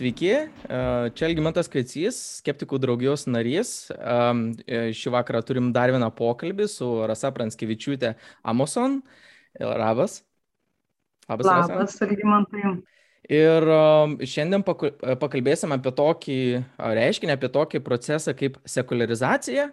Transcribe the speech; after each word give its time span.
Sveiki, 0.00 0.30
čia 1.12 1.26
Elgimantas 1.26 1.68
Kaicys, 1.68 2.16
skeptikų 2.38 2.78
draugijos 2.80 3.26
narys. 3.28 3.90
Šį 4.96 5.10
vakarą 5.12 5.42
turim 5.44 5.66
dar 5.76 5.92
vieną 5.92 6.08
pokalbį 6.16 6.64
su 6.72 6.88
Rasa 7.04 7.28
Pranskevičiūtė 7.36 8.14
Amoson. 8.48 9.02
Labas. 9.60 10.22
Labas, 11.28 11.50
Labas 11.50 12.00
Elgimantai. 12.06 12.72
Ir 13.28 13.68
šiandien 14.24 14.64
pakalbėsim 14.64 15.76
apie 15.76 15.92
tokį 16.00 16.40
reiškinį, 16.80 17.36
apie 17.36 17.52
tokį 17.60 17.84
procesą 17.84 18.32
kaip 18.32 18.56
sekularizacija 18.64 19.68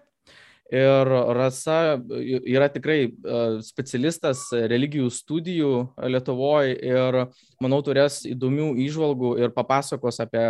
Ir 0.67 1.07
Rasa 1.37 1.95
yra 2.43 2.67
tikrai 2.67 3.05
specialistas 3.63 4.41
religijų 4.51 5.07
studijų 5.15 5.69
Lietuvoje 6.11 6.73
ir, 6.83 7.17
manau, 7.63 7.79
turės 7.85 8.19
įdomių 8.27 8.73
įžvalgų 8.83 9.31
ir 9.45 9.53
papasakos 9.55 10.19
apie 10.25 10.43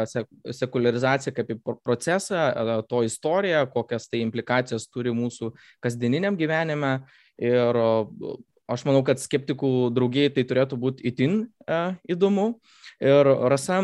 sekularizaciją 0.57 1.35
kaip 1.37 1.53
procesą, 1.85 2.47
to 2.89 3.03
istoriją, 3.05 3.67
kokias 3.69 4.09
tai 4.09 4.23
implikacijas 4.25 4.89
turi 4.89 5.13
mūsų 5.13 5.51
kasdieniniam 5.85 6.39
gyvenime. 6.39 6.95
Ir 7.37 7.77
aš 8.67 8.87
manau, 8.89 9.03
kad 9.05 9.21
skeptikų 9.21 9.91
draugiai 9.93 10.33
tai 10.33 10.47
turėtų 10.49 10.81
būti 10.81 11.05
itin 11.13 11.43
įdomu. 12.09 12.55
Ir 13.05 13.29
Rasa 13.53 13.83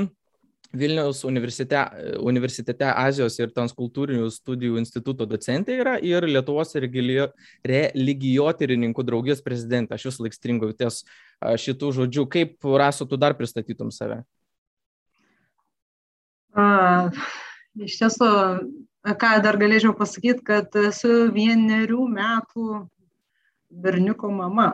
Vilniaus 0.73 1.23
universitete, 1.23 1.77
universitete 2.17 2.87
Azijos 2.89 3.35
ir 3.37 3.51
transkultūrinių 3.53 4.25
studijų 4.33 4.79
instituto 4.81 5.27
docentė 5.29 5.75
yra 5.83 5.99
ir 6.01 6.25
Lietuvos 6.25 6.73
religijotyrininkų 7.69 9.05
draugijos 9.05 9.43
prezidentė. 9.45 9.93
Aš 9.93 10.07
vis 10.09 10.17
laik 10.25 10.33
stringu 10.33 10.71
ties 10.73 11.03
šitų 11.65 11.91
žodžių. 11.99 12.25
Kaip 12.25 12.65
rasu 12.81 13.05
tu 13.05 13.19
dar 13.21 13.37
pristatytum 13.37 13.93
save? 13.93 14.23
A, 16.57 16.65
iš 17.77 17.99
tiesų, 18.01 18.31
ką 19.21 19.31
dar 19.45 19.61
galėčiau 19.61 19.93
pasakyti, 19.97 20.41
kad 20.45 20.73
esu 20.81 21.29
vienerių 21.37 22.01
metų 22.17 22.89
berniuko 23.81 24.29
mama. 24.31 24.71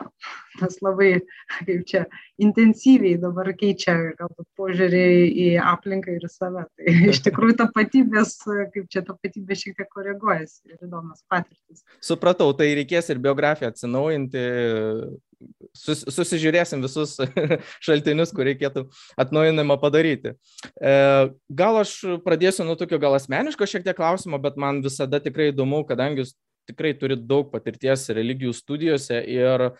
Tas 0.58 0.80
labai, 0.82 1.22
kaip 1.62 1.84
čia, 1.88 2.02
intensyviai 2.42 3.18
dabar 3.22 3.52
keičia 3.56 3.94
galbūt 4.18 4.48
požiūrį 4.58 5.04
į 5.30 5.48
aplinką 5.62 6.16
ir 6.18 6.26
save. 6.30 6.66
Tai 6.76 6.94
iš 7.12 7.22
tikrųjų 7.26 7.56
tapatybės, 7.62 8.36
kaip 8.74 8.90
čia 8.92 9.04
tapatybė 9.06 9.58
šiek 9.62 9.78
tiek 9.78 9.90
koreguojasi 9.94 10.74
ir 10.74 10.86
įdomios 10.88 11.24
patirtis. 11.30 11.84
Supratau, 12.04 12.50
tai 12.56 12.72
reikės 12.78 13.12
ir 13.12 13.22
biografiją 13.22 13.72
atsinaujinti. 13.72 14.46
Sus, 15.72 16.02
susižiūrėsim 16.12 16.82
visus 16.84 17.14
šaltinius, 17.86 18.34
kur 18.36 18.44
reikėtų 18.44 18.82
atnaujinimą 19.22 19.78
padaryti. 19.80 20.34
E, 20.76 20.92
gal 21.48 21.78
aš 21.80 21.94
pradėsiu 22.26 22.66
nuo 22.68 22.76
tokio 22.76 22.98
gal 23.00 23.16
asmeniško 23.16 23.64
šiek 23.70 23.86
tiek 23.86 23.96
klausimo, 23.96 24.36
bet 24.42 24.60
man 24.60 24.82
visada 24.84 25.22
tikrai 25.24 25.48
įdomu, 25.54 25.80
kadangi 25.88 26.26
jūs 26.26 26.34
tikrai 26.68 26.92
turit 26.98 27.22
daug 27.28 27.48
patirties 27.52 28.08
religijų 28.12 28.52
studijose 28.56 29.20
ir 29.24 29.70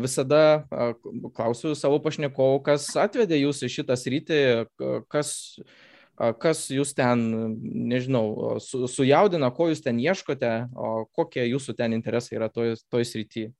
visada 0.00 0.64
klausiu 1.36 1.74
savo 1.76 1.98
pašnekovų, 2.00 2.62
kas 2.64 2.88
atvedė 2.96 3.36
jūs 3.42 3.60
į 3.66 3.68
šitą 3.74 3.98
sritį, 4.00 4.40
kas, 5.12 5.58
kas 6.40 6.62
jūs 6.72 6.94
ten, 6.96 7.26
nežinau, 7.92 8.56
su, 8.64 8.86
sujaudina, 8.88 9.52
ko 9.52 9.68
jūs 9.68 9.84
ten 9.84 10.00
ieškote, 10.00 10.52
kokie 11.12 11.44
jūsų 11.50 11.76
ten 11.76 11.96
interesai 11.98 12.40
yra 12.40 12.48
toj, 12.48 12.78
toj 12.88 13.04
srityje. 13.12 13.52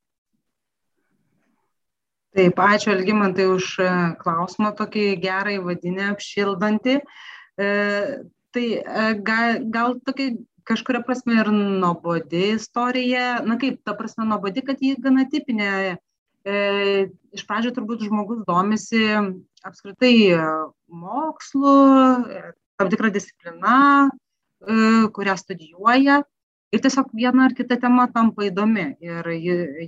Taip, 2.37 2.59
ačiū 2.61 2.91
Elgimantai 2.93 3.47
už 3.49 3.71
klausimą, 4.21 4.69
tokį 4.77 5.05
gerą 5.21 5.55
įvadinę, 5.57 6.11
apšildantį. 6.13 6.99
E, 7.59 7.69
tai 8.53 8.65
e, 8.77 9.07
gal, 9.25 9.57
gal 9.73 9.97
tokį 10.05 10.27
kažkuria 10.67 11.01
prasme 11.05 11.39
ir 11.39 11.49
nuobodi 11.53 12.53
istorija. 12.55 13.39
Na 13.45 13.57
kaip, 13.61 13.81
ta 13.85 13.95
prasme 13.97 14.27
nuobodi, 14.29 14.63
kad 14.65 14.81
ji 14.81 14.95
gana 15.01 15.27
tipinė. 15.29 15.97
E, 16.47 16.59
iš 17.35 17.43
pradžio 17.45 17.73
turbūt 17.75 18.05
žmogus 18.07 18.45
domisi 18.47 19.03
apskritai 19.67 20.39
mokslu, 20.87 21.75
tam 22.79 22.89
tikrą 22.89 23.11
discipliną, 23.11 24.07
e, 24.07 24.77
kurią 25.13 25.35
studijuoja. 25.37 26.21
Ir 26.69 26.83
tiesiog 26.85 27.11
viena 27.17 27.47
ar 27.49 27.55
kita 27.57 27.79
tema 27.81 28.07
tampa 28.13 28.45
įdomi. 28.47 28.87
Ir 29.03 29.29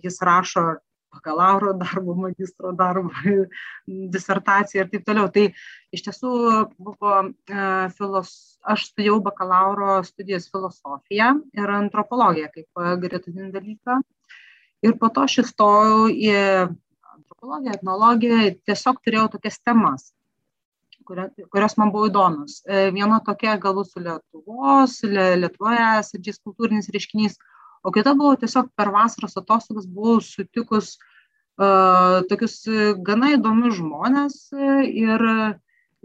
jis 0.02 0.20
rašo 0.26 0.82
bakalauro 1.12 1.74
darbo, 1.78 2.16
magistro 2.16 2.72
darbo, 2.78 3.12
disertaciją 4.16 4.86
ir 4.86 4.92
taip 4.94 5.06
toliau. 5.08 5.28
Tai 5.34 5.48
iš 5.96 6.06
tiesų 6.08 6.32
buvo 6.80 7.18
e, 7.22 7.66
filos, 7.98 8.32
aš 8.64 8.88
studijau 8.92 9.20
bakalauro 9.26 10.00
studijas 10.08 10.50
filosofiją 10.52 11.34
ir 11.58 11.76
antropologiją 11.82 12.52
kaip 12.56 12.86
gretutinį 13.04 13.52
dalyką. 13.56 14.00
Ir 14.82 14.98
po 14.98 15.12
to 15.14 15.28
aš 15.28 15.44
įstojau 15.44 16.08
į 16.10 16.32
antropologiją, 16.32 17.78
etnologiją, 17.78 18.42
tiesiog 18.66 19.00
turėjau 19.06 19.28
tokias 19.36 19.60
temas, 19.62 20.10
kurios 21.06 21.78
man 21.78 21.92
buvo 21.94 22.10
įdomios. 22.10 22.62
E, 22.66 22.90
viena 22.96 23.20
tokia 23.26 23.58
galbūt 23.62 23.92
su 23.92 24.02
Lietuvos, 24.02 25.00
Lietuvoje 25.06 25.88
esančiais 26.00 26.40
kultūrinis 26.42 26.90
reiškinys, 26.94 27.38
o 27.84 27.92
kita 27.94 28.14
buvo 28.18 28.36
tiesiog 28.42 28.72
per 28.78 28.92
vasaros 28.94 29.38
atostogas 29.40 29.88
buvau 29.90 30.20
sutikus 30.24 30.96
uh, 30.98 32.22
tokius 32.30 32.64
gana 33.06 33.34
įdomius 33.36 33.78
žmonės 33.80 34.38
ir, 34.88 35.24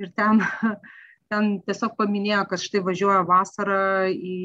ir 0.01 0.13
ten, 0.17 0.41
ten 1.31 1.51
tiesiog 1.67 1.97
paminėjo, 1.99 2.47
kad 2.51 2.63
štai 2.63 2.83
važiuoja 2.87 3.27
vasarą 3.29 3.83
į 4.13 4.37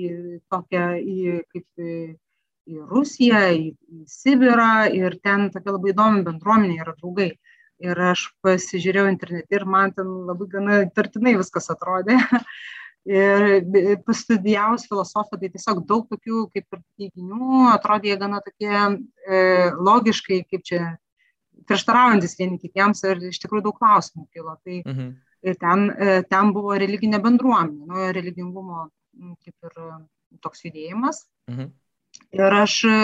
tokią, 0.51 0.85
į, 0.99 1.39
kaip 1.51 1.85
į, 1.85 1.95
į 2.71 2.83
Rusiją, 2.89 3.45
į, 3.57 3.71
į 3.73 4.03
Sibirą 4.09 4.89
ir 4.95 5.17
ten 5.23 5.49
tokia 5.53 5.75
labai 5.75 5.95
įdomi 5.95 6.27
bendruomenė 6.27 6.83
yra 6.83 6.95
draugai. 6.97 7.31
Ir 7.81 7.97
aš 8.11 8.27
pasižiūrėjau 8.45 9.09
internete 9.09 9.57
ir 9.57 9.63
man 9.65 9.89
ten 9.95 10.09
labai 10.27 10.45
gana 10.51 10.83
tartinai 10.93 11.33
viskas 11.39 11.71
atrodė. 11.73 12.19
Ir 13.09 13.63
pastudijavus 14.05 14.83
filosofiją, 14.85 15.39
tai 15.41 15.49
tiesiog 15.49 15.79
daug 15.89 16.03
tokių 16.11 16.43
kaip 16.53 16.75
ir 16.77 16.81
teiginių, 17.01 17.63
atrodė 17.71 18.13
gana 18.21 18.43
tokie 18.45 18.69
e, 18.69 19.39
logiškai, 19.73 20.43
kaip 20.51 20.61
čia 20.69 20.81
prieštaraujantis 21.65 22.37
vieni 22.37 22.59
kitiems 22.61 23.01
ir 23.09 23.23
iš 23.31 23.41
tikrųjų 23.41 23.65
daug 23.69 23.79
klausimų 23.79 24.27
kilo. 24.29 24.53
Tai 24.61 24.77
mhm. 24.83 25.11
ir 25.49 25.59
ten, 25.61 25.87
e, 25.97 26.21
ten 26.29 26.53
buvo 26.53 26.77
religinė 26.77 27.21
bendruomenė, 27.23 27.89
nu, 27.89 28.07
religingumo 28.19 28.87
kaip 29.41 29.71
ir 29.71 29.79
toks 30.45 30.65
judėjimas. 30.67 31.25
Mhm. 31.49 31.71
Ir 32.35 32.53
aš 32.61 32.73
e, 32.87 32.97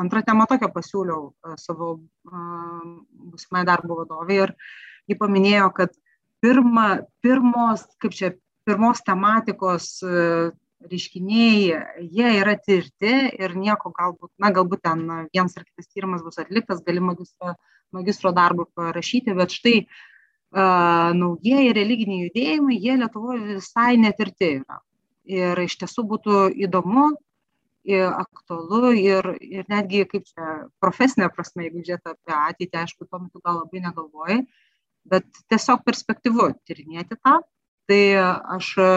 antrą 0.00 0.22
temą 0.24 0.46
tokią 0.48 0.70
pasiūliau 0.72 1.28
e, 1.30 1.56
savo 1.60 1.94
būsimai 2.26 3.64
darbo 3.68 3.98
vadovai 4.00 4.38
ir 4.46 4.52
ji 5.08 5.16
paminėjo, 5.20 5.68
kad 5.76 5.92
pirma, 6.44 6.86
pirmos, 7.24 7.84
kaip 8.00 8.16
čia 8.16 8.32
pirmos 8.64 9.02
tematikos 9.06 9.88
e, 10.02 10.24
reiškiniai, 10.84 12.08
jie 12.12 12.32
yra 12.40 12.56
tirti 12.60 13.12
ir 13.38 13.54
nieko 13.56 13.92
galbūt, 13.94 14.32
na, 14.42 14.50
galbūt 14.54 14.82
ten 14.84 15.04
vienas 15.32 15.56
ar 15.56 15.64
kitas 15.64 15.88
tyrimas 15.88 16.24
bus 16.24 16.40
atliktas, 16.42 16.82
gali 16.84 17.00
magistro, 17.00 17.54
magistro 17.94 18.32
darbą 18.36 18.66
parašyti, 18.76 19.32
bet 19.38 19.54
štai 19.54 19.78
uh, 19.84 21.14
naujieji 21.16 21.72
religiniai 21.72 22.26
judėjimai, 22.26 22.76
jie 22.80 22.96
Lietuvoje 23.00 23.54
visai 23.54 23.94
netirti 23.98 24.50
yra. 24.60 24.80
Ir 25.24 25.62
iš 25.64 25.78
tiesų 25.80 26.04
būtų 26.10 26.42
įdomu, 26.66 27.14
ir 27.84 28.12
aktualu 28.12 28.92
ir, 28.96 29.30
ir 29.40 29.64
netgi 29.68 30.04
kaip 30.08 30.28
čia 30.28 30.68
profesinė 30.80 31.30
prasme, 31.32 31.66
jeigu 31.66 31.84
žiūrėtų 31.84 32.12
apie 32.12 32.36
ateitį, 32.36 32.80
aišku, 32.80 33.08
tuo 33.08 33.20
metu 33.24 33.40
gal 33.44 33.60
labai 33.62 33.82
negalvojai, 33.84 34.38
bet 35.08 35.26
tiesiog 35.52 35.84
perspektyvu 35.84 36.52
tyrinėti 36.68 37.18
tą 37.20 37.40
tai 37.88 38.16
aš 38.56 38.74
e, 38.78 38.90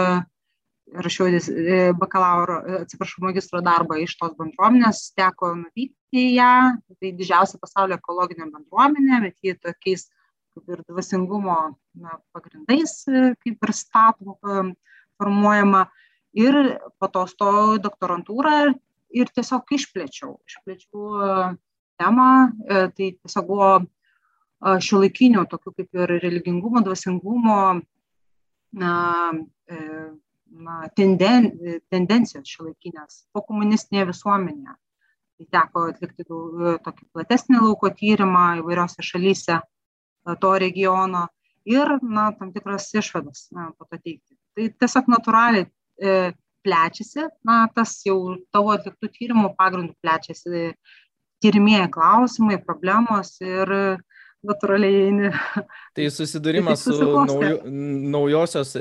rašiau 1.04 1.28
e, 1.28 1.94
bakalauro, 2.00 2.62
e, 2.64 2.82
atsiprašau, 2.86 3.24
magistro 3.26 3.62
darbą 3.64 4.00
iš 4.02 4.16
tos 4.20 4.36
bendruomenės, 4.40 5.12
teko 5.18 5.54
nuvykti 5.64 6.24
į 6.24 6.28
ją, 6.38 6.54
tai 7.02 7.14
didžiausia 7.20 7.60
pasaulio 7.62 7.98
ekologinė 8.00 8.48
bendruomenė, 8.54 9.22
bet 9.28 9.38
ji 9.44 9.58
tokiais 9.60 10.08
kaip 10.56 10.74
ir 10.74 10.82
dvasingumo 10.88 11.58
na, 12.02 12.18
pagrindais, 12.34 13.04
kaip 13.44 13.68
ir 13.68 13.74
statoma, 13.78 14.72
formuojama. 15.20 15.86
Ir 16.38 16.56
po 17.02 17.10
to 17.10 17.24
stojau 17.30 17.78
doktorantūrą 17.82 18.56
ir 19.18 19.30
tiesiog 19.34 19.70
išplėčiau, 19.74 20.36
išplėčiau 20.46 21.54
temą, 21.98 22.32
tai 22.68 23.08
tiesiog 23.16 23.48
buvo 23.48 23.70
šiuolaikinių 24.62 25.46
tokių 25.50 25.74
kaip 25.78 26.02
ir 26.02 26.14
religingumo, 26.26 26.84
dvasingumo 26.86 27.58
na, 28.74 29.32
e, 29.70 29.78
na, 30.68 30.82
tenden, 30.96 31.52
tendencijos 31.92 32.50
šiuolaikinės 32.50 33.24
po 33.36 33.44
komunistinėje 33.48 34.10
visuomenėje. 34.12 34.76
Tai 35.38 35.48
teko 35.54 35.84
atlikti 35.92 36.26
tokį 36.28 37.10
platesnį 37.14 37.62
lauko 37.62 37.92
tyrimą 37.94 38.46
įvairiose 38.64 39.06
šalyse 39.06 39.60
to 40.42 40.54
regiono 40.60 41.28
ir, 41.68 41.98
na, 42.02 42.32
tam 42.40 42.52
tikras 42.56 42.90
išvadas 42.96 43.48
na, 43.56 43.70
po 43.78 43.86
to 43.86 44.00
teikti. 44.00 44.34
Tai 44.58 44.70
tiesiog 44.82 45.12
natūraliai 45.14 45.68
e, 45.68 46.34
plečiasi, 46.66 47.28
na, 47.48 47.60
tas 47.76 48.00
jau 48.08 48.18
tavo 48.52 48.74
atliktų 48.76 49.12
tyrimų 49.14 49.54
pagrindų 49.60 49.94
plečiasi 50.04 50.72
tyrimieji 51.44 51.92
klausimai, 51.94 52.58
problemos 52.66 53.36
ir 53.46 53.72
natūraliai 54.46 55.00
eini. 55.08 55.32
Tai 55.98 56.08
susidūrimas 56.18 56.84
su 56.86 56.98
naujo, 57.00 57.58
naujosios, 58.14 58.76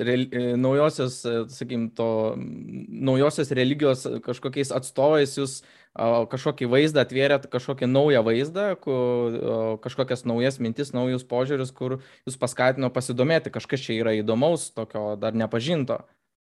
naujosios, 0.61 1.19
sakykim, 1.55 1.89
to, 1.97 2.11
naujosios 2.37 3.53
religijos 3.57 4.07
kažkokiais 4.27 4.73
atstovais 4.77 5.37
jūs 5.39 5.61
kažkokį 5.97 6.69
vaizdą 6.69 7.07
atvėrėt, 7.07 7.47
kažkokį 7.53 7.89
naują 7.89 8.21
vaizdą, 8.27 8.67
kur, 8.81 9.37
kažkokias 9.85 10.27
naujas 10.29 10.59
mintis, 10.61 10.93
naujus 10.93 11.25
požiūrius, 11.25 11.73
kur 11.73 11.99
jūs 12.29 12.37
paskatino 12.41 12.91
pasidomėti, 12.93 13.53
kažkas 13.55 13.87
čia 13.87 13.97
yra 14.03 14.13
įdomaus, 14.19 14.69
tokio 14.77 15.15
dar 15.21 15.33
nepažinto, 15.33 16.03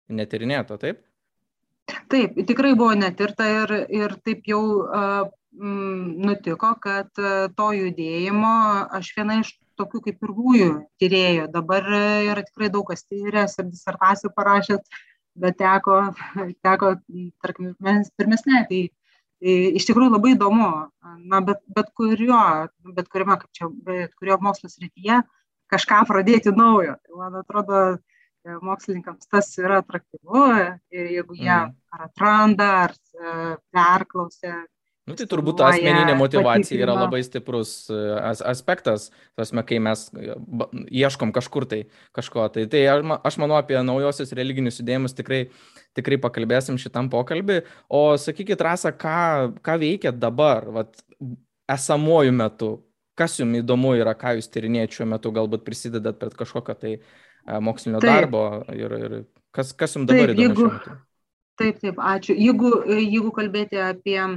netirinėto, 0.07 0.79
taip? 0.79 1.03
Taip, 2.13 2.39
tikrai 2.47 2.77
buvo 2.79 2.95
netirta 2.95 3.49
ir, 3.51 3.75
ir 3.91 4.15
taip 4.23 4.47
jau 4.47 4.63
uh, 4.87 5.27
nutiko, 5.53 6.75
kad 6.81 7.11
to 7.57 7.67
judėjimo 7.77 8.53
aš 8.99 9.13
viena 9.17 9.41
iš 9.43 9.53
tokių 9.79 10.01
kaip 10.07 10.21
pirmųjų 10.23 10.71
tyriejų. 11.01 11.49
Dabar 11.53 11.87
yra 12.25 12.45
tikrai 12.47 12.71
daug 12.73 12.87
kas 12.89 13.05
tyręs 13.05 13.59
ir 13.61 13.69
disertacijų 13.69 14.33
parašęs, 14.37 15.03
bet 15.37 15.59
teko, 15.61 16.01
teko 16.67 16.95
tarkim, 17.45 17.75
pirmesnė. 18.17 18.65
Tai, 18.71 18.81
tai 19.43 19.57
iš 19.81 19.89
tikrųjų 19.91 20.15
labai 20.17 20.35
įdomu. 20.37 20.71
Na, 21.29 21.43
bet, 21.45 21.61
bet, 21.69 21.93
kurio, 21.97 22.41
bet 22.97 23.13
kuriame, 23.13 23.39
čia, 23.53 23.69
bet 23.85 24.17
kurio 24.17 24.41
mokslo 24.41 24.73
srityje 24.73 25.21
kažką 25.73 26.03
pradėti 26.09 26.53
naujo. 26.53 26.97
Tai 27.05 27.21
man 27.21 27.41
atrodo, 27.41 27.85
E, 28.43 28.55
mokslininkams 28.67 29.29
tas 29.31 29.53
yra 29.63 29.79
atraktyvu 29.83 30.47
ir 30.99 31.11
jeigu 31.15 31.37
jie 31.39 31.53
mm. 31.55 31.75
ar 31.95 32.07
atranda, 32.09 32.71
ar 32.87 32.95
e, 32.95 33.35
perklausia. 33.75 34.57
Nu, 35.03 35.17
tai 35.19 35.25
turbūt 35.27 35.57
ta 35.59 35.73
asmeninė 35.73 36.15
motivacija 36.15 36.85
yra 36.85 36.95
labai 36.95 37.25
stiprus 37.27 37.73
e, 37.91 37.97
as 38.23 38.39
aspektas, 38.47 39.09
tasme, 39.39 39.65
kai 39.67 39.81
mes 39.83 40.05
ieškom 40.95 41.33
kažkur 41.35 41.67
tai 41.67 41.81
kažko. 42.15 42.45
Tai, 42.55 42.69
tai 42.71 42.85
aš 43.17 43.39
manau 43.43 43.59
apie 43.59 43.81
naujosius 43.83 44.31
religinius 44.39 44.79
judėjimus 44.79 45.17
tikrai, 45.19 45.41
tikrai 45.99 46.21
pakalbėsim 46.23 46.79
šitam 46.79 47.11
pokalbį. 47.11 47.65
O 47.91 48.05
sakykit, 48.15 48.63
Rasa, 48.63 48.95
ką, 48.95 49.59
ką 49.67 49.77
veikia 49.83 50.15
dabar, 50.15 50.71
vat, 50.71 51.03
esamuoju 51.75 52.39
metu? 52.39 52.73
Kas 53.19 53.35
jums 53.41 53.59
įdomu 53.59 53.97
yra, 53.99 54.15
ką 54.17 54.37
jūs 54.39 54.49
tyrinėjate 54.55 55.01
šiuo 55.01 55.11
metu, 55.11 55.35
galbūt 55.35 55.67
prisidedat 55.67 56.23
prie 56.23 56.31
kažkokio 56.39 56.79
tai 56.79 56.95
uh, 56.95 57.59
mokslinio 57.59 57.99
taip. 57.99 58.23
darbo 58.23 58.45
ir, 58.71 58.95
ir 59.03 59.19
kas, 59.51 59.75
kas 59.75 59.99
jums 59.99 60.07
dabar 60.09 60.31
taip, 60.31 60.39
įdomu 60.39 60.63
jeigu? 60.71 61.01
Taip, 61.61 61.83
taip, 61.83 61.99
ačiū. 62.01 62.39
Jeigu, 62.39 62.71
jeigu 62.89 63.35
kalbėti 63.37 63.83
apie 63.83 64.17
e, 64.17 64.31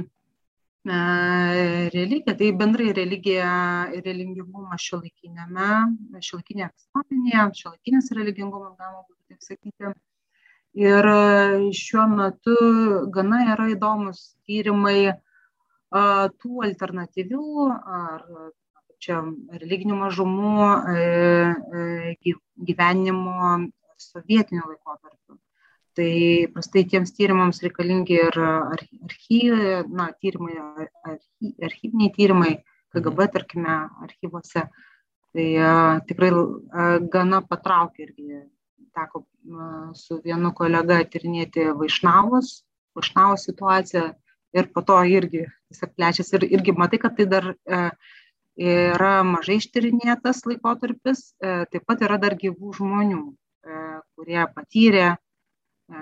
religiją, 0.86 2.34
tai 2.38 2.50
bendrai 2.60 2.92
religija 2.96 3.52
ir 3.96 4.04
religingumas 4.06 4.84
šiuolaikinėme, 4.86 5.70
šiuolaikinėje 6.22 6.68
visuomenėje, 6.72 7.46
šiuolaikinis 7.60 8.12
religingumas, 8.18 8.76
galima 8.78 9.02
būtų 9.02 9.22
taip 9.32 9.48
sakyti. 9.48 9.94
Ir 10.76 11.08
šiuo 11.72 12.04
metu 12.12 12.56
gana 13.10 13.40
yra 13.54 13.70
įdomus 13.72 14.36
tyrimai 14.46 15.16
tų 15.90 16.62
alternatyvių 16.68 17.70
ar 17.72 18.24
čia 19.02 19.22
religinių 19.62 19.96
mažumų 20.00 20.52
e, 20.92 21.02
e, 21.80 22.34
gyvenimo 22.68 23.50
sovietiniu 24.00 24.64
laikotarpiu. 24.70 25.38
Tai 25.96 26.12
prastai 26.52 26.82
tiems 26.90 27.14
tyrimams 27.16 27.62
reikalingi 27.64 28.18
ir 28.20 28.36
archyvai, 28.42 29.78
na, 29.88 30.10
tyrimai, 30.20 30.56
archy, 31.08 31.54
archyviniai 31.68 32.12
tyrimai, 32.16 32.50
KGB, 32.92 33.16
mhm. 33.16 33.32
tarkime, 33.32 33.78
archyvose. 34.04 34.66
Tai 35.32 35.46
a, 35.60 35.72
tikrai 36.08 36.30
a, 36.32 36.90
gana 37.12 37.40
patraukia 37.48 38.06
irgi. 38.08 38.42
Teko 38.96 39.24
a, 39.24 39.70
su 39.96 40.20
vienu 40.24 40.52
kolega 40.56 41.00
tyrinėti 41.12 41.66
Vaišnavus, 41.80 42.52
Vaišnavos 42.96 43.48
situaciją 43.48 44.06
ir 44.56 44.70
po 44.72 44.84
to 44.84 45.00
irgi 45.04 45.44
tiesiog 45.44 45.96
plečiasi 45.96 46.38
ir 46.38 46.46
irgi 46.58 46.76
matai, 46.76 47.00
kad 47.02 47.16
tai 47.16 47.26
dar 47.28 47.50
a, 47.52 47.82
yra 48.56 49.20
mažai 49.24 49.58
ištyrinėtas 49.60 50.44
laikotarpis, 50.48 51.32
e, 51.44 51.64
taip 51.70 51.84
pat 51.86 52.02
yra 52.06 52.16
dar 52.18 52.36
gyvų 52.40 52.72
žmonių, 52.78 53.22
e, 53.68 53.80
kurie 54.16 54.42
patyrė 54.54 55.16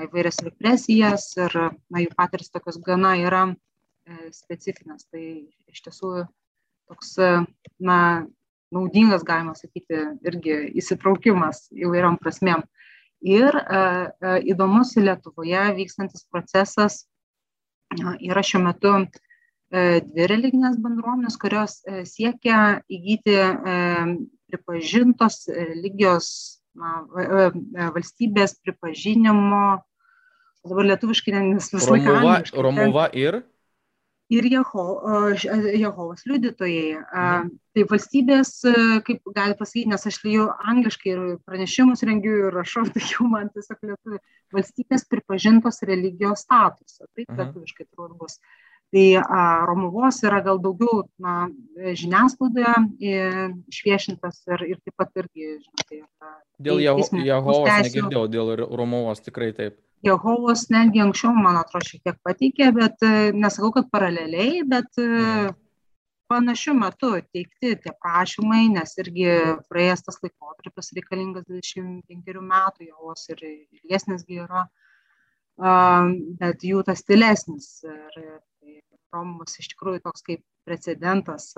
įvairias 0.06 0.40
represijas 0.44 1.26
ir 1.36 1.54
na, 1.58 2.02
jų 2.02 2.12
patirs 2.16 2.52
tokios 2.52 2.78
gana 2.84 3.14
yra 3.20 3.44
specifinės. 4.32 5.06
Tai 5.12 5.24
iš 5.72 5.84
tiesų 5.86 6.12
toks 6.90 7.14
na, 7.80 7.98
naudingas, 8.74 9.24
galima 9.24 9.54
sakyti, 9.56 10.00
irgi 10.26 10.56
įsitraukimas 10.80 11.68
įvairiom 11.72 12.18
prasmėm. 12.20 12.64
Ir 13.24 13.56
įdomus 14.44 14.96
Lietuvoje 15.00 15.62
vykstantis 15.78 16.26
procesas 16.28 17.04
yra 18.20 18.42
šiuo 18.44 18.60
metu 18.66 18.96
E, 19.74 20.00
dvi 20.06 20.26
religinės 20.30 20.76
bendruomenės, 20.82 21.36
kurios 21.40 21.80
e, 21.82 22.04
siekia 22.06 22.58
įgyti 22.92 23.34
e, 23.34 23.78
pripažintos 24.52 25.48
religijos 25.50 26.28
na, 26.78 27.90
valstybės 27.94 28.58
pripažinimo, 28.64 29.64
dabar 30.64 30.88
lietuviškai 30.92 31.34
nes 31.36 31.72
visą 31.72 31.96
laiką. 31.96 32.14
Romuva, 32.14 32.38
Romuva 32.66 33.08
ir? 33.16 33.42
Ir 34.32 34.46
Jeho, 34.48 34.84
Jehovos 35.76 36.24
liudytojai. 36.24 36.96
Mhm. 36.96 37.50
Tai 37.74 37.84
valstybės, 37.90 38.52
kaip 39.04 39.32
gali 39.36 39.56
pasakyti, 39.58 39.90
nes 39.92 40.06
aš 40.08 40.20
lyju 40.24 40.46
angliškai 40.72 41.10
ir 41.12 41.24
pranešimus 41.44 42.04
rengiu 42.08 42.46
ir 42.46 42.56
rašau, 42.56 42.86
tai 42.94 43.04
jau 43.04 43.28
man 43.28 43.50
tiesiog 43.52 43.82
lietuvių, 43.90 44.20
valstybės 44.56 45.08
pripažintos 45.10 45.82
religijos 45.84 46.46
statusą. 46.46 47.10
Taip, 47.12 47.28
mhm. 47.28 47.40
lietuviškai 47.42 47.88
turbūt 47.90 48.16
bus. 48.22 48.38
Tai 48.94 49.04
a, 49.20 49.44
Romuvos 49.68 50.22
yra 50.24 50.40
gal 50.44 50.60
daugiau 50.62 51.02
na, 51.18 51.48
žiniasklaidoje 51.92 52.74
išviešintas 53.70 54.40
ir, 54.48 54.64
ir 54.72 54.78
taip 54.80 54.94
pat 55.00 55.22
irgi, 55.22 55.56
žinote, 55.62 55.98
yra. 56.00 56.36
Dėl 56.62 56.80
Jehovos 56.84 57.10
negirdėjau, 57.12 58.24
dėl 58.32 58.54
Romuvos 58.64 59.24
tikrai 59.24 59.52
taip. 59.56 59.80
Jehovos 60.04 60.66
netgi 60.72 61.00
anksčiau, 61.00 61.32
man 61.32 61.56
atrodo, 61.56 61.86
šiek 61.88 62.02
tiek 62.04 62.16
pateikė, 62.26 62.70
bet 62.76 63.04
nesakau, 63.36 63.70
kad 63.78 63.88
paraleliai, 63.92 64.60
bet 64.68 65.00
mm. 65.00 65.54
panašiu 66.28 66.74
metu 66.76 67.14
teikti 67.32 67.72
tie 67.80 67.94
prašymai, 68.04 68.66
nes 68.74 68.92
irgi 69.00 69.30
praėjęs 69.72 70.04
tas 70.04 70.20
laikotarpis 70.20 70.92
reikalingas 70.98 71.48
25 71.48 72.44
metų, 72.52 72.90
Jehovos 72.90 73.24
ir 73.32 73.46
ilgesnisgi 73.48 74.42
yra, 74.44 74.66
bet 76.42 76.68
jų 76.68 76.84
tas 76.84 77.00
stilesnis. 77.00 77.78
Ir, 77.88 78.20
Romus 79.14 79.58
iš 79.60 79.70
tikrųjų 79.72 80.02
toks 80.04 80.24
kaip 80.26 80.42
precedentas, 80.64 81.52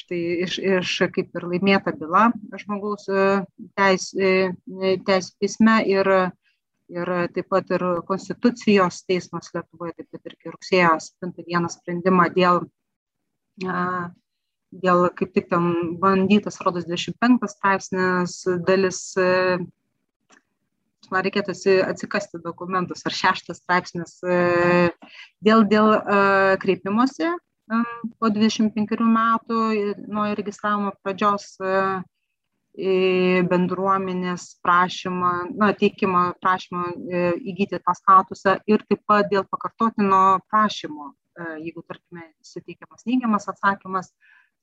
štai 0.00 0.20
iš, 0.46 0.58
iš 0.58 0.94
kaip 1.14 1.36
ir 1.36 1.46
laimėta 1.52 1.92
byla 1.96 2.30
žmogaus 2.62 3.06
e, 3.12 3.26
teisų 3.78 4.28
e, 4.28 4.92
teis 5.06 5.32
teisme 5.36 5.78
ir, 5.88 6.10
ir 6.92 7.14
taip 7.36 7.50
pat 7.52 7.72
ir 7.76 7.86
Konstitucijos 8.08 9.02
teismas 9.08 9.52
Lietuvoje, 9.54 9.96
taip 10.00 10.10
pat 10.12 10.32
ir 10.32 10.54
rugsėjo 10.54 10.94
7 11.08 11.34
dieną 11.42 11.72
sprendimą 11.72 12.30
dėl, 12.36 12.62
dėl 14.86 15.08
kaip 15.18 15.32
tik 15.36 15.50
tam 15.52 15.72
bandytas, 16.02 16.60
rodos 16.64 16.88
25 16.88 17.50
straipsnis 17.52 18.42
dalis 18.66 19.02
man 21.10 21.24
reikėtų 21.26 21.54
atsikasti 21.86 22.40
dokumentus, 22.42 23.04
ar 23.06 23.14
šeštas 23.14 23.60
straipsnis 23.62 24.18
e, 24.26 24.38
dėl, 25.44 25.64
dėl 25.70 25.92
e, 25.96 26.20
kreipimosi 26.62 27.32
po 28.20 28.30
25 28.30 29.00
metų 29.02 29.62
nuo 30.06 30.26
registravimo 30.38 30.92
pradžios 31.02 31.56
e, 31.58 31.80
bendruomenės 33.50 34.44
prašymą, 34.62 35.32
na, 35.56 35.72
teikimą 35.80 36.26
prašymą 36.44 36.90
įgyti 37.40 37.80
tą 37.80 37.94
statusą 37.96 38.58
ir 38.68 38.84
taip 38.84 39.00
pat 39.08 39.30
dėl 39.32 39.46
pakartotino 39.48 40.42
prašymo, 40.52 41.14
jeigu, 41.56 41.80
tarkime, 41.88 42.28
suteikiamas 42.44 43.08
neigiamas 43.08 43.48
atsakymas, 43.48 44.12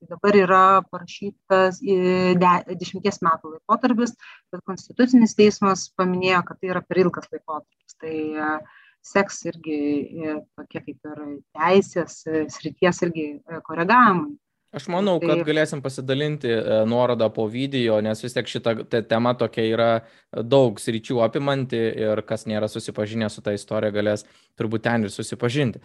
Tai 0.04 0.16
dabar 0.18 0.36
yra 0.36 0.62
parašytas 0.92 1.78
dešimties 1.80 3.20
metų 3.24 3.54
laikotarpis, 3.54 4.14
bet 4.52 4.62
Konstitucinis 4.68 5.36
teismas 5.38 5.86
paminėjo, 5.96 6.42
kad 6.48 6.60
tai 6.60 6.72
yra 6.74 6.82
per 6.84 7.00
ilgas 7.00 7.30
laikotarpis. 7.32 7.96
Tai 8.02 8.14
e, 8.14 8.48
seks 9.04 9.42
irgi 9.50 9.80
e, 10.24 10.38
tokie 10.56 10.80
kaip 10.86 11.10
ir 11.10 11.20
teisės 11.56 12.22
e, 12.26 12.46
srities 12.52 13.02
irgi 13.06 13.28
koregavimai. 13.66 14.34
Aš 14.74 14.88
manau, 14.90 15.20
kad 15.22 15.36
tai... 15.38 15.44
galėsim 15.46 15.78
pasidalinti 15.84 16.50
e, 16.50 16.62
nuorodą 16.90 17.28
po 17.34 17.44
video, 17.50 18.00
nes 18.02 18.18
vis 18.24 18.34
tiek 18.34 18.48
šita 18.50 18.74
tema 19.06 19.34
tokia 19.38 19.66
yra 19.70 19.90
daug 20.34 20.80
sričių 20.82 21.20
apimanti 21.28 21.78
ir 21.78 22.24
kas 22.26 22.48
nėra 22.50 22.66
susipažinę 22.70 23.28
su 23.30 23.44
tą 23.44 23.54
istoriją 23.54 23.94
galės 23.94 24.26
turbūt 24.58 24.82
ten 24.88 25.06
ir 25.06 25.14
susipažinti. 25.14 25.82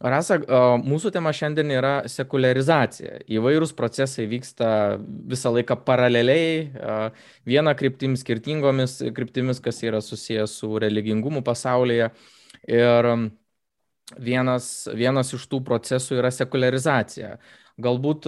Rasa, 0.00 0.38
e, 0.40 0.62
mūsų 0.80 1.12
tema 1.12 1.34
šiandien 1.36 1.74
yra 1.76 1.92
sekularizacija. 2.08 3.18
Įvairūs 3.28 3.76
procesai 3.76 4.24
vyksta 4.30 4.70
visą 5.28 5.52
laiką 5.58 5.76
paraleliai, 5.84 6.54
e, 6.64 6.98
viena 7.44 7.76
kryptim 7.76 8.16
skirtingomis 8.16 9.02
kryptimis, 9.12 9.60
kas 9.60 9.84
yra 9.84 10.00
susijęs 10.00 10.56
su 10.62 10.78
religingumu 10.80 11.44
pasaulyje. 11.44 12.08
Ir 12.68 13.08
vienas, 14.18 14.88
vienas 14.96 15.32
iš 15.36 15.46
tų 15.48 15.62
procesų 15.64 16.18
yra 16.20 16.32
sekularizacija 16.34 17.36
galbūt 17.80 18.26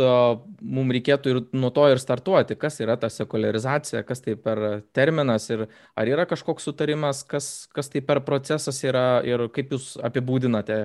mums 0.61 0.95
reikėtų 0.97 1.33
ir 1.33 1.41
nuo 1.57 1.71
to 1.75 1.87
ir 1.93 2.01
startuoti, 2.03 2.57
kas 2.61 2.81
yra 2.85 2.97
ta 3.01 3.11
sekularizacija, 3.13 4.03
kas 4.09 4.25
tai 4.25 4.37
per 4.41 4.83
terminas 4.97 5.49
ir 5.53 5.67
ar 5.99 6.11
yra 6.11 6.27
kažkoks 6.29 6.69
sutarimas, 6.69 7.23
kas, 7.29 7.69
kas 7.75 7.93
tai 7.93 8.03
per 8.07 8.23
procesas 8.27 8.83
yra 8.85 9.23
ir 9.27 9.49
kaip 9.55 9.75
jūs 9.75 9.95
apibūdinate 10.03 10.79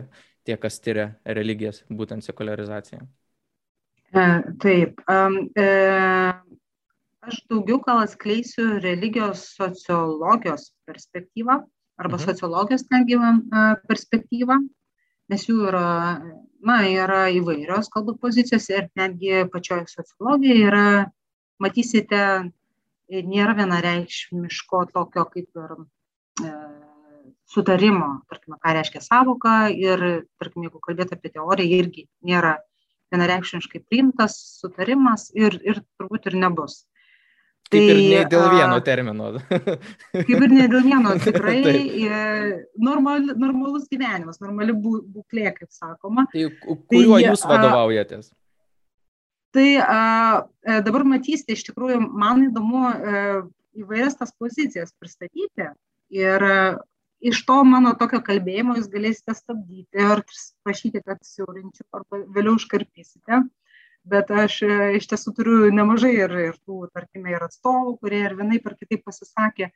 tie, 0.48 0.58
kas 0.60 0.80
tyria 0.84 1.12
religijas, 1.26 1.84
būtent 1.90 2.26
sekularizaciją. 2.26 3.06
E, 4.16 4.28
taip. 4.64 5.02
Um, 5.12 5.42
e, 5.60 5.68
aš 7.28 7.42
daugiau 7.52 7.82
gal 7.84 8.06
atskleisiu 8.06 8.78
religijos 8.84 9.50
sociologijos 9.58 10.72
perspektyvą 10.88 11.60
arba 11.98 12.18
mhm. 12.18 12.26
sociologijos 12.30 12.88
netgi 12.94 13.18
perspektyvą, 13.90 14.60
nes 15.32 15.48
jų 15.50 15.68
yra 15.70 15.88
na 16.68 16.78
yra 16.90 17.28
įvairios 17.34 17.92
galbūt 17.94 18.20
pozicijos 18.22 18.70
ir 18.74 18.88
netgi 18.98 19.46
pačioj 19.54 19.86
sociologijoj 19.92 20.64
yra 20.70 20.88
matysite 21.62 22.22
nėra 23.08 23.56
vienareikšmiško 23.58 24.84
tokio 24.94 25.26
kaip 25.32 25.62
ir 25.62 25.76
e, 26.44 26.54
sutarimo, 27.48 28.10
tarkime, 28.30 28.58
ką 28.64 28.74
reiškia 28.76 29.02
savoka 29.04 29.56
ir, 29.72 30.04
tarkime, 30.42 30.68
jeigu 30.68 30.82
kalbėt 30.84 31.14
apie 31.16 31.32
teoriją, 31.32 31.80
irgi 31.86 32.08
nėra 32.28 32.58
vienareikšmiškai 33.14 33.86
priimtas 33.88 34.36
sutarimas 34.60 35.30
ir, 35.36 35.56
ir 35.64 35.82
turbūt 36.00 36.28
ir 36.28 36.38
nebus. 36.42 36.82
Kaip 37.68 37.84
tai, 37.84 37.88
ir 37.92 37.98
ne 38.00 38.24
dėl 38.32 38.46
vieno 38.54 38.80
termino. 38.86 39.30
kaip 40.16 40.34
ir 40.38 40.52
ne 40.54 40.68
dėl 40.72 40.86
vieno, 40.86 41.14
tikrai 41.20 41.60
normal, 42.90 43.32
normalus 43.36 43.90
gyvenimas, 43.92 44.40
normali 44.44 44.76
būklė, 44.78 45.52
kaip 45.58 45.72
sakoma. 45.76 46.28
Tai 46.32 46.46
kuriuo 46.64 47.18
tai, 47.18 47.26
jūs 47.26 47.44
vadovaujatės? 47.50 48.32
Tai 49.58 49.68
a, 49.82 50.00
e, 50.64 50.80
dabar 50.86 51.04
matysite, 51.08 51.56
iš 51.58 51.66
tikrųjų, 51.70 52.00
man 52.24 52.48
įdomu 52.50 52.84
a, 52.88 52.94
e, 52.94 53.22
įvairias 53.84 54.16
tas 54.20 54.32
pozicijas 54.40 54.94
pristatyti 55.00 55.70
ir 56.16 56.48
a, 56.48 56.58
iš 57.20 57.42
to 57.48 57.58
mano 57.68 57.94
tokio 58.00 58.20
kalbėjimo 58.24 58.78
jūs 58.78 58.90
galėsite 58.94 59.36
stabdyti 59.36 60.04
ar 60.04 60.24
prašyti, 60.64 61.02
kad 61.04 61.24
siaurinčiau, 61.26 61.88
arba 62.00 62.22
vėliau 62.36 62.58
užkarpysite 62.60 63.42
bet 64.12 64.32
aš 64.32 64.62
e, 64.66 64.74
iš 64.98 65.08
tiesų 65.12 65.34
turiu 65.38 65.70
nemažai 65.74 66.14
ir, 66.16 66.34
ir 66.50 66.58
tų, 66.66 66.88
tarkime, 66.96 67.32
ir 67.34 67.46
atstovų, 67.48 67.98
kurie 68.02 68.24
ir 68.26 68.36
vienaip 68.40 68.68
ar 68.70 68.76
kitaip 68.80 69.06
pasisakė. 69.08 69.72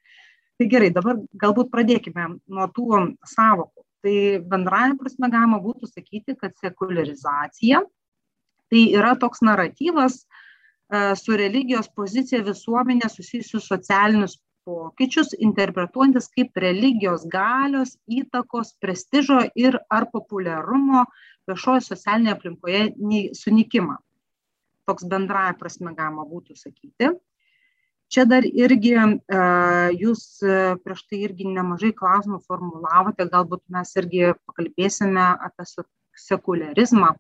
Tai 0.59 0.67
gerai, 0.69 0.91
dabar 0.93 1.19
galbūt 1.41 1.71
pradėkime 1.73 2.27
nuo 2.51 2.67
tų 2.75 3.01
savokų. 3.25 3.85
Tai 4.01 4.15
bendraja 4.50 4.97
prasme 4.97 5.29
galima 5.29 5.59
būtų 5.61 5.89
sakyti, 5.89 6.35
kad 6.38 6.55
sekularizacija 6.61 7.83
tai 8.71 8.85
yra 8.95 9.15
toks 9.19 9.43
naratyvas 9.43 10.21
e, 10.21 11.15
su 11.19 11.35
religijos 11.38 11.89
pozicija 11.97 12.41
visuomenė 12.47 13.09
susijusius 13.11 13.67
socialinius 13.67 14.38
pokyčius, 14.65 15.33
interpretuojantis 15.41 16.29
kaip 16.35 16.57
religijos 16.63 17.25
galios, 17.33 17.95
įtakos, 18.19 18.75
prestižo 18.81 19.41
ir 19.57 19.79
ar 19.89 20.07
populiarumo 20.13 21.03
viešojo 21.50 21.81
socialinėje 21.89 22.38
aplinkoje 22.38 22.85
sunikimą 23.41 23.97
toks 24.89 25.05
bendraja 25.07 25.53
prasme 25.59 25.93
galima 25.97 26.25
būtų 26.27 26.57
sakyti. 26.59 27.11
Čia 28.11 28.25
dar 28.27 28.43
irgi 28.43 28.91
jūs 29.95 30.23
prieš 30.83 31.03
tai 31.07 31.21
irgi 31.23 31.47
nemažai 31.47 31.93
klausimų 31.95 32.41
formulavote, 32.43 33.23
galbūt 33.31 33.63
mes 33.71 33.93
irgi 34.01 34.33
pakalbėsime 34.50 35.27
apie 35.47 35.67
sekularizmą. 36.19 37.13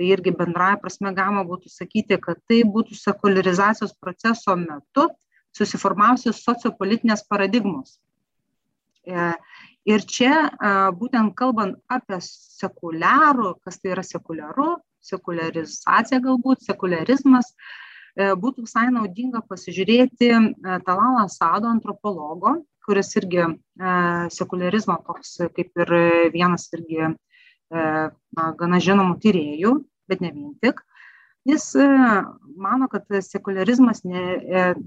Tai 0.00 0.06
irgi 0.08 0.32
bendraja 0.32 0.78
prasme 0.80 1.12
galima 1.12 1.44
būtų 1.44 1.68
sakyti, 1.68 2.16
kad 2.24 2.40
tai 2.48 2.62
būtų 2.64 2.96
sekularizacijos 2.96 3.92
proceso 4.00 4.56
metu 4.56 5.10
susiformavusios 5.52 6.40
sociopolitinės 6.40 7.26
paradigmos. 7.28 7.98
E, 9.04 9.32
ir 9.84 10.06
čia 10.08 10.32
būtent 10.96 11.34
kalbant 11.36 11.76
apie 11.92 12.16
sekuliarų, 12.24 13.58
kas 13.64 13.76
tai 13.82 13.92
yra 13.92 14.04
sekuliaru, 14.06 14.78
sekularizacija 15.04 16.20
galbūt, 16.24 16.64
sekularizmas, 16.66 17.52
e, 18.16 18.32
būtų 18.42 18.66
visai 18.66 18.88
naudinga 18.94 19.42
pasižiūrėti 19.48 20.30
e, 20.34 20.42
Talala 20.86 21.26
Sado 21.32 21.70
antropologo, 21.70 22.60
kuris 22.86 23.14
irgi 23.20 23.42
e, 23.44 23.50
sekularizmo 24.34 24.98
toks 25.06 25.36
kaip 25.56 25.84
ir 25.84 25.96
vienas 26.34 26.70
irgi 26.74 27.12
na, 27.70 28.46
gana 28.58 28.80
žinomų 28.82 29.20
tyriejų, 29.22 29.76
bet 30.10 30.24
ne 30.24 30.32
vien 30.34 30.56
tik. 30.58 30.80
Jis 31.46 31.68
mano, 32.58 32.88
kad 32.90 33.06
sekularizmas, 33.22 34.02
ne, 34.02 34.24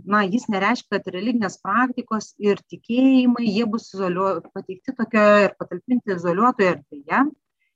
na, 0.04 0.20
jis 0.28 0.50
nereiškia, 0.52 0.98
kad 0.98 1.08
religinės 1.16 1.56
praktikos 1.64 2.34
ir 2.44 2.60
tikėjimai, 2.70 3.48
jie 3.48 3.64
bus 3.72 3.88
izoliuo, 3.96 4.34
pateikti 4.52 4.94
tokio 5.00 5.24
ir 5.46 5.56
patalpinti 5.56 6.12
izoliuotoje 6.18 6.74
erdvėje, 6.74 7.24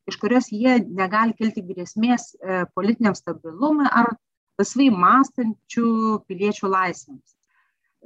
iš 0.08 0.18
kurios 0.22 0.52
jie 0.52 0.80
negali 0.88 1.36
kilti 1.38 1.64
grėsmės 1.68 2.32
e, 2.36 2.64
politiniam 2.76 3.16
stabilumui 3.18 3.88
ar 3.92 4.14
laisvai 4.58 4.88
mąstančių 4.94 5.90
piliečių 6.30 6.72
laisvėms. 6.72 7.36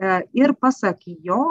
E, 0.01 0.15
ir 0.41 0.55
pasak 0.57 1.03
jo, 1.05 1.43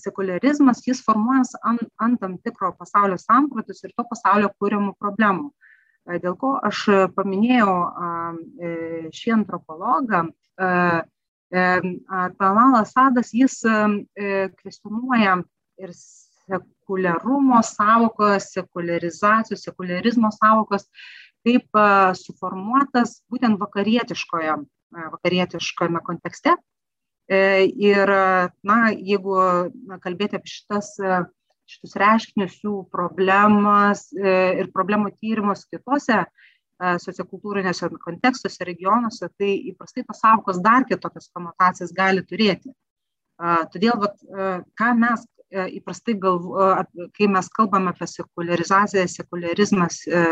sekularizmas 0.00 0.82
jis 0.86 1.02
formuojas 1.06 1.54
ant, 1.62 1.86
ant 2.02 2.20
tam 2.20 2.36
tikro 2.42 2.72
pasaulio 2.78 3.18
sampratus 3.22 3.84
ir 3.86 3.94
to 3.94 4.06
pasaulio 4.10 4.50
kūriamų 4.58 4.96
problemų. 4.98 5.50
E, 6.10 6.18
dėl 6.24 6.34
ko 6.42 6.56
aš 6.70 6.84
paminėjau 7.16 7.74
šį 9.14 9.36
antropologą, 9.38 10.26
Talalas 11.54 12.90
Sadas, 12.96 13.30
jis 13.36 13.60
kvestionuoja 14.58 15.36
ir 15.78 15.92
sekuliarumo 16.84 17.62
savokos, 17.62 18.52
sekularizacijos, 18.52 19.64
sekularizmo 19.64 20.30
savokos, 20.30 20.86
kaip 21.44 21.68
suformuotas 22.16 23.22
būtent 23.30 23.58
vakarietiškoje, 23.58 24.56
vakarietiškojame 24.92 26.00
kontekste. 26.04 26.56
E, 27.28 27.64
ir, 27.80 28.08
na, 28.62 28.78
jeigu 28.92 29.36
na, 29.88 29.98
kalbėti 29.98 30.36
apie 30.36 30.50
šitas, 30.52 30.92
šitus 31.64 31.96
reiškinius, 31.96 32.58
jų 32.60 32.82
problemas 32.92 34.10
e, 34.12 34.34
ir 34.60 34.68
problemų 34.72 35.14
tyrimus 35.16 35.64
kitose 35.64 36.26
sociokultūrinėse 37.00 37.86
kontekstuose, 38.02 38.64
regionuose, 38.66 39.28
tai 39.38 39.54
įprastai 39.70 40.02
tos 40.04 40.18
savokos 40.20 40.58
dar 40.60 40.84
kitokias 40.84 41.30
konotacijas 41.32 41.94
gali 41.94 42.24
turėti. 42.26 42.72
Todėl, 43.72 43.94
vat, 44.02 44.18
ką 44.76 44.88
mes 44.98 45.22
įprastai 45.54 46.16
galvo, 46.20 46.66
kai 47.16 47.28
mes 47.30 47.48
kalbame 47.54 47.92
apie 47.92 48.08
sekularizaciją, 48.10 49.06
sekularizmas, 49.10 50.02
e, 50.08 50.24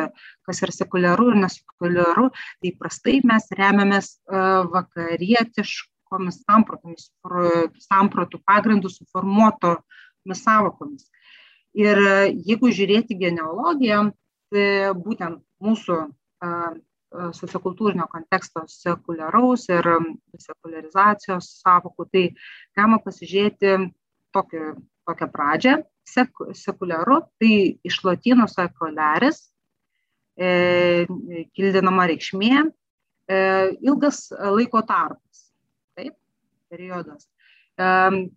kas 0.47 0.62
yra 0.67 0.75
sekuliaru 0.75 1.31
ir 1.33 1.41
nesekuliaru, 1.45 2.29
tai 2.61 2.73
įprastai 2.73 3.21
mes 3.29 3.49
remiamės 3.59 4.12
e, 4.17 4.43
vakarietiškomis 4.75 6.43
sampratomis, 6.43 7.11
sampratų 7.87 8.43
pagrindų 8.49 8.93
suformuotomis 8.93 10.45
savokomis. 10.45 11.09
Ir 11.79 11.99
jeigu 12.45 12.69
žiūrėti 12.69 13.17
genealogiją, 13.17 14.11
tai 14.52 14.67
būtent 14.93 15.41
mūsų 15.64 16.02
sociokultūrinio 17.37 18.07
konteksto 18.12 18.64
sekuliaraus 18.69 19.69
ir 19.73 19.88
sekularizacijos 20.41 21.49
savokų, 21.62 22.07
tai 22.12 22.25
galima 22.76 23.00
pasižiūrėti 23.05 23.76
tokį 24.33 24.62
tokią 25.09 25.28
pradžią, 25.32 25.78
sek, 26.09 26.44
sekuliaru, 26.56 27.21
tai 27.40 27.78
iš 27.87 28.02
latino 28.06 28.47
sekularis, 28.50 29.44
e, 30.37 31.06
kildinama 31.56 32.06
reikšmė, 32.11 32.62
e, 33.28 33.38
ilgas 33.85 34.26
laiko 34.32 34.82
tarpas, 34.87 35.47
taip, 35.97 36.14
periodas. 36.73 37.28
E, 37.78 37.88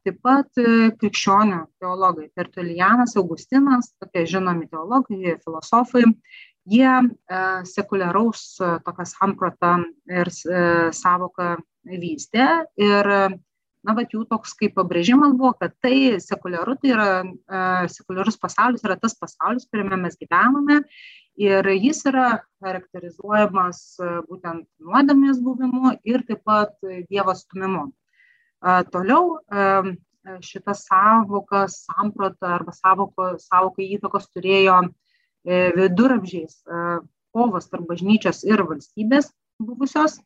taip 0.05 0.19
pat 0.24 0.62
e, 0.62 0.91
krikščionių 1.00 1.62
teologai, 1.84 2.29
Tertulianas, 2.38 3.15
Augustinas, 3.19 3.93
tokie 4.00 4.25
žinomi 4.29 4.69
teologai, 4.72 5.38
filosofai, 5.43 6.05
jie 6.65 6.93
sekuliaraus 7.69 8.55
tokią 8.57 9.03
sampratą 9.05 9.75
ir 10.10 10.31
savoką 10.34 11.51
vystė 11.86 12.48
ir 12.81 13.10
na 13.86 13.96
vat 13.98 14.13
jų 14.13 14.24
toks 14.30 14.56
kaip 14.60 14.75
pabrėžimas 14.77 15.36
buvo 15.38 15.54
kad 15.60 15.75
tai 15.84 16.18
sekuliaru 16.24 16.77
tai 16.82 16.94
yra 16.96 17.10
sekuliarus 17.92 18.39
pasaulis 18.42 18.86
yra 18.88 18.98
tas 19.00 19.18
pasaulis 19.20 19.68
kuriame 19.70 20.00
mes 20.01 20.18
gyvename. 20.20 20.82
Ir 21.36 21.68
jis 21.75 22.00
yra 22.08 22.27
charakterizuojamas 22.63 23.80
būtent 24.30 24.65
nuodėmės 24.80 25.42
buvimu 25.44 25.98
ir 26.08 26.24
taip 26.27 26.46
pat 26.48 26.77
dievo 27.10 27.36
stūmimu 27.36 27.89
toliau 28.92 29.42
šita 30.42 30.74
savoka 30.74 31.68
samprata 31.68 32.56
arba 32.56 32.74
savoko 32.74 33.36
savokai 33.38 33.92
įtakos 33.98 34.30
turėjo 34.34 34.80
e, 35.46 35.72
viduramžiais 35.75 36.63
kovos 37.36 37.70
tarp 37.70 37.86
bažnyčios 37.92 38.42
ir 38.48 38.63
valstybės 38.65 39.30
buvusios 39.62 40.18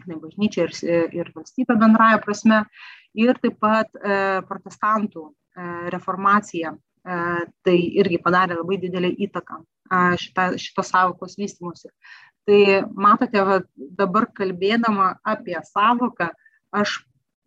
tai 0.00 0.16
bažnyčia 0.16 0.66
ir, 0.66 0.74
ir 1.12 1.30
valstybė 1.34 1.76
bendraja 1.80 2.20
prasme, 2.22 2.62
ir 3.18 3.36
taip 3.42 3.58
pat 3.62 3.92
e, 3.96 4.40
protestantų 4.48 5.26
e, 5.28 5.32
reformacija. 5.94 6.72
E, 6.72 7.16
tai 7.66 7.76
irgi 8.00 8.20
padarė 8.22 8.58
labai 8.60 8.78
didelį 8.82 9.12
įtaką 9.28 9.60
e, 9.60 10.02
šitos 10.22 10.92
savokos 10.92 11.36
vystimusi. 11.40 11.92
Tai 12.48 12.60
matote, 12.98 13.42
va, 13.46 13.60
dabar 13.76 14.26
kalbėdama 14.34 15.16
apie 15.22 15.58
savoką, 15.68 16.32
aš 16.74 17.02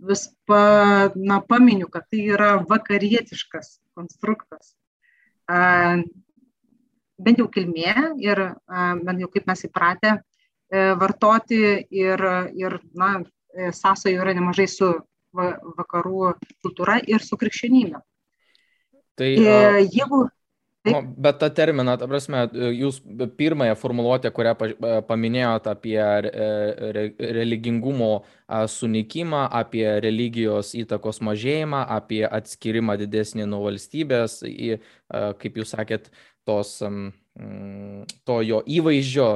vis 0.06 0.28
pa, 0.48 1.10
na, 1.16 1.42
paminiu, 1.42 1.90
kad 1.92 2.06
tai 2.12 2.22
yra 2.36 2.54
vakarietiškas 2.70 3.80
konstruktas. 3.98 4.76
E, 5.50 5.58
bent 7.26 7.42
jau 7.42 7.50
kilmė 7.50 7.98
ir 8.22 8.46
e, 8.46 8.54
bent 9.02 9.26
jau 9.26 9.34
kaip 9.34 9.50
mes 9.50 9.68
įpratę 9.68 10.20
E, 10.20 10.35
vartoti 11.02 11.60
ir, 11.94 12.24
ir 12.58 12.80
na, 12.98 13.12
e, 13.56 13.72
sąsajų 13.76 14.24
yra 14.24 14.36
nemažai 14.38 14.68
su 14.72 14.92
vakarų 15.36 16.34
kultūra 16.64 17.02
ir 17.04 17.24
su 17.24 17.38
krikščionybė. 17.40 18.00
Tai, 19.16 19.32
e, 19.32 19.86
jeigu 19.92 20.26
Taip. 20.86 20.94
Nu, 20.94 21.14
bet 21.18 21.40
tą 21.42 21.48
terminą, 21.50 21.96
ta 21.98 22.06
prasme, 22.06 22.44
jūs 22.78 23.00
pirmąją 23.40 23.74
formuluotę, 23.80 24.30
kurią 24.30 24.52
paminėjote 25.08 25.72
apie 25.72 25.98
religingumo 27.40 28.12
sunikimą, 28.70 29.48
apie 29.62 29.88
religijos 30.06 30.76
įtakos 30.78 31.24
mažėjimą, 31.26 31.82
apie 31.98 32.22
atskirimą 32.30 33.00
didesnį 33.02 33.48
nuo 33.50 33.64
valstybės, 33.66 34.44
kaip 35.42 35.58
jūs 35.58 35.74
sakėt, 35.74 36.12
tos 36.46 36.78
to 38.26 38.38
jo 38.42 38.62
įvaizdžio, 38.64 39.28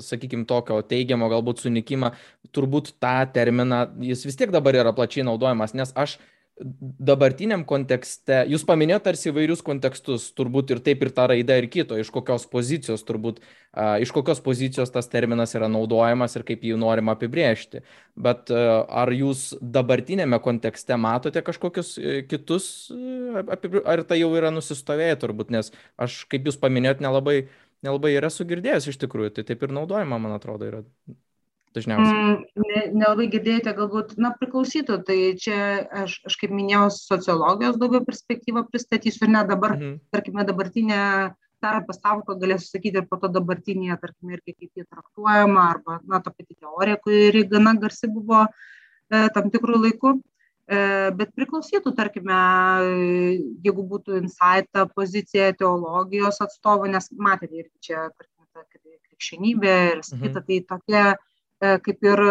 sakykime, 0.00 0.46
tokio 0.48 0.80
teigiamo 0.88 1.28
galbūt 1.28 1.66
sunikimą, 1.66 2.12
turbūt 2.56 2.94
tą 3.02 3.18
terminą, 3.34 3.82
jis 4.00 4.24
vis 4.24 4.38
tiek 4.40 4.54
dabar 4.54 4.78
yra 4.78 4.94
plačiai 4.96 5.26
naudojamas, 5.28 5.76
nes 5.76 5.92
aš 5.98 6.16
dabartiniam 6.56 7.62
kontekste, 7.68 8.38
jūs 8.48 8.62
paminėjote 8.64 9.04
tarsi 9.10 9.28
įvairius 9.28 9.60
kontekstus, 9.64 10.30
turbūt 10.36 10.72
ir 10.72 10.80
taip 10.84 11.02
ir 11.04 11.10
ta 11.12 11.26
raida 11.28 11.58
ir 11.60 11.66
kito, 11.72 11.98
iš 12.00 12.08
kokios 12.14 12.46
pozicijos 12.48 13.04
turbūt, 13.04 13.42
uh, 13.42 13.96
iš 14.00 14.12
kokios 14.16 14.40
pozicijos 14.44 14.92
tas 14.94 15.10
terminas 15.12 15.52
yra 15.58 15.68
naudojamas 15.72 16.38
ir 16.38 16.46
kaip 16.48 16.64
jį 16.64 16.78
norima 16.80 17.12
apibriežti. 17.16 17.84
Bet 18.16 18.52
uh, 18.54 18.86
ar 18.88 19.12
jūs 19.12 19.50
dabartinėme 19.60 20.40
kontekste 20.44 20.96
matote 21.00 21.44
kažkokius 21.44 21.92
uh, 22.00 22.22
kitus, 22.30 22.88
uh, 22.94 23.44
ar 23.84 24.06
tai 24.08 24.22
jau 24.22 24.32
yra 24.38 24.54
nusistovėję 24.54 25.20
turbūt, 25.26 25.52
nes 25.52 25.72
aš, 26.00 26.22
kaip 26.32 26.48
jūs 26.48 26.56
paminėjote, 26.62 27.04
nelabai, 27.04 27.38
nelabai 27.84 28.16
yra 28.16 28.32
sugirdėjęs 28.32 28.88
iš 28.94 29.00
tikrųjų, 29.04 29.36
tai 29.36 29.48
taip 29.52 29.68
ir 29.68 29.76
naudojama, 29.76 30.22
man 30.24 30.38
atrodo, 30.40 30.72
yra 30.72 30.84
dažniausiai? 31.76 32.18
Mm, 32.18 32.66
ne, 32.66 32.82
nelabai 32.96 33.28
girdėjote, 33.32 33.72
galbūt, 33.78 34.14
na, 34.20 34.32
priklausytų. 34.40 35.00
Tai 35.06 35.18
čia 35.40 35.58
aš, 36.04 36.18
aš 36.28 36.36
kaip 36.40 36.54
minėjau, 36.56 36.86
sociologijos 36.96 37.80
daugiau 37.80 38.04
perspektyvą 38.06 38.66
pristatysiu 38.70 39.26
ir 39.28 39.34
ne 39.36 39.42
dabar, 39.48 39.76
mhm. 39.78 39.98
tarkime, 40.14 40.46
dabartinė 40.48 41.02
dar 41.64 41.80
apie 41.80 41.96
savoką 41.96 42.36
galėsiu 42.40 42.68
sakyti 42.68 43.00
ir 43.00 43.08
po 43.10 43.18
to 43.20 43.30
dabartinėje, 43.32 43.98
tarkime, 44.02 44.36
irgi 44.36 44.54
kaip 44.54 44.80
jį 44.80 44.86
traktuojama, 44.86 45.68
arba, 45.74 46.00
na, 46.08 46.20
ta 46.24 46.32
pati 46.32 46.54
teorija, 46.54 46.98
kuri 47.02 47.44
gana 47.50 47.74
garsi 47.80 48.10
buvo 48.12 48.44
e, 48.46 49.26
tam 49.36 49.48
tikrų 49.54 49.80
laikų. 49.86 50.16
E, 50.66 50.78
bet 51.16 51.32
priklausytų, 51.38 51.92
tarkime, 51.96 52.38
jeigu 53.64 53.86
būtų 53.92 54.18
insight 54.20 54.82
pozicija 54.98 55.52
teologijos 55.58 56.42
atstovų, 56.44 56.90
nes 56.96 57.08
matėte 57.14 57.62
irgi 57.62 57.88
čia, 57.88 58.08
tarkime, 58.18 58.48
ta 58.52 58.66
krikščionybė 59.16 59.76
ir 59.92 60.02
mhm. 60.02 60.22
kita, 60.26 60.44
tai 60.48 60.60
tokia 60.74 61.04
kaip 61.60 62.04
ir 62.04 62.22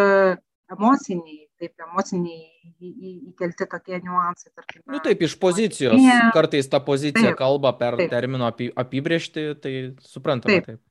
emociniai, 0.72 1.46
taip 1.60 1.86
emociniai 1.86 2.90
įkelti 3.32 3.68
tokie 3.70 4.00
niuansai. 4.04 4.52
Tarkim, 4.56 4.82
nu, 4.92 5.02
taip, 5.04 5.22
iš 5.28 5.38
pozicijos. 5.42 5.98
Ne, 6.02 6.18
kartais 6.36 6.70
ta 6.72 6.82
pozicija 6.84 7.32
taip, 7.32 7.40
kalba 7.40 7.74
per 7.78 8.00
taip. 8.02 8.12
termino 8.14 8.50
apibriežti, 8.50 9.48
tai 9.62 9.76
suprantama. 10.06 10.58
Taip, 10.58 10.66
taip. 10.72 10.82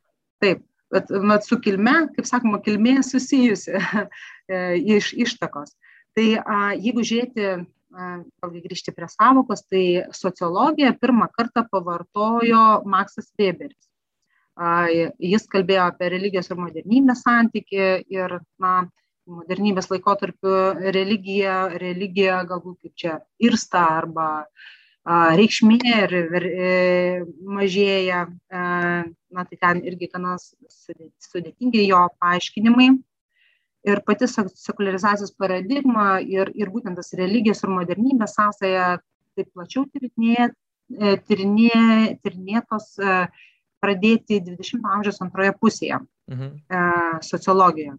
taip. 0.45 0.65
Bet, 0.95 1.09
bet 1.11 1.47
su 1.47 1.59
kilme, 1.59 1.95
kaip 2.15 2.27
sakoma, 2.29 2.61
kilmė 2.63 3.01
susijusi 3.03 3.73
e, 4.53 4.59
iš 4.95 5.11
ištakos. 5.27 5.73
Tai 6.15 6.27
a, 6.39 6.59
jeigu 6.79 7.03
žiūrėti, 7.03 7.49
vėlgi 7.95 8.63
grįžti 8.65 8.95
prie 8.95 9.09
savokos, 9.11 9.65
tai 9.71 10.05
sociologiją 10.15 10.95
pirmą 11.01 11.29
kartą 11.35 11.65
pavartojo 11.71 12.83
Maksas 12.91 13.31
Weberis. 13.39 13.79
Jis 14.55 15.49
kalbėjo 15.51 15.89
apie 15.89 16.09
religijos 16.13 16.51
ir 16.51 16.61
modernybės 16.61 17.25
santyki 17.27 17.87
ir, 18.15 18.39
na, 18.63 18.75
modernybės 19.27 19.91
laikotarpiu 19.91 20.55
religija, 20.95 21.69
religija 21.81 22.43
galbūt 22.49 22.85
kaip 22.85 22.95
čia 22.95 23.19
irsta 23.41 23.83
arba 23.99 24.47
reikšmė 25.05 25.79
ir, 25.85 26.15
ir 26.39 26.45
e, 26.49 27.25
mažėja, 27.45 28.27
a, 28.53 29.05
na 29.35 29.45
tai 29.45 29.59
ten 29.61 29.83
irgi 29.85 30.09
gana 30.13 30.37
sudėtingi 30.39 31.89
jo 31.89 32.09
paaiškinimai. 32.21 32.89
Ir 33.85 34.01
pati 34.01 34.25
sekularizacijos 34.29 35.35
paradigma 35.37 36.21
ir, 36.25 36.49
ir 36.57 36.71
būtent 36.73 36.97
tas 36.97 37.13
religijos 37.13 37.61
ir 37.65 37.71
modernybės 37.75 38.37
sąsaja 38.39 38.87
taip 39.37 39.51
plačiau 39.53 39.85
e, 39.85 41.17
tyrinėtos 41.29 42.97
pradėti 43.85 44.41
20 44.45 44.89
amžiaus 44.97 45.23
antroje 45.25 45.55
pusėje 45.61 46.01
mhm. 46.31 46.59
E, 46.69 46.83
sociologijoje. 47.27 47.97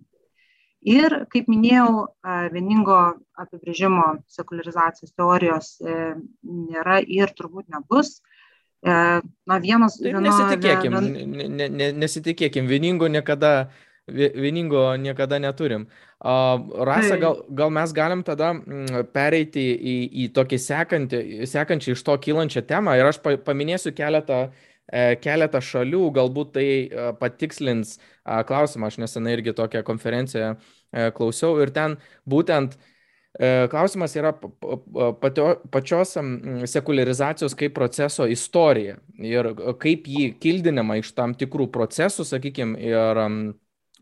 Ir, 0.86 1.15
kaip 1.34 1.48
minėjau, 1.50 2.06
e, 2.06 2.38
vieningo 2.54 3.00
apibrėžimo 3.41 4.19
sekularizacijos 4.30 5.15
teorijos 5.17 5.76
e, 5.82 6.13
nėra 6.45 7.02
ir 7.02 7.34
turbūt 7.38 7.69
nebus. 7.74 8.19
Na, 8.86 9.56
vienas. 9.63 9.95
Tai 9.98 10.12
vieno, 10.12 10.19
nesitikėkim, 10.21 10.93
vien... 10.93 11.48
ne, 11.58 11.65
ne, 11.74 11.88
nesitikėkim, 12.04 12.67
vieningo 12.69 13.08
niekada, 13.10 13.71
vieningo 14.06 14.84
niekada 15.02 15.39
neturim. 15.41 15.88
Rasa, 16.21 17.17
gal, 17.17 17.39
gal 17.50 17.74
mes 17.74 17.95
galim 17.98 18.21
tada 18.28 18.52
pereiti 19.15 19.63
į, 19.74 19.95
į 20.26 20.28
tokį 20.38 20.60
sekantį, 20.67 21.24
sekančią 21.50 21.95
iš 21.95 22.06
to 22.06 22.19
kylančią 22.28 22.62
temą 22.69 22.93
ir 23.00 23.10
aš 23.10 23.24
paminėsiu 23.48 23.95
keletą 23.98 24.43
uh, 24.52 24.74
keletą 25.21 25.62
šalių, 25.65 26.04
galbūt 26.13 26.52
tai 26.58 26.65
e, 26.67 27.06
patikslins 27.19 27.98
klausimą, 28.24 28.89
aš 28.91 29.00
nesenai 29.02 29.34
irgi 29.38 29.56
tokią 29.58 29.82
konferenciją 29.86 30.56
e, 30.56 31.10
klausiau 31.15 31.58
ir 31.63 31.74
ten 31.76 31.98
būtent 32.30 32.78
Klausimas 33.36 34.13
yra 34.15 34.30
pačios 35.67 36.13
sekularizacijos 36.71 37.52
kaip 37.60 37.74
proceso 37.76 38.30
istorija 38.32 38.95
ir 39.19 39.50
kaip 39.82 40.08
jį 40.08 40.30
kildinama 40.39 40.95
iš 41.02 41.10
tam 41.17 41.34
tikrų 41.36 41.67
procesų, 41.74 42.24
sakykime, 42.30 42.80
ir 42.80 43.19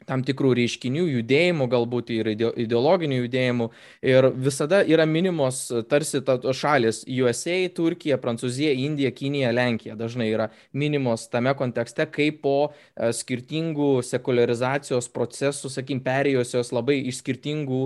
tam 0.07 0.23
tikrų 0.25 0.53
reiškinių, 0.59 1.05
judėjimų, 1.17 1.67
galbūt 1.71 2.11
ir 2.15 2.31
ideologinių 2.33 3.19
judėjimų. 3.23 3.67
Ir 4.13 4.29
visada 4.45 4.81
yra 4.85 5.05
minimos 5.09 5.65
tarsi 5.89 6.21
tos 6.25 6.57
šalis- 6.59 7.03
USA, 7.23 7.57
Turkija, 7.75 8.17
Prancūzija, 8.17 8.73
Indija, 8.85 9.11
Kinija, 9.11 9.51
Lenkija. 9.51 9.95
Dažnai 9.99 10.31
yra 10.31 10.49
minimos 10.73 11.27
tame 11.29 11.53
kontekste, 11.55 12.05
kaip 12.05 12.41
po 12.41 12.57
e, 12.69 13.11
skirtingų 13.13 14.03
sekularizacijos 14.03 15.09
procesų, 15.09 15.69
sakykim, 15.69 16.03
perėjusios 16.03 16.73
labai 16.73 16.99
iš 17.07 17.21
skirtingų 17.23 17.83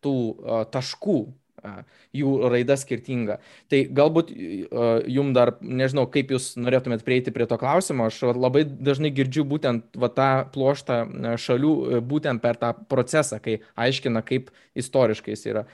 tų 0.00 0.16
taškų 0.72 1.20
jų 2.16 2.32
raida 2.50 2.76
skirtinga. 2.80 3.38
Tai 3.70 3.80
galbūt 3.96 4.32
jum 5.10 5.32
dar, 5.36 5.54
nežinau, 5.60 6.06
kaip 6.10 6.32
jūs 6.34 6.52
norėtumėt 6.60 7.04
prieiti 7.06 7.34
prie 7.34 7.46
to 7.50 7.58
klausimo, 7.60 8.08
aš 8.10 8.22
labai 8.34 8.64
dažnai 8.68 9.12
girdžiu 9.14 9.44
būtent 9.48 9.98
va, 10.00 10.10
tą 10.14 10.30
ploštą 10.54 11.00
šalių 11.40 12.00
būtent 12.06 12.42
per 12.42 12.58
tą 12.60 12.72
procesą, 12.90 13.40
kai 13.42 13.60
aiškina, 13.80 14.24
kaip 14.26 14.50
istoriškai 14.78 15.34
jis 15.34 15.46
yra. 15.50 15.66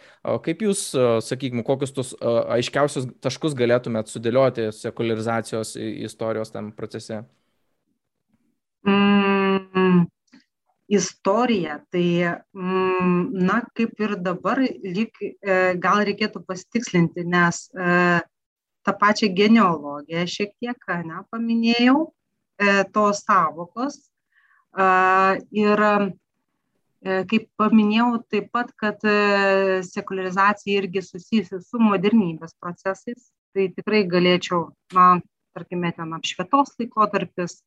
Kaip 0.44 0.66
jūs, 0.66 0.88
sakykime, 1.26 1.64
kokius 1.66 1.94
tus 1.96 2.12
aiškiausius 2.22 3.08
taškus 3.24 3.56
galėtumėt 3.58 4.12
sudėlioti 4.12 4.70
sekularizacijos 4.74 5.76
istorijos 5.78 6.54
tam 6.54 6.72
procese? 6.76 7.24
Istoriją, 10.88 11.80
tai, 11.90 12.38
mm, 12.54 13.30
na, 13.32 13.60
kaip 13.74 14.00
ir 14.00 14.16
dabar, 14.22 14.60
lyg, 14.82 15.10
e, 15.22 15.74
gal 15.82 16.04
reikėtų 16.06 16.44
pasitikslinti, 16.46 17.24
nes 17.26 17.66
e, 17.74 18.20
tą 18.86 18.94
pačią 19.00 19.32
genealogiją 19.34 20.26
šiek 20.30 20.54
tiek, 20.62 20.86
ne, 21.08 21.24
paminėjau, 21.32 22.12
e, 22.58 22.84
tos 22.94 23.24
savokos. 23.26 24.04
Ir 25.56 25.80
kaip 27.30 27.44
paminėjau 27.56 28.08
taip 28.28 28.50
pat, 28.52 28.74
kad 28.76 29.00
sekularizacija 29.88 30.82
irgi 30.82 31.00
susijusi 31.00 31.62
su 31.64 31.80
modernybės 31.80 32.52
procesais, 32.60 33.30
tai 33.56 33.70
tikrai 33.72 34.02
galėčiau, 34.04 34.66
na, 34.92 35.22
tarkime, 35.56 35.94
ten 35.96 36.12
apšvietos 36.12 36.74
laikotarpis, 36.76 37.62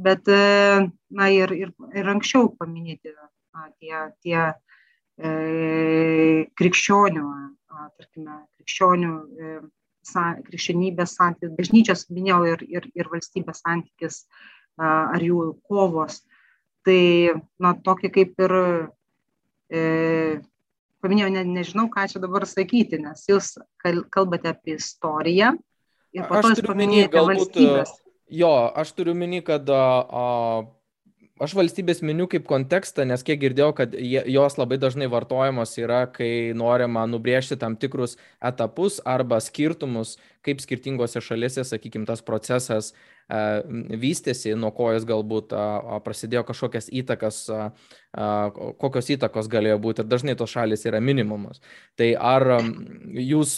bet 0.00 0.28
na, 0.28 1.28
ir, 1.28 1.52
ir, 1.52 1.72
ir 1.94 2.08
anksčiau 2.14 2.50
paminėti 2.58 3.12
na, 3.12 3.68
tie, 3.78 3.94
tie 4.24 4.40
e, 5.18 6.46
krikščionių, 6.58 7.24
a, 7.72 7.88
tarkime, 7.98 8.38
krikščionių, 8.56 9.12
e, 9.12 9.54
sa, 10.06 10.32
krikščionybės 10.46 11.16
santykis, 11.18 11.54
bažnyčios, 11.58 12.06
minėjau, 12.10 12.40
ir, 12.54 12.64
ir, 12.78 12.88
ir 12.98 13.10
valstybės 13.12 13.62
santykis, 13.64 14.22
a, 14.78 15.12
ar 15.14 15.22
jų 15.24 15.52
kovos. 15.68 16.22
Tai, 16.86 17.02
na, 17.62 17.76
tokį 17.78 18.10
kaip 18.16 18.40
ir, 18.42 18.56
e, 19.70 19.82
paminėjau, 21.04 21.34
ne, 21.36 21.44
nežinau, 21.58 21.88
ką 21.92 22.08
čia 22.10 22.22
dabar 22.22 22.46
sakyti, 22.48 22.98
nes 23.02 23.26
jūs 23.28 23.54
kalbate 23.82 24.50
apie 24.50 24.78
istoriją 24.80 25.52
ir 26.16 26.26
po 26.28 26.40
to 26.40 26.54
jūs 26.54 26.64
paminėjote 26.66 27.26
valstybės. 27.28 27.94
Jo, 28.32 28.52
aš 28.80 28.94
turiu 28.96 29.12
minį, 29.12 29.42
kad 29.44 29.68
a, 29.68 30.64
aš 31.42 31.54
valstybės 31.58 32.00
miniu 32.00 32.24
kaip 32.32 32.46
kontekstą, 32.48 33.04
nes 33.08 33.24
kiek 33.26 33.40
girdėjau, 33.42 33.72
kad 33.76 33.96
jos 34.00 34.56
labai 34.56 34.78
dažnai 34.80 35.08
vartojamos 35.12 35.74
yra, 35.82 36.06
kai 36.08 36.54
norima 36.56 37.04
nubrėžti 37.10 37.58
tam 37.60 37.76
tikrus 37.76 38.16
etapus 38.40 39.02
arba 39.04 39.40
skirtumus, 39.44 40.16
kaip 40.42 40.62
skirtingose 40.62 41.22
šalise, 41.22 41.64
sakykime, 41.66 42.06
tas 42.08 42.22
procesas 42.24 42.92
vystėsi, 44.02 44.52
nuo 44.58 44.72
ko 44.74 44.90
jis 44.92 45.06
galbūt 45.08 45.54
prasidėjo 46.04 46.42
kažkokias 46.48 46.90
įtakas, 46.92 47.38
kokios 48.82 49.08
įtakos 49.14 49.48
galėjo 49.48 49.78
būti 49.80 50.02
ir 50.02 50.08
dažnai 50.10 50.34
tos 50.36 50.52
šalis 50.52 50.84
yra 50.88 51.00
minimumas. 51.00 51.62
Tai 51.96 52.10
ar 52.18 52.44
jūs 53.16 53.54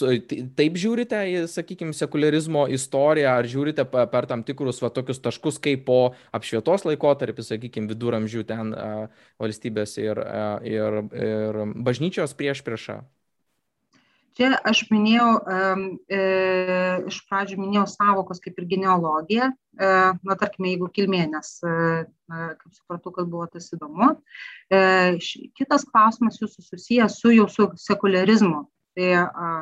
taip 0.59 0.79
žiūrite 0.79 1.49
sakykime, 1.51 1.97
sekularizmo 1.97 2.69
istoriją, 2.77 3.33
ar 3.41 3.51
žiūrite 3.51 3.89
per 3.89 4.29
tam 4.31 4.45
tikrus 4.47 4.83
va, 4.85 4.93
tokius 4.95 5.23
taškus, 5.25 5.59
kaip 5.65 5.87
po 5.89 5.99
apšvietos 6.37 6.87
laikotarpį, 6.87 7.49
sakykime, 7.49 7.91
viduramžių 7.91 8.47
ten 8.47 8.77
valstybės 9.43 9.99
ir, 10.05 10.23
ir, 10.71 11.03
ir 11.19 11.61
bažnyčios 11.75 12.37
prieš 12.39 12.63
priešą? 12.69 13.03
Čia 14.35 14.49
aš 14.67 14.81
minėjau, 14.91 15.29
e, 16.11 16.23
iš 17.07 17.21
pradžių 17.29 17.59
minėjau 17.61 17.85
savokos 17.93 18.41
kaip 18.43 18.57
ir 18.59 18.67
genealogija, 18.73 19.53
e, 19.55 19.91
na 20.27 20.37
tarkime, 20.41 20.73
jeigu 20.73 20.89
kilmė, 20.97 21.21
nes, 21.31 21.51
e, 21.63 21.75
kaip 22.59 22.73
supratau, 22.75 23.13
kad 23.15 23.31
buvo 23.31 23.47
tas 23.53 23.71
įdomu. 23.77 24.11
E, 24.75 24.81
kitas 25.55 25.87
klausimas 25.87 26.41
jūsų 26.43 26.67
susijęs 26.67 27.21
su 27.23 27.31
su 27.55 27.69
sekularizmu. 27.79 28.65
Tai 28.99 29.15
a, 29.23 29.55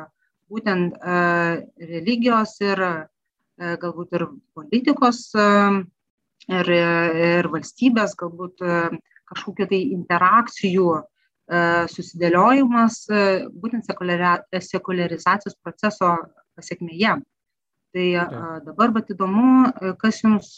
būtent 0.49 0.97
a, 0.97 1.21
religijos 1.77 2.57
ir 2.65 2.81
a, 2.81 2.93
galbūt 3.77 4.17
ir 4.17 4.27
politikos 4.57 5.21
a, 5.37 5.47
ir, 6.49 6.75
ir 7.29 7.53
valstybės, 7.53 8.17
galbūt 8.17 8.65
a, 8.65 8.83
kažkokiu 9.29 9.69
tai 9.69 9.85
interakcijų 9.93 10.89
E, 10.97 11.12
susidėliojimas 11.91 13.03
e, 13.09 13.23
būtent 13.49 13.87
sekularizacijos 13.87 15.57
proceso 15.61 16.15
pasiekmėje. 16.57 17.17
Tai 17.93 18.07
e, 18.19 18.27
dabar 18.67 18.93
bet 18.95 19.13
įdomu, 19.13 19.71
kas 20.01 20.23
jums 20.23 20.53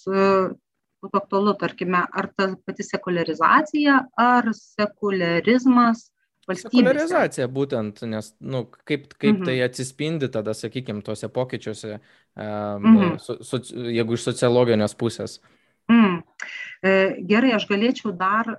būtų 1.05 1.21
aktualu, 1.21 1.55
tarkime, 1.59 2.03
ar 2.07 2.29
ta 2.33 2.51
pati 2.65 2.85
sekularizacija, 2.87 4.01
ar 4.17 4.51
sekularizmas. 4.57 6.09
Sekularizacija 6.45 7.47
būtent, 7.49 8.03
nes, 8.09 8.31
nu, 8.39 8.67
kaip, 8.85 9.09
kaip 9.17 9.39
mhm. 9.39 9.45
tai 9.49 9.57
atsispindi 9.65 10.29
tada, 10.33 10.53
sakykime, 10.53 11.01
tuose 11.05 11.29
pokyčiuose, 11.33 11.99
um, 12.37 12.85
mhm. 12.85 13.15
su, 13.21 13.39
su, 13.41 13.61
jeigu 13.89 14.17
iš 14.17 14.29
sociologinės 14.29 14.93
pusės. 14.97 15.39
Mm. 15.41 15.55
Gerai, 17.31 17.51
aš 17.55 17.63
galėčiau 17.69 18.11
dar 18.17 18.51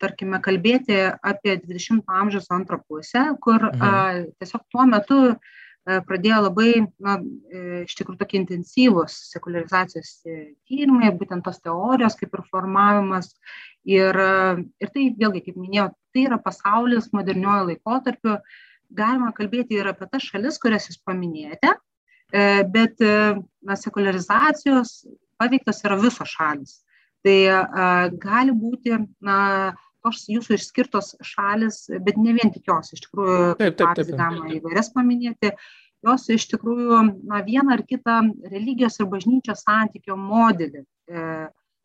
tarkime, 0.00 0.40
kalbėti 0.42 0.96
apie 1.20 1.56
20-ojo 1.60 2.20
amžiaus 2.22 2.48
antrą 2.54 2.78
pusę, 2.88 3.24
kur 3.42 3.68
mhm. 3.68 3.82
a, 3.82 4.22
tiesiog 4.40 4.64
tuo 4.72 4.86
metu 4.88 5.20
pradėjo 5.82 6.36
labai, 6.44 6.72
na, 7.02 7.16
e, 7.50 7.82
iš 7.82 7.96
tikrųjų 7.98 8.20
tokie 8.20 8.38
intensyvūs 8.38 9.16
sekularizacijos 9.32 10.12
tyrimai, 10.70 11.10
būtent 11.18 11.42
tos 11.42 11.58
teorijos 11.58 12.14
kaip 12.20 12.36
ir 12.38 12.44
formavimas. 12.52 13.32
Ir, 13.82 14.14
ir 14.78 14.92
tai, 14.94 15.08
vėlgi, 15.18 15.42
kaip 15.48 15.56
minėjau, 15.58 15.88
tai 16.14 16.28
yra 16.28 16.38
pasaulis 16.38 17.10
moderniojo 17.10 17.72
laikotarpiu. 17.72 18.36
Galima 18.94 19.32
kalbėti 19.34 19.74
ir 19.80 19.90
apie 19.90 20.06
tas 20.06 20.22
šalis, 20.22 20.60
kurias 20.62 20.86
jūs 20.86 21.00
paminėjote, 21.02 21.74
e, 22.30 22.46
bet 22.70 23.02
na, 23.02 23.74
sekularizacijos 23.80 25.00
paveiktos 25.42 25.82
yra 25.84 25.98
visos 26.00 26.38
šalis 26.38 26.78
tai 27.22 27.38
a, 27.50 28.08
gali 28.20 28.54
būti 28.54 28.98
na, 29.24 29.38
tos 30.02 30.24
jūsų 30.30 30.56
išskirtos 30.58 31.14
šalis, 31.22 31.84
bet 32.02 32.18
ne 32.18 32.34
vien 32.34 32.50
tik 32.50 32.66
jos, 32.66 32.92
iš 32.96 33.04
tikrųjų, 33.06 33.38
taip, 33.60 33.78
taip, 33.78 33.94
taip, 33.94 34.08
taip. 34.08 34.18
galima 34.18 34.50
įvairias 34.56 34.90
paminėti, 34.94 35.52
jos 36.02 36.28
iš 36.34 36.48
tikrųjų 36.50 37.02
na, 37.30 37.42
vieną 37.46 37.76
ar 37.76 37.84
kitą 37.86 38.18
religijos 38.50 38.98
ir 38.98 39.10
bažnyčios 39.12 39.62
santykio 39.62 40.18
modelį 40.18 40.82
e, 40.82 41.26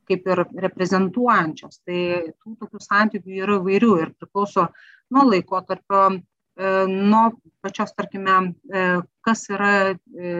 kaip 0.07 0.29
ir 0.31 0.41
reprezentuojančios. 0.63 1.81
Tai 1.85 1.99
tų 2.31 2.55
tokių 2.63 2.81
santykių 2.81 3.37
yra 3.43 3.59
vairių 3.61 3.91
ir 4.01 4.15
priklauso 4.17 4.69
nuo 5.13 5.27
laiko 5.27 5.61
tarpio, 5.67 6.07
e, 6.17 6.71
nuo 6.89 7.27
pačios, 7.61 7.93
tarkime, 7.93 8.39
e, 8.73 8.87
kas 9.27 9.45
yra 9.53 9.75
e, 9.93 10.33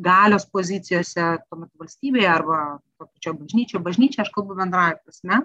galios 0.00 0.46
pozicijose 0.48 1.24
tuomet 1.48 1.70
valstybėje 1.78 2.28
arba 2.28 2.60
to 2.98 3.08
pačio 3.08 3.34
bažnyčio. 3.38 3.80
Bažnyčia, 3.84 4.22
aš 4.22 4.30
kalbu 4.34 4.56
bendrąją 4.58 4.98
prasme, 5.02 5.40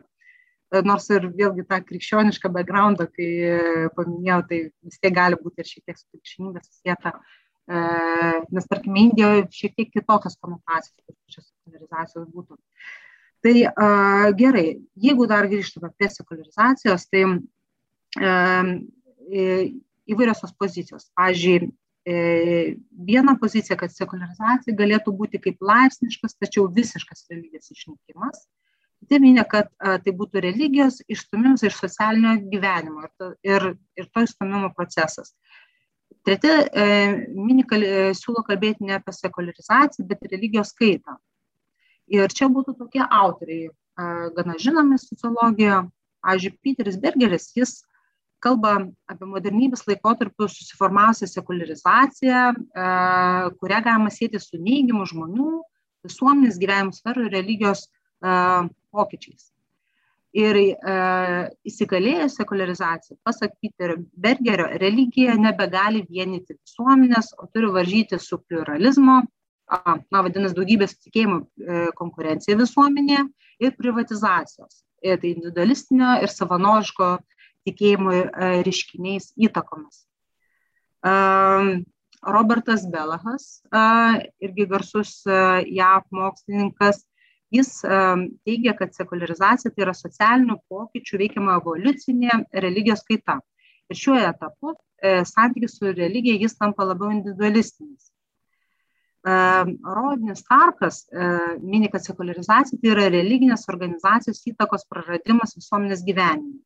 e, 0.71 0.81
nors 0.87 1.09
ir 1.11 1.27
vėlgi 1.35 1.65
tą 1.67 1.81
krikščionišką 1.83 2.51
backgroundą, 2.55 3.09
kai 3.11 3.31
e, 3.47 3.89
paminėjau, 3.97 4.39
tai 4.49 4.61
vis 4.69 5.01
tiek 5.01 5.15
gali 5.15 5.39
būti 5.41 5.63
ir 5.63 5.71
šiek 5.71 5.83
tiek 5.83 5.99
su 5.99 6.05
krikščionybė 6.13 6.63
susijęta, 6.63 7.13
e, 7.67 7.81
nes 8.55 8.69
tarkime 8.71 9.03
Indijoje 9.07 9.47
šiek 9.59 9.75
tiek 9.75 9.91
kitokios 9.95 10.39
konotacijos, 10.39 10.95
pačios 11.03 11.49
sekularizacijos 11.51 12.29
būtų. 12.31 12.61
Tai 13.45 13.55
a, 13.69 13.89
gerai, 14.37 14.79
jeigu 14.97 15.27
dar 15.29 15.45
grįžtume 15.47 15.91
prie 15.93 16.09
sekularizacijos, 16.09 17.05
tai 17.11 17.27
e, 18.17 18.31
įvairios 20.07 20.41
tos 20.41 20.55
pozicijos. 20.57 21.11
Pavyzdžiui, 21.17 21.69
E, 22.07 22.75
viena 23.07 23.33
pozicija, 23.35 23.75
kad 23.75 23.91
sekularizacija 23.91 24.75
galėtų 24.79 25.11
būti 25.19 25.41
kaip 25.43 25.63
laipsniškas, 25.69 26.37
tačiau 26.39 26.69
visiškas 26.71 27.25
religijos 27.33 27.67
išnykimas. 27.73 28.45
Kiti 29.01 29.19
minė, 29.19 29.43
kad 29.51 29.67
a, 29.75 29.97
tai 29.99 30.13
būtų 30.15 30.39
religijos 30.45 31.01
išstumimas 31.11 31.65
iš 31.67 31.75
socialinio 31.75 32.37
gyvenimo 32.53 33.03
ir, 33.03 33.11
to, 33.19 33.27
ir, 33.43 33.65
ir 33.99 34.07
to 34.07 34.23
išstumimo 34.23 34.69
procesas. 34.77 35.33
Treti 36.23 36.53
e, 36.53 36.85
mini 37.35 37.67
kal, 37.67 37.83
e, 37.83 38.07
siūlo 38.15 38.45
kalbėti 38.47 38.87
ne 38.87 38.95
apie 39.01 39.11
sekularizaciją, 39.17 40.07
bet 40.07 40.23
religijos 40.31 40.71
skaitą. 40.71 41.17
Ir 42.07 42.31
čia 42.31 42.47
būtų 42.47 42.77
tokie 42.79 43.03
autoriai, 43.03 43.67
a, 43.99 44.29
gana 44.37 44.55
žinomi 44.63 44.95
sociologijoje. 45.03 45.83
Pavyzdžiui, 46.23 46.57
Peteris 46.63 46.95
Bergeris, 46.99 47.51
jis 47.55 47.77
kalba 48.43 48.73
apie 49.09 49.27
modernybės 49.29 49.85
laikotarpiu 49.89 50.47
susiformavusią 50.51 51.29
sekularizaciją, 51.31 52.43
e, 52.53 52.87
kurią 53.61 53.81
galima 53.89 54.13
sėti 54.13 54.41
su 54.41 54.59
neigiamu 54.61 55.07
žmonių, 55.09 55.51
visuomenės 56.07 56.59
gyvenimo 56.61 56.95
sferų 56.95 57.27
ir 57.27 57.37
religijos 57.39 57.87
e, 57.87 58.33
pokyčiais. 58.93 59.51
Ir 60.37 60.57
e, 60.59 60.67
įsigalėjus 61.65 62.35
sekularizacija, 62.37 63.17
pasak 63.25 63.55
Peter 63.63 63.95
Bergerio, 64.13 64.67
religija 64.81 65.37
nebegali 65.39 66.03
vienyti 66.05 66.57
visuomenės, 66.59 67.31
o 67.41 67.47
turi 67.49 67.71
varžyti 67.73 68.19
su 68.21 68.37
pluralizmo, 68.43 69.21
a, 69.67 69.97
na, 70.13 70.21
vadinasi, 70.21 70.55
daugybės 70.57 70.97
tikėjimų 70.99 71.39
e, 71.41 71.79
konkurencija 71.97 72.57
visuomenėje 72.59 73.23
ir 73.65 73.73
privatizacijos. 73.79 74.83
E, 75.01 75.15
tai 75.17 75.33
individualistinio 75.33 76.17
ir 76.25 76.33
savanoriško 76.33 77.09
tikėjimui 77.67 78.17
e, 78.23 78.49
reiškiniais 78.67 79.33
įtakomis. 79.49 80.03
Robertas 82.27 82.81
Belahas, 82.91 83.43
irgi 84.43 84.65
garsus 84.67 85.11
JAV 85.29 86.07
mokslininkas, 86.17 87.03
Jis 87.53 87.69
teigia, 88.43 88.73
kad 88.75 88.91
sekularizacija 88.91 89.71
tai 89.71 89.85
yra 89.85 89.93
socialinių 89.95 90.57
pokyčių 90.67 91.19
veikiama 91.21 91.53
evoliucinė 91.61 92.41
religijos 92.65 93.05
kaita. 93.07 93.37
Ir 93.87 93.95
šiuo 93.95 94.17
etapu 94.19 94.73
e, 94.75 95.23
santykis 95.27 95.77
su 95.79 95.93
religija 95.95 96.35
jis 96.41 96.57
tampa 96.59 96.83
labiau 96.83 97.13
individualistinis. 97.13 98.09
E, 99.23 99.35
Rodinis 99.97 100.43
Starkas 100.43 101.05
e, 101.07 101.29
mini, 101.61 101.87
kad 101.93 102.03
sekularizacija 102.03 102.81
tai 102.81 102.91
yra 102.95 103.07
religinės 103.13 103.63
organizacijos 103.71 104.43
įtakos 104.51 104.83
praradimas 104.91 105.55
visuomenės 105.55 106.03
gyvenimui. 106.07 106.59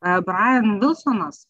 Brian 0.00 0.78
Wilsonas, 0.80 1.46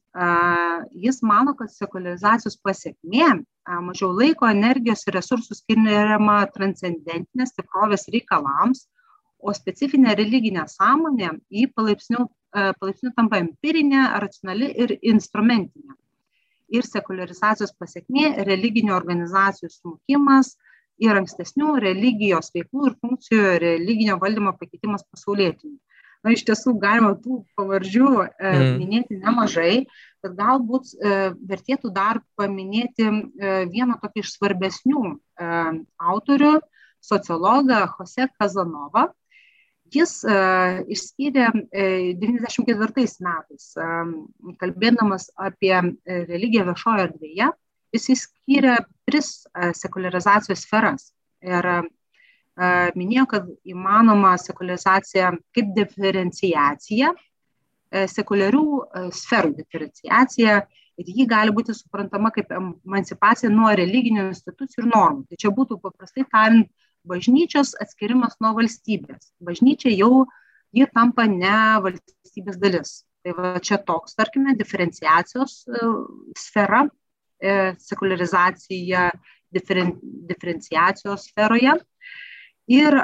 jis 0.94 1.22
mano, 1.22 1.54
kad 1.58 1.70
sekularizacijos 1.72 2.56
pasiekmė 2.62 3.42
mažiau 3.82 4.12
laiko, 4.14 4.46
energijos 4.46 5.02
ir 5.06 5.16
resursų 5.18 5.56
skiriama 5.58 6.38
transcendentinės 6.54 7.56
tikrovės 7.56 8.06
reikalams, 8.14 8.86
o 9.42 9.52
specifinė 9.52 10.14
religinė 10.16 10.64
sąmonė 10.70 11.32
jį 11.50 11.66
palaipsniui, 11.74 12.28
palaipsniui 12.54 13.12
tampa 13.16 13.40
empirinė, 13.42 14.06
racionali 14.22 14.70
ir 14.84 14.96
instrumentinė. 15.02 15.98
Ir 16.70 16.86
sekularizacijos 16.86 17.74
pasiekmė- 17.78 18.30
religinių 18.50 18.94
organizacijų 18.94 19.70
smukimas 19.70 20.56
ir 20.98 21.18
ankstesnių 21.18 21.76
religijos 21.82 22.50
veiklų 22.54 22.86
ir 22.86 22.96
funkcijų 23.02 23.58
religinio 23.58 24.16
valdymo 24.22 24.54
pakeitimas 24.58 25.04
pasaulietiniu 25.10 25.78
na 26.26 26.34
iš 26.34 26.42
tiesų 26.48 26.74
galima 26.82 27.14
tų 27.22 27.40
pavardžių 27.58 28.08
e, 28.24 28.26
mm. 28.50 28.72
minėti 28.80 29.18
nemažai, 29.20 29.74
bet 30.24 30.34
galbūt 30.38 30.90
e, 30.98 31.18
vertėtų 31.52 31.92
dar 31.94 32.20
paminėti 32.38 33.06
e, 33.06 33.12
vieną 33.70 34.00
tokį 34.02 34.24
iš 34.24 34.32
svarbesnių 34.34 35.04
e, 35.06 35.52
autorių, 36.12 36.56
sociologą 37.06 37.84
Jose 37.94 38.26
Kazanova. 38.34 39.06
Jis 39.94 40.18
e, 40.26 40.36
išskyrė 40.90 41.46
e, 41.70 41.84
94 42.18 43.06
metais, 43.22 43.68
e, 43.78 43.90
kalbėdamas 44.58 45.28
apie 45.38 45.76
e, 45.78 45.92
religiją 46.26 46.66
viešojo 46.72 47.04
erdvėje, 47.06 47.52
jis 47.94 48.08
išskyrė 48.16 48.80
tris 49.06 49.30
e, 49.46 49.70
sekularizacijos 49.78 50.66
sferas. 50.66 51.12
Ir 51.46 51.68
minėjo, 52.96 53.26
kad 53.30 53.48
įmanoma 53.68 54.36
sekularizacija 54.40 55.34
kaip 55.56 55.74
diferenciacija, 55.76 57.12
sekuliarių 58.10 58.64
sferų 59.14 59.52
diferenciacija 59.58 60.56
ir 60.96 61.12
ji 61.18 61.26
gali 61.28 61.52
būti 61.52 61.74
suprantama 61.76 62.32
kaip 62.34 62.50
emancipacija 62.56 63.50
nuo 63.52 63.68
religinių 63.76 64.30
institucijų 64.30 64.86
ir 64.86 64.90
normų. 64.90 65.26
Tai 65.28 65.38
čia 65.44 65.52
būtų 65.54 65.78
paprastai 65.82 66.24
tariant 66.32 66.70
bažnyčios 67.06 67.74
atskirimas 67.80 68.38
nuo 68.42 68.54
valstybės. 68.56 69.30
Bažnyčia 69.44 69.92
jau 69.94 70.24
ji 70.74 70.88
tampa 70.94 71.28
ne 71.30 71.58
valstybės 71.84 72.56
dalis. 72.58 73.02
Tai 73.22 73.34
va 73.36 73.52
čia 73.62 73.78
toks, 73.82 74.14
tarkime, 74.18 74.54
diferenciacijos 74.58 75.64
sfera, 76.38 76.84
sekularizacija 77.82 79.10
diferen, 79.52 79.96
diferenciacijos 80.30 81.28
sferoje. 81.30 81.76
Ir, 82.66 82.96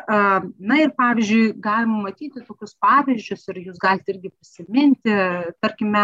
na 0.58 0.76
ir 0.82 0.90
pavyzdžiui, 0.98 1.52
galima 1.62 2.00
matyti 2.08 2.42
tokius 2.42 2.74
pavyzdžius 2.82 3.44
ir 3.52 3.60
jūs 3.68 3.78
galite 3.82 4.10
irgi 4.10 4.32
prisiminti, 4.34 5.14
tarkime, 5.62 6.02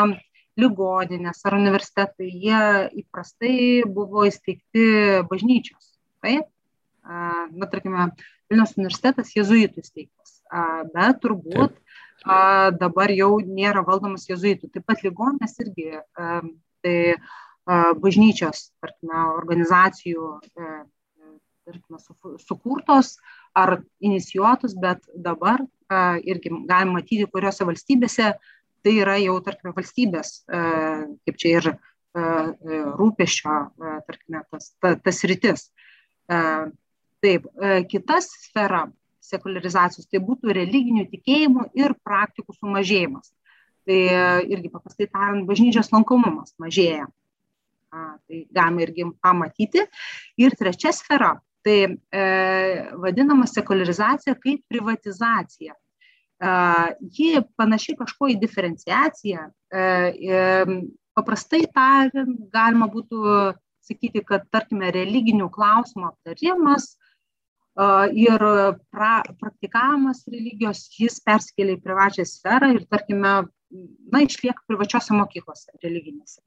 ligoninės 0.58 1.42
ar 1.46 1.56
universitetai, 1.58 2.28
jie 2.30 2.60
įprastai 3.02 3.82
buvo 3.86 4.24
įsteigti 4.26 4.84
bažnyčios. 5.30 5.92
Taip? 6.22 6.46
Na, 7.08 7.68
tarkime, 7.70 8.10
Vilnius 8.48 8.76
universitetas 8.78 9.34
jezuitų 9.36 9.82
įsteigtas, 9.82 10.38
bet 10.94 11.18
turbūt 11.22 11.74
Taip. 12.22 12.78
dabar 12.80 13.12
jau 13.12 13.34
nėra 13.44 13.82
valdomas 13.86 14.26
jezuitų. 14.30 14.70
Taip 14.72 14.86
pat 14.88 15.02
ligoninės 15.06 15.58
irgi, 15.64 15.98
tai 16.84 16.96
bažnyčios, 18.02 18.70
tarkime, 18.80 19.26
organizacijų 19.36 20.30
tarkime, 21.68 21.98
sukurtos 22.40 23.18
ar 23.56 23.78
inicijuotos, 24.04 24.74
bet 24.80 25.04
dabar 25.16 25.62
irgi 26.28 26.52
galim 26.68 26.92
matyti, 26.98 27.24
kuriuose 27.32 27.64
valstybėse 27.64 28.32
tai 28.82 28.94
yra 29.02 29.16
jau, 29.20 29.36
tarkime, 29.44 29.72
valstybės, 29.76 30.42
a, 30.48 30.60
kaip 31.26 31.40
čia 31.40 31.54
ir 31.56 31.70
a, 31.72 31.76
rūpešio, 32.98 33.54
a, 33.54 33.96
tarkime, 34.06 34.42
tas, 34.52 34.72
ta, 34.82 34.94
tas 35.02 35.24
rytis. 35.28 35.68
Taip, 37.18 37.46
kita 37.90 38.18
sfera 38.22 38.84
sekularizacijos 39.24 40.06
tai 40.06 40.20
būtų 40.22 40.52
religinių 40.54 41.06
tikėjimų 41.10 41.64
ir 41.80 41.94
praktikų 42.06 42.54
sumažėjimas. 42.54 43.32
Tai 43.88 43.98
irgi 44.52 44.68
paprastai 44.70 45.08
tariant, 45.08 45.46
bažnyčios 45.48 45.88
lankomumas 45.94 46.52
mažėja. 46.60 47.08
Tai 47.88 48.42
galima 48.54 48.84
irgi 48.84 49.08
pamatyti. 49.24 49.86
Ir 50.38 50.54
trečia 50.60 50.92
sfera 50.92 51.32
Tai 51.66 51.78
e, 51.90 52.24
vadinama 53.02 53.46
sekularizacija 53.50 54.36
kaip 54.38 54.62
privatizacija. 54.70 55.74
E, 55.74 56.50
ji 57.18 57.42
panašiai 57.58 57.98
kažko 57.98 58.30
į 58.32 58.38
diferenciaciją. 58.42 59.48
E, 59.74 59.82
e, 59.82 60.42
paprastai 61.18 61.64
tariant, 61.74 62.38
galima 62.54 62.88
būtų 62.92 63.18
sakyti, 63.88 64.22
kad, 64.26 64.46
tarkime, 64.54 64.92
religinių 64.94 65.48
klausimų 65.54 66.12
aptarimas 66.12 66.92
e, 66.94 67.86
ir 68.24 68.44
pra, 68.94 69.14
praktikavimas 69.40 70.22
religijos, 70.30 70.86
jis 70.94 71.18
perskelia 71.26 71.78
į 71.78 71.82
privačią 71.84 72.26
sferą 72.28 72.74
ir, 72.76 72.84
tarkime, 72.90 73.40
na, 74.12 74.22
išlieka 74.24 74.62
privačiose 74.70 75.16
mokyklose 75.16 75.74
religinėse. 75.82 76.38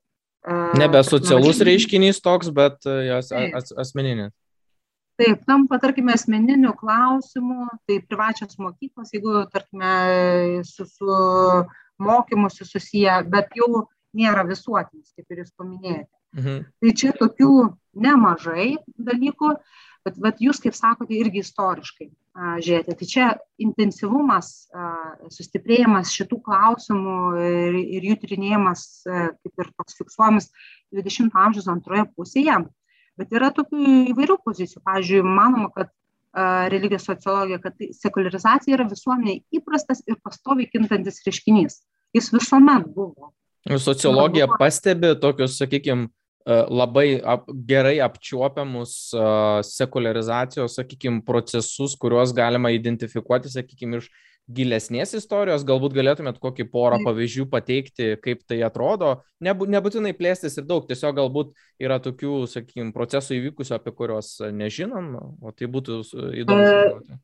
E, 0.47 0.61
Nebe 0.79 1.03
socialus 1.05 1.59
reiškinys 1.67 2.23
toks, 2.23 2.53
bet 2.55 2.79
e, 2.87 2.95
jos 3.09 3.33
as, 3.35 3.75
asmeninis 3.83 4.31
taip 5.21 5.45
tampa 5.45 5.77
tarkime 5.81 6.15
asmeniniu 6.17 6.73
klausimu 6.79 7.67
tai 7.85 7.99
privačios 8.01 8.57
mokyklos 8.61 9.13
jeigu 9.13 9.45
tarkime 9.53 9.93
su 10.65 10.85
su 10.89 11.17
mokymusi 12.01 12.65
susiję 12.65 13.21
bet 13.29 13.53
jau 13.55 13.85
nėra 14.17 14.43
visuotinis 14.47 15.13
kaip 15.15 15.29
ir 15.29 15.43
jūs 15.43 15.53
paminėjote. 15.57 16.17
Mhm. 16.31 16.59
tai 16.79 16.91
čia 16.95 17.11
tokių 17.11 17.53
nemažai 17.99 18.77
dalykų 18.95 19.49
bet 20.07 20.17
vat 20.23 20.39
jūs 20.41 20.61
kaip 20.63 20.75
sakote 20.77 21.13
irgi 21.17 21.43
istoriškai 21.43 22.07
a, 22.07 22.55
žiūrėti 22.63 22.95
tai 22.97 23.07
čia 23.13 23.25
intensyvumas 23.61 24.51
a, 24.71 24.85
sustiprėjimas 25.35 26.13
šitų 26.15 26.39
klausimų 26.45 27.17
ir, 27.43 27.79
ir 27.97 28.07
jų 28.09 28.19
tyrinėjimas 28.23 28.85
a, 29.05 29.25
kaip 29.43 29.65
ir 29.65 29.73
toks 29.75 29.99
fiksuojamas 29.99 30.49
20 30.95 31.35
amžiaus 31.45 31.67
antroje 31.71 32.07
pusėje 32.15 32.61
bet 33.21 33.33
yra 33.37 33.51
tokių 33.55 33.81
įvairių 34.11 34.37
pozicijų. 34.45 34.83
Pavyzdžiui 34.87 35.23
manoma 35.25 35.71
kad 35.75 35.93
religijos 36.71 37.03
sociologija 37.05 37.59
kad 37.59 37.75
tai 37.75 37.89
sekuliarizacija 37.91 38.77
yra 38.77 38.85
visuomenėj 38.87 39.41
įprastas 39.59 39.99
ir 40.07 40.15
pastoviai 40.23 40.69
kintantis 40.71 41.19
reiškinys. 41.25 41.81
Jis 42.15 42.31
visuomet 42.31 42.87
buvo. 42.95 43.33
Sociologija 43.67 44.47
pastebi 44.59 45.11
tokius 45.21 45.57
sakykim 45.59 46.07
labai 46.47 47.21
ap, 47.21 47.45
gerai 47.67 47.99
apčiuopiamus 48.01 49.11
sekularizacijos, 49.67 50.79
sakykime, 50.79 51.21
procesus, 51.25 51.93
kuriuos 51.99 52.33
galima 52.33 52.71
identifikuoti, 52.73 53.51
sakykime, 53.51 54.01
iš 54.01 54.09
gilesnės 54.49 55.13
istorijos, 55.17 55.65
galbūt 55.67 55.93
galėtumėt 55.95 56.39
kokį 56.41 56.65
porą 56.71 56.99
pavyzdžių 57.05 57.45
pateikti, 57.51 58.15
kaip 58.23 58.41
tai 58.49 58.61
atrodo, 58.67 59.19
Nebu, 59.41 59.65
nebūtinai 59.73 60.13
plėstis 60.13 60.59
ir 60.59 60.67
daug, 60.69 60.85
tiesiog 60.85 61.15
galbūt 61.17 61.55
yra 61.81 61.97
tokių, 62.03 62.43
sakykime, 62.49 62.91
procesų 62.93 63.39
įvykusių, 63.39 63.73
apie 63.77 63.93
kuriuos 63.97 64.35
nežinom, 64.53 65.15
o 65.41 65.53
tai 65.55 65.69
būtų 65.71 65.97
įdomu. 66.43 66.67
E, 66.67 67.17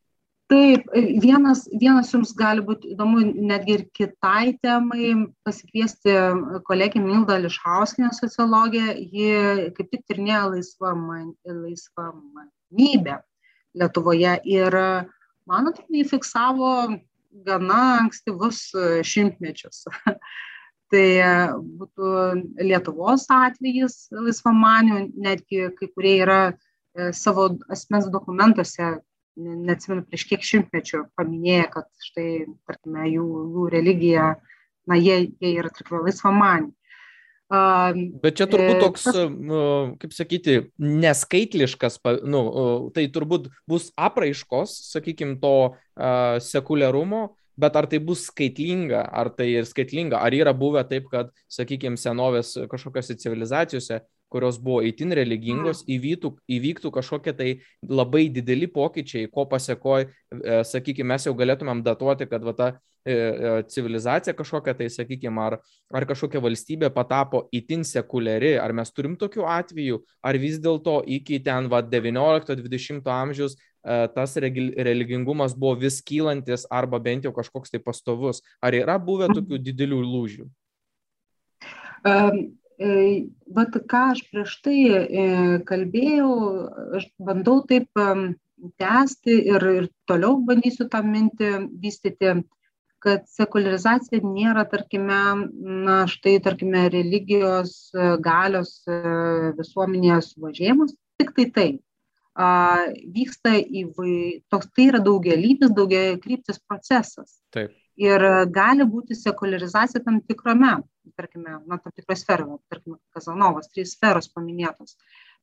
taip, 0.49 0.87
vienas, 1.21 1.67
vienas 1.69 2.09
jums 2.15 2.33
gali 2.37 2.63
būti 2.65 2.95
įdomu 2.95 3.21
netgi 3.21 3.75
ir 3.75 3.83
kitai 3.99 4.55
temai 4.65 5.11
pasikviesti 5.45 6.15
kolegį 6.65 7.03
Mildą 7.05 7.37
Lišhauskinę 7.43 8.09
sociologę, 8.17 8.95
ji 8.97 9.69
kaip 9.77 9.93
tik 9.93 10.07
tirnėjo 10.09 10.55
laisvą, 10.55 10.95
laisvą 11.45 12.09
manybę 12.17 13.21
Lietuvoje 13.77 14.39
ir 14.49 14.81
man 15.47 15.71
atrodo, 15.71 15.95
jį 15.95 16.05
fiksavo 16.09 16.71
gana 17.47 17.79
ankstyvus 18.01 18.61
e, 18.75 18.85
šimtmečius. 19.07 19.85
tai 20.91 21.05
e, 21.19 21.33
būtų 21.79 22.13
Lietuvos 22.63 23.27
atvejis 23.33 24.07
laisvamanių, 24.15 25.01
netgi 25.15 25.69
kai 25.77 25.89
kurie 25.91 26.15
yra 26.23 26.41
e, 26.49 27.11
savo 27.15 27.49
asmens 27.73 28.09
dokumentuose, 28.13 28.97
neatsimenu 29.37 30.05
prieš 30.07 30.25
kiek 30.31 30.45
šimtmečių, 30.45 31.03
paminėję, 31.19 31.67
kad 31.75 31.89
štai, 32.07 32.29
tarkime, 32.65 33.05
jų, 33.11 33.25
jų 33.53 33.67
religija, 33.75 34.31
na, 34.89 34.97
jie, 34.97 35.27
jie 35.37 35.53
yra, 35.59 35.69
tarkime, 35.73 36.01
laisvamaniai. 36.07 36.73
Bet 37.47 38.35
čia 38.39 38.47
turbūt 38.51 38.81
toks, 38.83 39.07
kaip 40.01 40.15
sakyti, 40.15 40.57
neskaitliškas, 40.83 42.01
nu, 42.27 42.41
tai 42.95 43.07
turbūt 43.13 43.47
bus 43.69 43.91
apraiškos, 43.95 44.73
sakykime, 44.91 45.37
to 45.39 45.53
sekuliarumo, 46.43 47.37
bet 47.57 47.79
ar 47.79 47.87
tai 47.89 48.01
bus 48.03 48.27
skaitlinga, 48.29 49.01
ar 49.07 49.31
tai 49.33 49.49
ir 49.55 49.65
skaitlinga, 49.69 50.19
ar 50.19 50.35
yra 50.35 50.53
buvę 50.53 50.83
taip, 50.89 51.07
kad, 51.13 51.31
sakykime, 51.51 51.97
senovės 51.99 52.53
kažkokiose 52.69 53.17
civilizacijose, 53.17 54.03
kurios 54.31 54.59
buvo 54.61 54.81
įtin 54.85 55.15
religingos, 55.15 55.83
įvyktų, 55.87 56.33
įvyktų 56.57 56.91
kažkokie 56.93 57.33
tai 57.37 57.49
labai 57.87 58.27
dideli 58.33 58.67
pokyčiai, 58.71 59.29
ko 59.31 59.47
pasiekoja, 59.49 60.09
e, 60.35 60.59
sakykime, 60.67 61.13
mes 61.13 61.27
jau 61.27 61.35
galėtumėm 61.37 61.83
datuoti, 61.85 62.27
kad 62.29 62.43
va, 62.43 62.53
ta 62.57 62.67
e, 62.73 62.75
e, 62.75 62.96
civilizacija 63.71 64.33
kažkokia 64.35 64.73
tai, 64.75 64.89
sakykime, 64.91 65.39
ar, 65.39 65.57
ar 65.95 66.05
kažkokia 66.09 66.41
valstybė 66.43 66.89
patapo 66.91 67.45
įtin 67.55 67.85
sekuliari, 67.87 68.55
ar 68.59 68.73
mes 68.75 68.91
turim 68.91 69.13
tokių 69.19 69.45
atvejų, 69.47 70.01
ar 70.25 70.39
vis 70.41 70.57
dėlto 70.59 70.99
iki 71.19 71.39
ten 71.45 71.69
va 71.71 71.83
19-20 71.85 73.07
amžiaus 73.07 73.55
E, 73.87 74.07
tas 74.11 74.35
religingumas 74.35 75.53
buvo 75.55 75.77
vis 75.79 76.01
kylantis 76.03 76.65
arba 76.69 76.99
bent 76.99 77.23
jau 77.23 77.31
kažkoks 77.35 77.71
tai 77.71 77.79
pastovus. 77.79 78.41
Ar 78.59 78.75
yra 78.75 78.97
buvę 78.99 79.29
mhm. 79.29 79.37
tokių 79.39 79.59
didelių 79.69 79.99
lūžių? 80.13 80.47
Um, 82.07 82.47
Vat 83.57 83.73
ką 83.89 83.99
aš 84.13 84.19
prieš 84.29 84.51
tai 84.61 84.81
e, 84.85 85.21
kalbėjau, 85.65 86.33
aš 86.99 87.07
bandau 87.17 87.63
taip 87.65 87.87
tęsti 88.77 89.37
ir, 89.49 89.65
ir 89.79 89.87
toliau 90.05 90.35
bandysiu 90.45 90.85
tą 90.91 91.01
mintį 91.01 91.49
vystyti, 91.81 92.35
kad 93.03 93.25
sekularizacija 93.29 94.21
nėra, 94.25 94.63
tarkime, 94.69 95.19
na 95.87 95.97
štai, 96.09 96.37
tarkime, 96.43 96.87
religijos 96.93 97.91
galios 98.23 98.79
visuomenėje 99.57 100.21
suvažėjimas, 100.31 100.95
tik 101.21 101.35
tai 101.37 101.45
tai 101.53 101.69
vyksta 102.37 103.55
įvai, 103.57 104.43
toks 104.49 104.69
tai 104.75 104.89
yra 104.91 104.99
daugialypis, 105.01 105.73
daugiakryptis 105.73 106.59
procesas. 106.67 107.39
Taip. 107.51 107.73
Ir 107.97 108.21
gali 108.53 108.85
būti 108.85 109.15
sekularizacija 109.17 110.03
tam 110.05 110.21
tikrame, 110.21 110.83
tarkime, 111.17 111.57
na, 111.65 111.79
tam 111.81 111.91
tikroje 111.95 112.19
sferoje, 112.21 112.59
tarkime, 112.69 112.99
Kazanovas, 113.15 113.71
trys 113.73 113.95
sferos 113.95 114.29
paminėtos. 114.29 114.93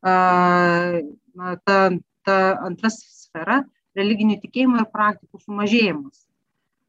Na, 0.05 1.57
ta, 1.67 1.79
ta 2.23 2.37
antras 2.63 3.01
sfera- 3.25 3.65
religinių 3.99 4.39
tikėjimų 4.43 4.85
ir 4.85 4.87
praktikų 4.95 5.43
sumažėjimas. 5.43 6.29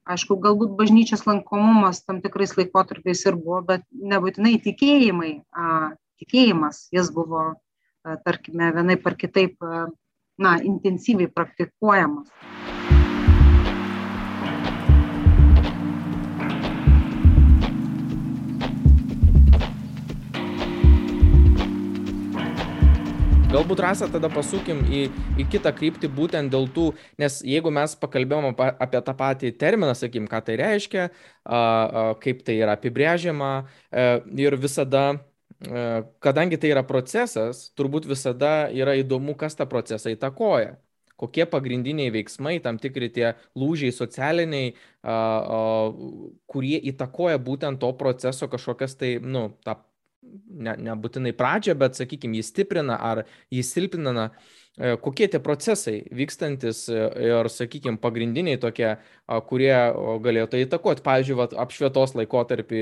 Aišku, 0.06 0.38
galbūt 0.38 0.76
bažnyčios 0.78 1.24
lankomumas 1.26 2.04
tam 2.06 2.22
tikrais 2.22 2.54
laikotarpiais 2.60 3.26
ir 3.26 3.40
buvo, 3.42 3.64
bet 3.74 3.86
nebūtinai 3.92 4.60
tikėjimai, 4.62 5.32
a, 5.50 5.96
tikėjimas, 6.22 6.86
jis 6.94 7.10
buvo 7.16 7.56
tarkime, 8.26 8.70
vienai 8.76 9.00
par 9.02 9.18
kitaip, 9.18 9.58
na, 10.38 10.58
intensyviai 10.62 11.32
praktikuojamas. 11.32 12.30
Galbūt 23.56 23.84
rasa 23.84 24.10
tada 24.12 24.28
pasukim 24.32 24.82
į, 24.92 25.06
į 25.40 25.48
kitą 25.54 25.72
kryptį 25.76 26.10
būtent 26.12 26.52
dėl 26.52 26.68
tų, 26.76 26.90
nes 27.22 27.40
jeigu 27.48 27.72
mes 27.72 27.96
pakalbėjom 28.02 28.52
apie 28.60 29.00
tą 29.00 29.16
patį 29.16 29.54
terminą, 29.62 29.94
sakykim, 29.96 30.28
ką 30.32 30.44
tai 30.44 30.60
reiškia, 30.60 31.08
a, 31.08 31.60
a, 31.60 32.10
kaip 32.20 32.44
tai 32.44 32.60
yra 32.60 32.76
apibrėžiama 32.76 33.54
a, 33.56 33.64
e, 33.96 34.10
ir 34.44 34.60
visada 34.60 35.06
E, 35.60 36.04
kadangi 36.20 36.58
tai 36.60 36.72
yra 36.74 36.84
procesas, 36.84 37.70
turbūt 37.80 38.08
visada 38.10 38.68
yra 38.76 38.96
įdomu, 39.00 39.36
kas 39.40 39.56
tą 39.56 39.68
procesą 39.70 40.12
įtakoja. 40.14 40.76
Kokie 41.16 41.46
pagrindiniai 41.48 42.12
veiksmai, 42.12 42.58
tam 42.60 42.76
tikri 42.76 43.08
tie 43.16 43.30
lūžiai 43.56 43.94
socialiniai, 43.96 44.74
a, 45.00 45.16
a, 45.16 45.60
kurie 46.52 46.76
įtakoja 46.92 47.40
būtent 47.40 47.80
to 47.80 47.94
proceso 47.96 48.50
kažkokias 48.52 48.98
tai, 49.00 49.16
nu, 49.24 49.48
tą, 49.64 49.78
ne, 50.56 50.76
nebūtinai 50.90 51.36
pradžią, 51.38 51.78
bet, 51.80 51.98
sakykime, 52.00 52.40
jį 52.40 52.48
stiprina 52.50 53.00
ar 53.12 53.26
jį 53.54 53.66
silpnina. 53.66 54.30
E, 54.76 54.98
kokie 55.00 55.30
tie 55.32 55.40
procesai 55.40 56.02
vykstantis 56.12 56.82
e, 56.92 57.04
ir, 57.30 57.48
sakykime, 57.48 57.96
pagrindiniai 58.04 58.60
tokie, 58.60 58.90
kurie 59.48 59.72
galėtų 60.26 60.60
įtakoti. 60.66 61.04
Pavyzdžiui, 61.06 61.38
vat, 61.40 61.54
apšvietos 61.64 62.16
laikotarpį, 62.20 62.82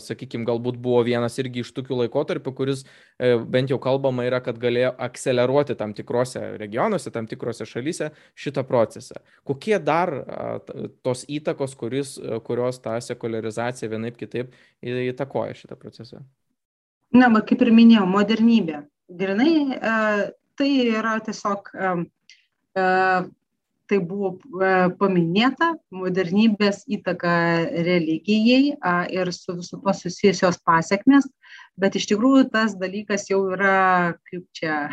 sakykime, 0.00 0.46
galbūt 0.46 0.78
buvo 0.84 1.02
vienas 1.04 1.34
irgi 1.42 1.64
iš 1.64 1.72
tokių 1.74 2.04
laikotarpių, 2.04 2.52
kuris 2.54 2.84
e, 2.86 3.34
bent 3.50 3.74
jau 3.74 3.80
kalbama 3.82 4.28
yra, 4.28 4.38
kad 4.46 4.60
galėjo 4.62 4.94
akceleruoti 5.08 5.76
tam 5.80 5.96
tikrose 5.98 6.44
regionuose, 6.62 7.10
tam 7.14 7.26
tikrose 7.30 7.66
šalyse 7.66 8.12
šitą 8.38 8.62
procesą. 8.68 9.18
Kokie 9.42 9.80
dar 9.82 10.14
tos 11.02 11.26
įtakos, 11.26 11.74
kuris, 11.76 12.14
kurios 12.46 12.78
tą 12.84 12.94
sekularizaciją 13.02 13.90
vienaip 13.96 14.22
kitaip 14.22 14.54
įtakoja 14.86 15.58
šitą 15.58 15.82
procesą? 15.82 16.22
Na, 17.14 17.30
kaip 17.46 17.62
ir 17.62 17.70
minėjau, 17.70 18.04
modernybė. 18.10 18.82
Grinai 19.14 19.78
tai 20.58 20.70
yra 20.98 21.14
tiesiog 21.22 21.70
tai 22.74 23.98
buvo 24.00 24.30
paminėta 24.98 25.74
modernybės 25.94 26.82
įtaka 26.96 27.34
religijai 27.86 28.74
ir 29.12 29.32
su 29.36 29.58
visu 29.60 29.78
to 29.84 29.94
susijusios 29.98 30.58
pasiekmes, 30.64 31.28
bet 31.78 32.00
iš 32.00 32.08
tikrųjų 32.10 32.48
tas 32.54 32.74
dalykas 32.80 33.28
jau 33.30 33.42
yra, 33.54 34.16
kaip 34.30 34.48
čia, 34.56 34.88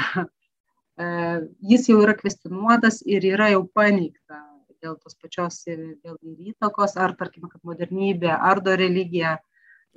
jis 1.73 1.89
jau 1.89 2.01
yra 2.03 2.17
kvestinuotas 2.19 3.01
ir 3.07 3.25
yra 3.31 3.49
jau 3.55 3.63
paneigta 3.73 4.43
dėl 4.81 4.97
tos 4.97 5.15
pačios 5.21 5.61
dėl 5.69 6.17
įtakos, 6.51 6.97
ar 6.97 7.13
tarkime, 7.17 7.49
kad 7.51 7.61
modernybė 7.67 8.33
ardo 8.33 8.75
religiją 8.77 9.37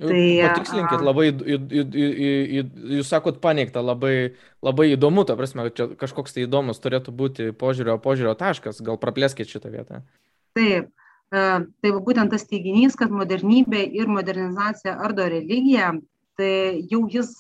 tai, 0.01 0.23
Patikslinkit, 0.43 1.05
labai, 1.07 1.29
į, 1.31 1.59
į, 1.59 1.85
į, 1.85 2.07
į, 2.59 2.63
jūs 2.99 3.11
sakot, 3.13 3.39
paneigta, 3.43 3.83
labai, 3.85 4.35
labai 4.65 4.89
įdomu, 4.95 5.23
ta 5.29 5.37
prasme, 5.39 5.69
čia 5.75 5.87
kažkoks 6.01 6.35
tai 6.35 6.47
įdomus 6.49 6.83
turėtų 6.83 7.15
būti 7.15 7.51
požiūrio, 7.59 7.97
požiūrio 8.03 8.35
taškas, 8.39 8.83
gal 8.85 8.99
praplėskit 9.01 9.51
šitą 9.51 9.71
vietą. 9.75 10.03
Taip, 10.59 10.91
tai 11.31 11.93
būtent 11.95 12.35
tas 12.35 12.47
teiginys, 12.51 12.99
kad 12.99 13.15
modernybė 13.15 13.85
ir 13.95 14.11
modernizacija 14.11 14.97
ardo 14.99 15.27
religiją, 15.31 15.95
tai 16.39 16.83
jau 16.91 17.05
jis, 17.11 17.31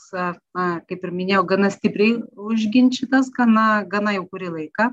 kaip 0.55 1.09
ir 1.09 1.15
minėjau, 1.15 1.43
gana 1.51 1.71
stipriai 1.75 2.21
užginčytas, 2.39 3.33
gana, 3.35 3.83
gana 3.83 4.15
jau 4.15 4.29
kurį 4.31 4.53
laiką. 4.61 4.93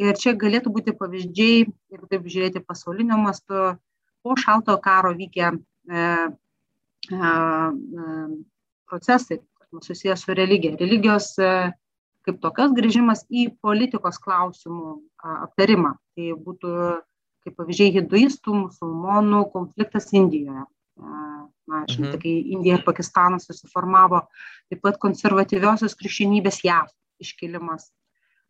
Ir 0.00 0.16
čia 0.16 0.32
galėtų 0.36 0.72
būti 0.72 0.94
pavyzdžiai, 0.96 1.64
jeigu 1.92 2.06
taip 2.08 2.28
žiūrėti 2.28 2.62
pasaulinio 2.64 3.18
mastu, 3.20 3.74
po 4.24 4.36
šaltojo 4.40 4.78
karo 4.80 5.12
vykę 5.16 5.50
e, 5.52 6.04
procesai 8.90 9.40
susijęs 9.82 10.24
su 10.26 10.34
religija. 10.36 10.76
Religijos 10.80 11.32
kaip 12.22 12.38
tokios 12.42 12.74
grįžimas 12.76 13.24
į 13.30 13.48
politikos 13.64 14.20
klausimų 14.22 14.92
aptarimą. 15.22 15.96
Tai 16.14 16.28
būtų 16.44 16.74
kaip 17.42 17.56
pavyzdžiai 17.58 17.96
hinduistų, 17.96 18.54
musulmonų 18.68 19.46
konfliktas 19.54 20.12
Indijoje. 20.14 20.66
Na, 21.72 21.84
žinai, 21.88 22.12
mhm. 22.12 22.20
kai 22.22 22.34
Indija 22.54 22.78
ir 22.78 22.84
Pakistanas 22.86 23.46
susiformavo, 23.48 24.24
taip 24.70 24.82
pat 24.84 24.98
konservatyviosios 25.02 25.94
krikščionybės 25.98 26.60
JAV 26.66 26.90
iškilimas, 27.22 27.88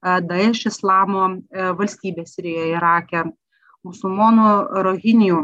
Daesh 0.02 0.66
islamo 0.66 1.28
valstybės 1.78 2.32
Sirijoje, 2.34 2.72
Irake, 2.74 3.22
musulmonų 3.86 4.48
rohinių 4.86 5.38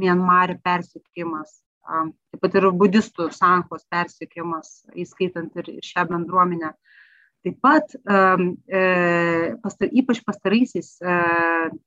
Mienmarė 0.00 0.56
persikėjimas, 0.64 1.60
taip 1.90 2.42
pat 2.44 2.56
ir 2.58 2.68
budistų 2.80 3.28
sankos 3.34 3.86
persikėjimas, 3.90 4.72
įskaitant 4.98 5.56
ir 5.60 5.70
šią 5.84 6.06
bendruomenę. 6.10 6.72
Taip 7.40 7.56
pat, 7.64 7.94
e, 7.96 8.80
pastar, 9.62 9.88
ypač 9.96 10.20
pastaraisiais, 10.26 10.90
e, 11.00 11.14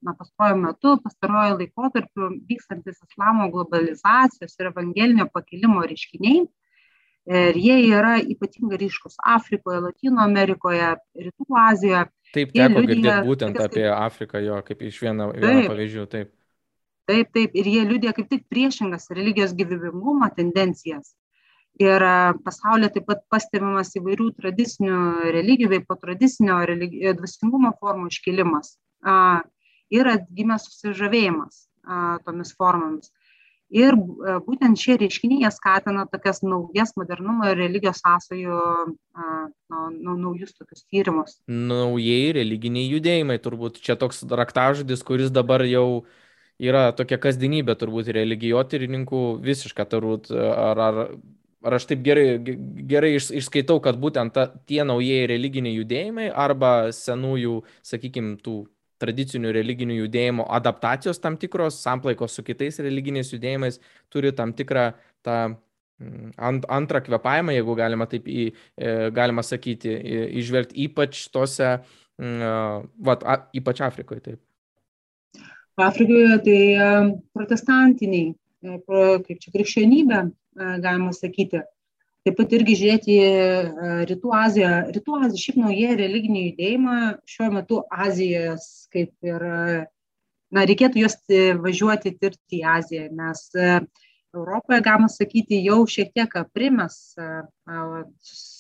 na, 0.01 0.16
pastaruoju 0.18 0.62
metu, 0.64 0.95
pastaruoju 1.04 1.60
laikotarpiu 1.60 2.30
vykstantis 2.49 2.97
islamo 3.06 3.51
globalizacijos 3.54 4.58
ir 4.58 4.72
evangelinio 4.72 5.28
pakilimo 5.30 5.86
reiškiniai, 5.86 6.47
ir 7.30 7.60
jie 7.62 7.78
yra 7.93 8.18
ypatingai 8.20 8.82
ryškus 8.82 9.22
Afrikoje, 9.36 9.84
Latino 9.86 10.24
Amerikoje, 10.26 10.95
Rytų 11.16 11.60
Azijoje. 11.70 12.08
Taip, 12.34 12.56
teko 12.58 12.82
girdėti 12.88 13.28
būtent 13.28 13.60
apie 13.62 13.86
Afriką, 13.93 14.41
jo, 14.41 14.58
kaip 14.66 14.82
iš 14.89 14.97
vieno, 15.06 15.30
vieno 15.38 15.68
pavyzdžių, 15.70 16.08
taip 16.10 16.34
taip 17.10 17.34
taip 17.36 17.58
ir 17.60 17.68
jie 17.68 17.84
liudija 17.89 18.14
kaip 18.18 18.30
tik 18.32 18.47
priešingas 18.51 19.10
religijos 19.12 19.56
gyvybingumo 19.58 20.30
tendencijas 20.38 21.14
ir 21.82 22.06
pasaulyje 22.45 22.93
taip 22.97 23.08
pat 23.10 23.24
pastebimas 23.34 23.95
įvairių 23.97 24.30
tradicinių 24.38 24.99
religijų 25.34 25.72
bei 25.74 25.86
potradicinio 25.88 26.60
religi 26.70 27.16
dvasingumo 27.18 27.74
formų 27.82 28.12
iškilimas 28.14 28.76
ir 29.93 30.10
atgimė 30.14 30.60
susižavėjimas 30.62 31.68
tomis 32.26 32.54
formomis. 32.58 33.12
Ir 33.74 33.95
e, 33.97 34.34
būtent 34.45 34.78
šie 34.78 34.99
reiškiniai 35.01 35.49
skatina 35.51 36.04
tokias 36.12 36.43
naujas 36.45 36.93
modernumo 36.99 37.47
ir 37.49 37.58
religijos 37.58 38.04
sąsajų, 38.04 38.58
nu, 39.18 40.14
naujus 40.14 40.54
tokius 40.54 40.84
tyrimus. 40.86 41.39
Naujieji 41.49 42.36
religiniai 42.38 42.91
judėjimai, 42.91 43.39
turbūt 43.41 43.82
čia 43.82 43.97
toks 43.97 44.22
raktažodis, 44.30 45.01
kuris 45.08 45.34
dabar 45.34 45.66
jau 45.66 46.04
yra 46.62 46.91
tokia 46.97 47.18
kasdienybė, 47.22 47.76
turbūt 47.80 48.12
religijotyrininkų 48.16 49.24
visiška, 49.43 49.86
turbūt, 49.89 50.30
ar, 50.34 50.80
ar, 50.80 50.99
ar 51.64 51.78
aš 51.80 51.88
taip 51.89 52.04
gerai, 52.06 52.28
gerai 52.89 53.16
iš, 53.18 53.32
išskaitau, 53.41 53.80
kad 53.84 53.97
būtent 54.01 54.36
ta, 54.36 54.47
tie 54.70 54.84
naujieji 54.86 55.32
religiniai 55.34 55.80
judėjimai 55.80 56.30
arba 56.45 56.74
senųjų, 56.95 57.62
sakykime, 57.88 58.38
tų 58.43 58.64
tradicinių 59.04 59.51
religinių 59.56 59.97
judėjimų 60.04 60.45
adaptacijos 60.60 61.20
tam 61.24 61.38
tikros, 61.39 61.82
samplaikos 61.84 62.38
su 62.38 62.45
kitais 62.45 62.80
religiniais 62.84 63.34
judėjimais 63.34 63.82
turi 64.14 64.32
tam 64.36 64.54
tikrą 64.56 64.91
tą 65.26 65.38
mm, 65.49 66.32
ant, 66.38 66.70
antrą 66.72 67.04
kvepavimą, 67.04 67.56
jeigu 67.58 67.76
galima 67.80 68.08
taip 68.12 68.30
į, 68.32 68.47
e, 68.78 68.95
galima 69.16 69.43
sakyti, 69.43 69.97
išvelgti 70.39 70.88
ypač 70.88 71.26
tose, 71.34 71.76
mm, 72.22 72.89
va, 73.10 73.20
ypač 73.56 73.84
Afrikoje 73.89 74.28
taip. 74.30 74.41
Afrikoje 75.82 76.39
tai 76.45 76.61
e, 76.78 76.89
protestantiniai, 77.34 78.34
e, 78.34 78.80
kaip 79.26 79.39
čia 79.41 79.53
krikščionybė, 79.55 80.19
galima 80.84 81.13
sakyti, 81.17 81.63
taip 82.24 82.38
pat 82.39 82.53
irgi 82.55 82.76
žiūrėti 82.80 83.15
e, 83.19 83.32
rytų 84.09 84.36
aziją. 84.38 84.71
Rytų 84.95 85.17
azija 85.19 85.41
šiaip 85.43 85.59
nauji 85.59 85.97
religiniai 85.99 86.51
judėjimai 86.51 86.99
šiuo 87.30 87.49
metu 87.57 87.82
azijos 88.05 88.69
kaip 88.93 89.11
ir 89.28 89.45
na 90.53 90.63
reikėtų 90.69 91.01
juos 91.01 91.17
važiuoti 91.63 92.13
tirti 92.21 92.61
į 92.61 92.65
aziją 92.78 93.09
nes 93.17 93.43
e, 93.57 93.76
europoje 94.34 94.80
galima 94.86 95.09
sakyti 95.11 95.59
jau 95.65 95.82
šiek 95.89 96.13
tiek 96.15 96.39
aprimęs 96.39 96.97
e, 97.17 97.30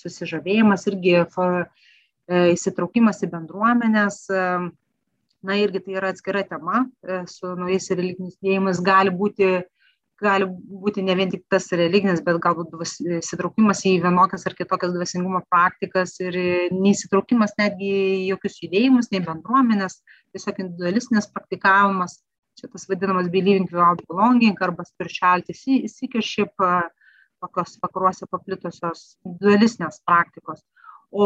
susižavėjimas 0.03 0.87
irgi 0.91 1.17
įsitraukimas 2.33 3.19
į 3.25 3.27
bendruomenės 3.33 4.19
na 5.43 5.57
irgi 5.59 5.83
tai 5.83 5.97
yra 5.99 6.13
atskira 6.13 6.43
tema 6.47 6.85
su 7.29 7.53
naujais 7.59 7.89
religiniais 7.91 8.37
judėjimais 8.39 8.81
gali 8.83 9.13
būti 9.13 9.53
gali 10.23 10.47
būti 10.47 11.03
ne 11.03 11.15
vien 11.19 11.31
tik 11.31 11.43
tas 11.51 11.67
religinis, 11.75 12.21
bet 12.25 12.39
galbūt 12.43 12.73
įsitraukimas 13.19 13.83
į 13.89 13.95
vienokias 14.05 14.45
ar 14.47 14.55
kitokias 14.57 14.93
dvasingumo 14.95 15.41
praktikas 15.51 16.15
ir 16.23 16.37
neįsitraukimas 16.73 17.55
netgi 17.59 17.89
į 17.89 18.27
jokius 18.31 18.59
judėjimus, 18.63 19.11
nei 19.11 19.23
bendruomenės, 19.25 19.99
tiesiog 20.35 20.61
individualistinis 20.63 21.29
praktikavimas, 21.33 22.19
čia 22.59 22.69
tas 22.71 22.87
vadinamas 22.89 23.31
believing 23.33 23.67
without 23.71 24.03
belonging 24.09 24.59
arba 24.61 24.85
spirituality 24.87 25.55
seekership, 25.89 26.53
tokios 27.43 27.75
vakaruose 27.83 28.29
paplitusios 28.31 29.17
individualistinės 29.25 29.99
praktikos. 30.07 30.63
O 31.13 31.25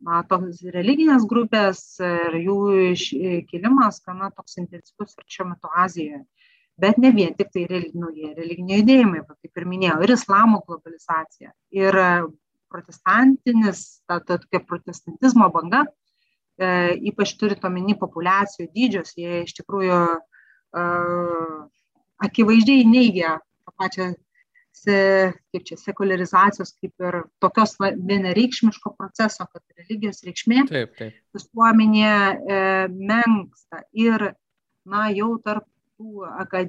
na, 0.00 0.22
tos 0.24 0.62
religinės 0.72 1.26
grupės 1.28 1.80
ir 2.00 2.38
jų 2.40 2.56
iškilimas 2.94 4.00
gana 4.06 4.30
toks 4.32 4.56
intensyvus 4.62 5.12
ir 5.12 5.26
šiuo 5.28 5.50
metu 5.50 5.68
Azijoje. 5.76 6.22
Bet 6.80 6.96
ne 7.00 7.10
vien 7.12 7.34
tik 7.36 7.52
tai 7.52 7.66
nauji 7.96 8.32
religiniai 8.36 8.80
judėjimai, 8.80 9.22
kaip 9.28 9.60
ir 9.60 9.68
minėjau, 9.68 10.00
ir 10.04 10.12
islamo 10.12 10.62
globalizacija, 10.64 11.52
ir 11.72 12.00
e, 12.00 12.08
protestantinis, 12.72 13.84
ta, 14.08 14.18
ta 14.20 14.36
tokia 14.40 14.60
protestantizmo 14.64 15.48
banga, 15.52 15.84
e, 16.56 16.68
ypač 17.12 17.32
turint 17.40 17.64
omeny 17.64 17.96
populiacijų 18.00 18.68
dydžius, 18.76 19.14
jie 19.20 19.42
iš 19.46 19.56
tikrųjų 19.60 20.00
e, 20.16 20.84
akivaizdžiai 22.28 22.84
neigia 22.88 23.38
tą 23.64 23.76
pačią 23.80 24.10
kaip 24.84 25.64
čia, 25.66 25.78
sekularizacijos, 25.80 26.74
kaip 26.80 27.06
ir 27.06 27.20
tokios 27.42 27.76
vienareikšmiško 27.80 28.92
proceso, 28.98 29.46
kad 29.48 29.62
religijos 29.78 30.22
reikšmė 30.26 30.66
visuomenėje 31.36 32.18
e, 32.56 32.58
menksta. 32.92 33.82
Ir, 33.96 34.32
na, 34.86 35.08
jau 35.14 35.32
tarp 35.44 35.66
tų 35.96 36.26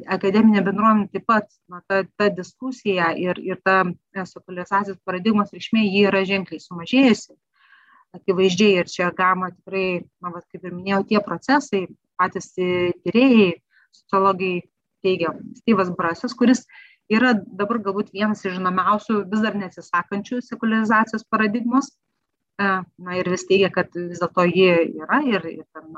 akademinė 0.08 0.64
bendruomenė 0.64 1.10
taip 1.12 1.26
pat 1.28 1.49
na, 1.68 1.82
ta, 1.88 2.03
ta 2.20 2.30
diskusija 2.32 3.12
ir, 3.20 3.39
ir 3.43 3.60
ta 3.66 3.82
e, 3.84 4.24
sekuliarizacijos 4.24 5.01
paradigmos 5.08 5.51
reikšmė 5.55 5.84
jį 5.84 6.08
yra 6.12 6.24
ženkliai 6.28 6.64
sumažėjusi. 6.64 7.36
Akivaizdžiai 8.16 8.80
ir 8.82 8.88
čia 8.89 9.12
gama 9.16 9.51
tikrai, 9.51 10.08
na, 10.24 10.32
va, 10.32 10.41
kaip 10.47 10.64
ir 10.64 10.74
minėjau, 10.74 11.03
tie 11.12 11.22
procesai, 11.24 11.84
patys 12.18 12.53
tyrėjai, 12.55 13.58
sociologai 13.93 14.53
teigia, 15.03 15.34
Styvas 15.60 15.91
Brasas, 15.93 16.34
kuris 16.38 16.64
yra 17.12 17.34
dabar 17.38 17.80
galbūt 17.84 18.12
vienas 18.16 18.43
iš 18.45 18.58
žinomiausių 18.58 19.22
vis 19.32 19.45
dar 19.45 19.55
nesisakančių 19.60 20.41
sekuliarizacijos 20.45 21.28
paradigmos 21.32 21.93
na 22.97 23.18
ir 23.18 23.30
vis 23.30 23.43
teigia, 23.45 23.70
kad 23.74 23.93
vis 23.93 24.18
dėlto 24.18 24.45
ji 24.49 24.70
yra 25.03 25.20
ir, 25.30 25.43
ir 25.51 25.66
ten 25.76 25.91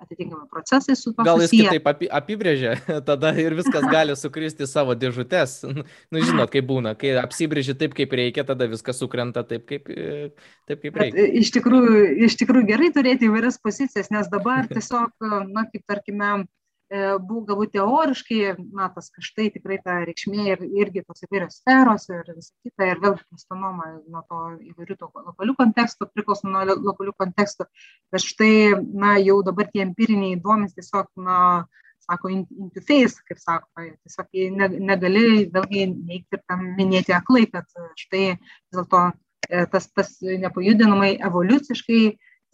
atitinkami 0.00 0.48
procesai 0.48 0.96
su 0.96 1.12
to. 1.12 1.24
Gal 1.26 1.42
jis 1.42 1.50
susiję. 1.50 1.66
kitaip 1.68 1.90
api, 1.92 2.08
apibrėžia, 2.18 2.72
tada 3.10 3.34
ir 3.36 3.56
viskas 3.58 3.84
gali 3.92 4.16
sukristi 4.16 4.68
savo 4.68 4.96
dėžutės. 4.96 5.58
Nu, 5.66 6.22
žinot, 6.24 6.48
kaip 6.52 6.68
būna, 6.68 6.94
kai 6.96 7.12
apsibrėži 7.20 7.76
taip, 7.76 7.94
kaip 7.96 8.12
reikia, 8.16 8.46
tada 8.48 8.68
viskas 8.70 9.00
sukrenta 9.02 9.44
taip, 9.44 9.66
kaip, 9.68 9.90
taip, 9.90 10.80
kaip 10.80 11.00
reikia. 11.02 11.16
Bet, 11.18 11.38
iš, 11.42 11.52
tikrųjų, 11.58 12.02
iš 12.30 12.40
tikrųjų 12.40 12.68
gerai 12.72 12.92
turėti 12.96 13.28
įvairias 13.28 13.60
pozicijas, 13.60 14.08
nes 14.14 14.32
dabar 14.32 14.70
tiesiog, 14.72 15.12
na, 15.50 15.66
kaip 15.68 15.84
tarkime, 15.90 16.46
E, 16.46 16.65
buvo 16.88 17.40
galbūt 17.48 17.72
teoriškai, 17.74 18.40
na, 18.76 18.86
tas 18.94 19.08
kažtai 19.10 19.48
tikrai 19.54 19.78
ta 19.82 19.96
reikšmė 20.06 20.44
ir, 20.52 20.60
irgi 20.82 21.02
tos 21.02 21.24
įvairios 21.26 21.58
sferos 21.58 22.06
ir 22.12 22.22
visa 22.30 22.52
kita, 22.62 22.92
ir 22.92 23.00
vėl 23.02 23.16
kvestionuoma 23.18 23.88
nuo 24.06 24.22
to 24.28 24.42
įvairių 24.70 24.96
to 25.00 25.10
lokalių 25.14 25.56
kontekstų, 25.58 26.06
priklauso 26.14 26.46
nuo 26.46 26.62
lokalių 26.68 27.16
kontekstų, 27.18 27.66
bet 28.14 28.22
štai, 28.22 28.52
na, 28.94 29.16
jau 29.18 29.40
dabar 29.46 29.66
tie 29.72 29.82
empiriniai 29.82 30.38
duomenys 30.38 30.76
tiesiog, 30.78 31.10
na, 31.18 31.66
sako, 32.06 32.30
into 32.30 32.80
face, 32.86 33.18
kaip 33.26 33.40
sako, 33.42 33.86
tiesiog 34.06 34.38
ne, 34.54 34.68
negali 34.92 35.46
vėlgi 35.50 35.86
neikti 35.90 36.38
ir 36.38 36.42
tam 36.46 36.68
minėti 36.78 37.14
aklai, 37.16 37.46
kad 37.50 37.66
štai 37.98 38.36
vis 38.36 38.76
dėlto 38.78 39.08
e, 39.50 39.64
tas, 39.72 39.88
tas 39.90 40.12
nepajudinamai 40.22 41.16
evoliuciškai, 41.26 42.02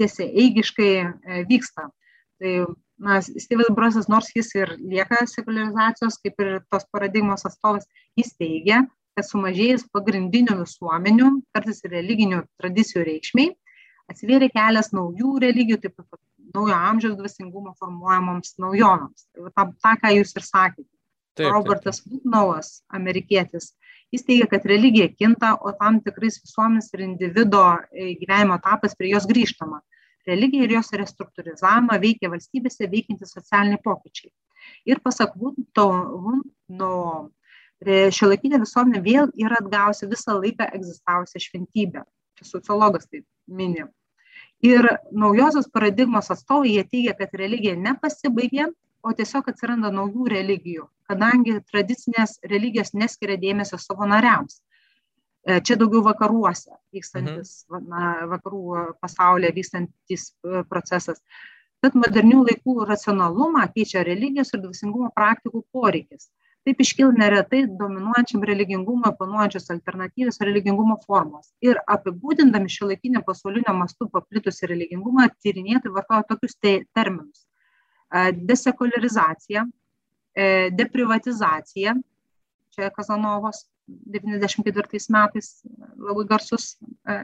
tiesiai 0.00 0.30
eigiškai 0.46 0.92
e, 1.02 1.44
vyksta. 1.50 1.90
Tai 2.40 2.54
na, 3.02 3.18
Steve'as 3.20 3.72
Brosas, 3.74 4.08
nors 4.08 4.30
jis 4.36 4.52
ir 4.54 4.76
lieka 4.78 5.24
sekularizacijos, 5.26 6.18
kaip 6.22 6.42
ir 6.44 6.52
tos 6.70 6.86
paradigmos 6.94 7.44
atstovas, 7.48 7.88
jis 8.18 8.30
teigia, 8.38 8.84
kad 9.16 9.26
sumažėjus 9.28 9.88
pagrindinių 9.92 10.60
visuomenių, 10.62 11.32
kartais 11.56 11.82
religinių 11.84 12.44
tradicijų 12.62 13.04
reikšmiai, 13.10 13.52
atsivėrė 14.12 14.48
kelias 14.54 14.92
naujų 14.94 15.34
religijų, 15.42 15.82
taip 15.82 15.98
pat 15.98 16.20
naujo 16.54 16.78
amžiaus 16.78 17.18
dvasingumo 17.18 17.74
formuojamoms 17.80 18.56
naujovėms. 18.62 19.28
Tai 19.34 19.52
tą, 19.56 19.68
tą, 19.84 19.94
ką 20.02 20.16
jūs 20.18 20.34
ir 20.38 20.46
sakėte. 20.46 20.90
Taip, 21.38 21.48
Robertas 21.48 22.02
Woodnauas, 22.04 22.82
amerikietis, 22.92 23.70
jis 24.12 24.26
teigia, 24.26 24.46
kad 24.50 24.66
religija 24.68 25.08
kinta, 25.16 25.54
o 25.56 25.72
tam 25.78 26.02
tikrais 26.04 26.36
visuomis 26.42 26.90
ir 26.92 27.06
individo 27.06 27.62
e, 27.88 28.12
gyvenimo 28.20 28.58
etapas 28.60 28.92
prie 28.98 29.14
jos 29.14 29.24
grįžtama 29.30 29.80
religiją 30.28 30.66
ir 30.66 30.76
jos 30.76 30.92
restruktūrizavimą 31.00 31.98
veikia 32.02 32.30
valstybėse 32.32 32.88
veikiantys 32.90 33.34
socialiniai 33.36 33.80
pokyčiai. 33.84 34.32
Ir 34.86 35.00
pasak 35.02 35.34
Vunto, 35.38 35.88
Vunto 36.24 36.92
šiuolaikinė 37.82 38.60
visuomenė 38.62 39.02
vėl 39.02 39.32
yra 39.44 39.58
atgausi 39.60 40.06
visą 40.10 40.38
laiką 40.38 40.68
egzistavusią 40.78 41.42
šventybę. 41.42 42.04
Čia 42.38 42.46
sociologas 42.46 43.08
tai 43.10 43.24
mini. 43.46 43.84
Ir 44.62 44.86
naujosios 45.10 45.66
paradigmos 45.74 46.30
atstovai 46.30 46.76
jie 46.76 46.84
teigia, 46.86 47.14
kad 47.18 47.34
religija 47.34 47.74
nepasibaigė, 47.76 48.68
o 49.02 49.10
tiesiog 49.18 49.48
atsiranda 49.50 49.90
naujų 49.90 50.28
religijų, 50.30 50.84
kadangi 51.10 51.56
tradicinės 51.66 52.36
religijos 52.46 52.92
neskiria 52.94 53.34
dėmesio 53.36 53.80
savo 53.82 54.06
nariams. 54.06 54.60
E, 55.42 55.58
čia 55.66 55.74
daugiau 55.74 56.04
vakaruose 56.06 56.76
vykstantis, 56.94 57.64
mhm. 57.66 57.88
na, 57.90 58.02
vakarų 58.30 58.84
pasaulyje 59.02 59.50
vykstantis 59.56 60.28
e, 60.30 60.62
procesas. 60.70 61.18
Tad 61.82 61.96
modernių 61.98 62.44
laikų 62.46 62.84
racionalumą 62.86 63.64
keičia 63.74 64.04
religijos 64.06 64.54
ir 64.54 64.62
dvasingumo 64.62 65.10
praktikų 65.16 65.64
poreikis. 65.74 66.28
Taip 66.62 66.78
iškyla 66.84 67.16
neretai 67.18 67.64
dominuojančiam 67.66 68.44
religingumui 68.46 69.08
oponuojančios 69.08 69.66
alternatyvios 69.74 70.38
religingumo 70.46 71.00
formos. 71.02 71.50
Ir 71.66 71.80
apibūdindami 71.90 72.70
šio 72.70 72.92
laikinio 72.92 73.24
pasaulinio 73.26 73.74
mastu 73.74 74.06
paplitusi 74.14 74.70
religingumą, 74.70 75.26
tyrinėtojai 75.42 75.96
vartoja 75.96 76.28
tokius 76.28 76.54
te 76.62 76.76
terminus. 76.94 77.42
E, 78.14 78.30
desekularizacija, 78.46 79.66
deprivatizacija, 80.78 81.92
čia 82.72 82.88
Kazanovos 82.94 83.66
94 83.86 85.06
metais 85.14 85.50
labai 85.98 86.26
garsus 86.28 86.76
e, 86.76 87.18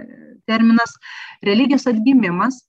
terminas, 0.47 0.97
religijos 1.43 1.87
atgimimas, 1.91 2.65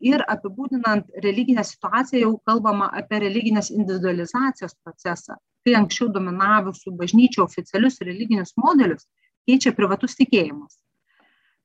Ir 0.00 0.22
apibūdinant 0.32 1.10
religinę 1.20 1.60
situaciją 1.68 2.20
jau 2.22 2.36
kalbama 2.48 2.86
apie 2.96 3.18
religinės 3.20 3.68
individualizacijos 3.74 4.72
procesą, 4.80 5.36
kai 5.60 5.74
anksčiau 5.76 6.08
dominavusių 6.14 6.94
bažnyčių 6.96 7.42
oficialius 7.44 8.00
religinius 8.00 8.54
modelius 8.56 9.04
keičia 9.44 9.74
privatus 9.76 10.16
tikėjimas. 10.16 10.78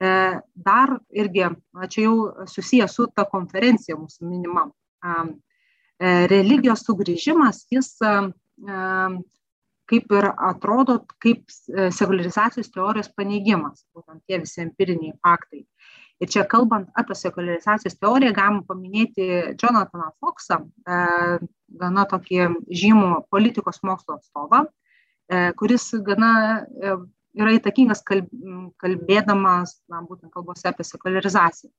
E, 0.04 0.10
dar 0.68 0.92
irgi, 1.16 1.48
čia 1.88 2.04
jau 2.04 2.18
susijęs 2.52 2.98
su 3.00 3.08
ta 3.16 3.24
konferencija 3.32 3.96
mūsų 3.96 4.28
minima, 4.28 4.66
e, 5.00 5.16
religijos 6.28 6.84
sugrįžimas, 6.84 7.64
jis 7.72 7.94
kaip 9.90 10.12
ir 10.18 10.30
atrodo 10.34 11.00
kaip 11.22 11.44
sekularizacijos 11.94 12.72
teorijos 12.74 13.12
paneigimas, 13.18 13.86
būtent 13.96 14.24
tie 14.26 14.40
visi 14.42 14.64
empiriniai 14.64 15.14
faktai 15.22 15.66
ir 16.20 16.32
čia 16.32 16.46
kalbant 16.50 16.90
apie 17.00 17.16
sekuliarizacijos 17.18 17.98
teoriją 18.00 18.34
galima 18.36 18.64
paminėti 18.68 19.28
džonataną 19.60 20.12
foksą 20.24 20.62
e, 20.64 21.00
gana 21.82 22.06
tokį 22.12 22.50
žymų 22.82 23.10
politikos 23.34 23.82
mokslo 23.84 24.20
atstovą 24.20 24.64
e, 24.66 25.52
kuris 25.60 25.90
gana 26.08 26.32
e, 26.64 26.96
yra 27.36 27.56
įtakingas 27.58 28.04
kalbėdamas 28.06 29.80
na, 29.92 30.04
būtent 30.08 30.32
kalbose 30.32 30.70
apie 30.70 30.86
sekuliarizaciją. 30.88 31.72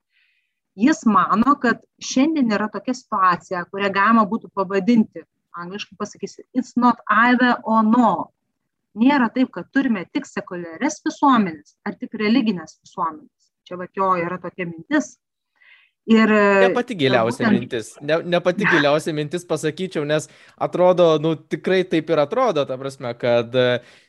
Jis 0.77 1.07
mano, 1.09 1.55
kad 1.57 1.81
šiandien 2.05 2.53
yra 2.53 2.67
tokia 2.69 2.93
situacija, 2.93 3.63
kurią 3.71 3.89
galima 3.95 4.27
būtų 4.29 4.51
pavadinti, 4.53 5.23
angliškai 5.63 5.97
pasakysiu, 5.99 6.45
it's 6.55 6.77
not 6.77 7.01
either 7.29 7.57
or 7.65 7.83
no. 7.87 8.33
Nėra 8.97 9.29
taip, 9.33 9.51
kad 9.53 9.69
turime 9.77 10.07
tik 10.13 10.25
sekuliarias 10.29 11.03
visuomenės 11.05 11.77
ar 11.85 11.99
tik 12.01 12.17
religinės 12.17 12.79
visuomenės 12.81 13.37
čia 13.67 13.79
vat 13.81 13.99
jo 13.99 14.15
yra 14.23 14.39
tokia 14.43 14.69
mintis. 14.69 15.17
Ir, 16.07 16.31
ne 16.31 16.71
pati 16.71 16.95
giliausia 16.95 17.49
būtent... 17.49 17.57
mintis, 17.59 17.89
ne, 17.99 18.21
ne 18.31 18.39
pati 18.39 18.63
giliausia 18.71 19.15
mintis 19.17 19.43
pasakyčiau, 19.49 20.05
nes 20.07 20.29
atrodo, 20.63 21.17
nu 21.19 21.33
tikrai 21.35 21.81
taip 21.91 22.13
ir 22.15 22.23
atrodo, 22.23 22.63
ta 22.69 22.77
prasme, 22.79 23.11
kad 23.19 23.57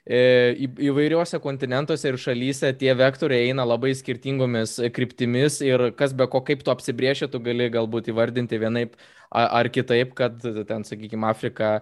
į, 0.08 0.70
įvairiuose 0.88 1.40
kontinentuose 1.44 2.08
ir 2.08 2.18
šalyse 2.22 2.72
tie 2.80 2.94
vektoriai 2.96 3.50
eina 3.50 3.66
labai 3.68 3.92
skirtingomis 3.98 4.78
kryptimis 4.96 5.60
ir 5.66 5.90
kas 6.00 6.16
be 6.16 6.30
ko, 6.32 6.42
kaip 6.48 6.64
tu 6.64 6.72
apsibrieši, 6.72 7.28
tu 7.32 7.42
gali 7.44 7.68
galbūt 7.74 8.08
įvardinti 8.14 8.60
vienaip 8.62 8.96
ar 9.30 9.68
kitaip, 9.68 10.14
kad 10.16 10.40
ten, 10.40 10.86
sakykime, 10.88 11.28
Afrika 11.28 11.82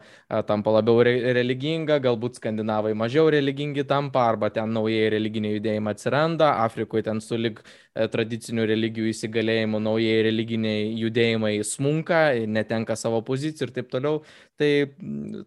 tampa 0.49 0.73
labiau 0.73 1.03
religinga, 1.05 1.99
galbūt 2.01 2.39
skandinavai 2.39 2.95
mažiau 2.97 3.29
religingi 3.29 3.85
tampa, 3.85 4.23
arba 4.31 4.49
ten 4.49 4.73
naujai 4.73 5.11
religiniai 5.13 5.59
judėjimai 5.59 5.93
atsiranda, 5.93 6.55
Afrikoje 6.65 7.05
ten 7.05 7.21
sulik 7.21 7.61
e, 7.61 8.07
tradicinių 8.09 8.65
religijų 8.71 9.11
įsigalėjimų 9.11 9.83
naujai 9.85 10.17
religiniai 10.25 10.89
judėjimai 11.03 11.53
smunka, 11.67 12.25
netenka 12.49 12.97
savo 12.97 13.21
pozicijų 13.25 13.69
ir 13.69 13.77
taip 13.77 13.93
toliau. 13.93 14.23
Tai 14.57 14.71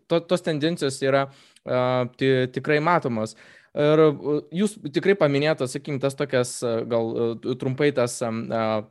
to, 0.06 0.20
tos 0.28 0.44
tendencijos 0.44 1.00
yra 1.02 1.26
uh, 1.26 1.57
tikrai 2.18 2.78
matomos. 2.84 3.36
Ir 3.78 4.00
jūs 4.58 4.74
tikrai 4.94 5.14
paminėjote, 5.20 5.68
sakykim, 5.70 5.98
tas 6.02 6.16
tokias 6.18 6.56
gal 6.90 7.36
trumpai 7.60 7.90
tas 7.94 8.16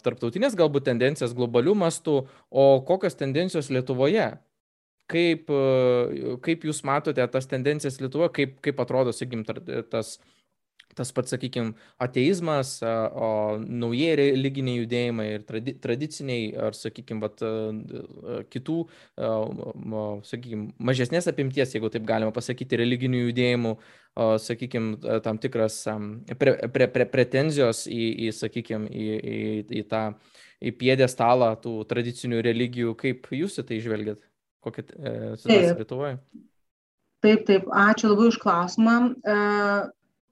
tarptautinės 0.05 0.55
galbūt 0.55 0.85
tendencijas 0.87 1.33
globalių 1.35 1.73
mastų, 1.81 2.21
o 2.51 2.67
kokios 2.87 3.17
tendencijos 3.19 3.71
Lietuvoje? 3.73 4.29
Kaip, 5.07 5.51
kaip 6.43 6.65
jūs 6.67 6.81
matote 6.87 7.23
tas 7.31 7.47
tendencijas 7.47 7.99
Lietuvoje, 8.03 8.31
kaip, 8.37 8.57
kaip 8.63 8.79
atrodo, 8.83 9.15
sakykim, 9.15 9.45
tas 9.91 10.17
tas 10.97 11.13
pats, 11.15 11.33
sakykime, 11.33 11.75
ateizmas, 12.03 12.77
o 12.83 13.29
naujieji 13.61 14.17
religiniai 14.19 14.81
judėjimai 14.81 15.27
ir 15.35 15.45
tradi 15.47 15.75
tradiciniai, 15.83 16.49
ar, 16.67 16.77
sakykime, 16.77 17.21
vat, 17.23 17.43
kitų, 18.53 18.79
sakykime, 20.31 20.71
mažesnės 20.89 21.29
apimties, 21.31 21.75
jeigu 21.77 21.91
taip 21.93 22.07
galima 22.09 22.33
pasakyti, 22.35 22.81
religinių 22.81 23.27
judėjimų, 23.27 23.75
sakykime, 24.41 25.21
tam 25.25 25.37
tikras 25.41 25.83
pre, 26.41 26.57
pre, 26.73 26.89
pre, 26.89 27.07
pretenzijos 27.13 27.85
į, 27.91 28.03
į 28.27 28.33
sakykime, 28.35 28.89
į, 28.89 29.07
į, 29.17 29.39
į 29.81 29.85
tą 29.91 30.09
į 30.63 30.73
pėdę 30.77 31.07
stalą 31.09 31.51
tų 31.61 31.79
tradicinių 31.89 32.41
religijų, 32.45 32.95
kaip 32.97 33.29
jūs 33.33 33.59
į 33.61 33.67
tai 33.69 33.79
žvelgiat? 33.83 34.21
Kokia 34.63 34.83
e, 34.83 35.13
situacija 35.37 35.77
Lietuvoje? 35.77 36.15
Taip, 37.25 37.43
taip, 37.49 37.69
ačiū 37.73 38.11
labai 38.11 38.29
už 38.31 38.39
klausimą. 38.41 38.95
E, 39.21 39.37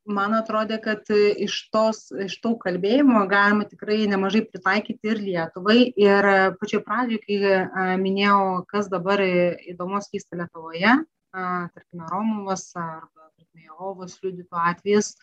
man 0.06 0.36
atrodė, 0.38 0.78
kad 0.84 1.10
iš, 1.12 1.58
tos, 1.74 2.08
iš 2.26 2.38
to 2.44 2.54
kalbėjimo 2.62 3.24
galima 3.30 3.66
tikrai 3.68 4.06
nemažai 4.10 4.44
pritaikyti 4.46 5.12
ir 5.12 5.22
Lietuvai. 5.22 5.80
Ir 6.00 6.30
pačioj 6.60 6.84
pradžioje, 6.86 7.22
kai 7.26 7.98
minėjau, 8.02 8.66
kas 8.70 8.90
dabar 8.92 9.24
įdomos 9.26 10.10
vyksta 10.14 10.40
Lietuvoje, 10.40 10.98
tarkime, 11.34 12.10
Romovas 12.12 12.70
arba, 12.80 13.30
tarkime, 13.34 13.66
Jehovos 13.66 14.18
liudytų 14.24 14.62
atvejais, 14.70 15.14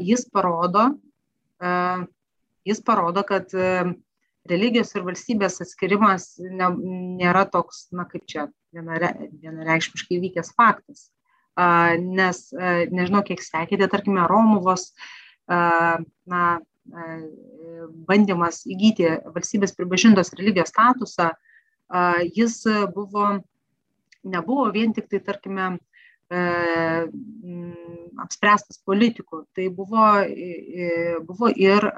jis 0.00 0.26
parodo, 0.32 0.88
jis 2.64 2.84
parodo, 2.84 3.24
kad 3.26 3.52
religijos 4.48 4.92
ir 4.94 5.06
valstybės 5.06 5.60
atskirimas 5.64 6.34
nėra 6.38 7.46
toks, 7.50 7.88
na 7.96 8.06
kaip 8.08 8.28
čia, 8.28 8.48
vienareikšmiškai 8.74 10.18
vykęs 10.22 10.54
faktas 10.56 11.08
nes 11.54 12.38
nežinau, 12.90 13.22
kiek 13.26 13.42
sekėte, 13.42 13.88
tarkime, 13.90 14.26
Romuvos 14.30 14.92
na, 15.46 16.44
bandymas 18.08 18.64
įgyti 18.68 19.08
valstybės 19.32 19.72
pripažintos 19.76 20.34
religijos 20.36 20.72
statusą, 20.72 21.30
jis 22.34 22.58
buvo, 22.94 23.40
nebuvo 24.24 24.70
vien 24.74 24.92
tik 24.96 25.08
tai, 25.08 25.20
tarkime, 25.24 25.78
apspręstas 28.24 28.80
politikų, 28.84 29.44
tai 29.54 29.68
buvo, 29.72 30.08
buvo 31.28 31.52
ir 31.54 31.88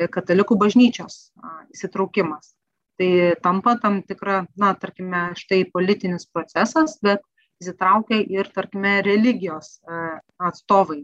katalikų 0.00 0.56
bažnyčios 0.60 1.32
įsitraukimas. 1.74 2.54
Tai 3.00 3.10
tampa 3.40 3.78
tam 3.80 4.02
tikra, 4.04 4.44
na, 4.60 4.74
tarkime, 4.76 5.30
štai 5.36 5.64
politinis 5.72 6.26
procesas, 6.28 6.98
bet 7.00 7.24
įsitraukia 7.60 8.20
ir, 8.32 8.50
tarkime, 8.54 9.00
religijos 9.06 9.78
e, 9.84 10.02
atstovai. 10.48 11.02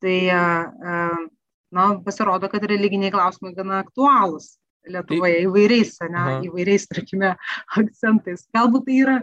Tai, 0.00 0.16
e, 0.32 0.40
e, 0.92 0.96
na, 1.76 1.86
pasirodo, 2.04 2.50
kad 2.52 2.64
religiniai 2.68 3.12
klausimai 3.14 3.54
gana 3.56 3.82
aktualūs 3.84 4.56
Lietuvoje 4.90 5.42
įvairiais, 5.44 5.98
ne, 6.08 6.20
įvairiais, 6.48 6.86
tarkime, 6.88 7.34
akcentais. 7.80 8.46
Galbūt 8.56 8.86
tai 8.86 8.94
yra 9.02 9.16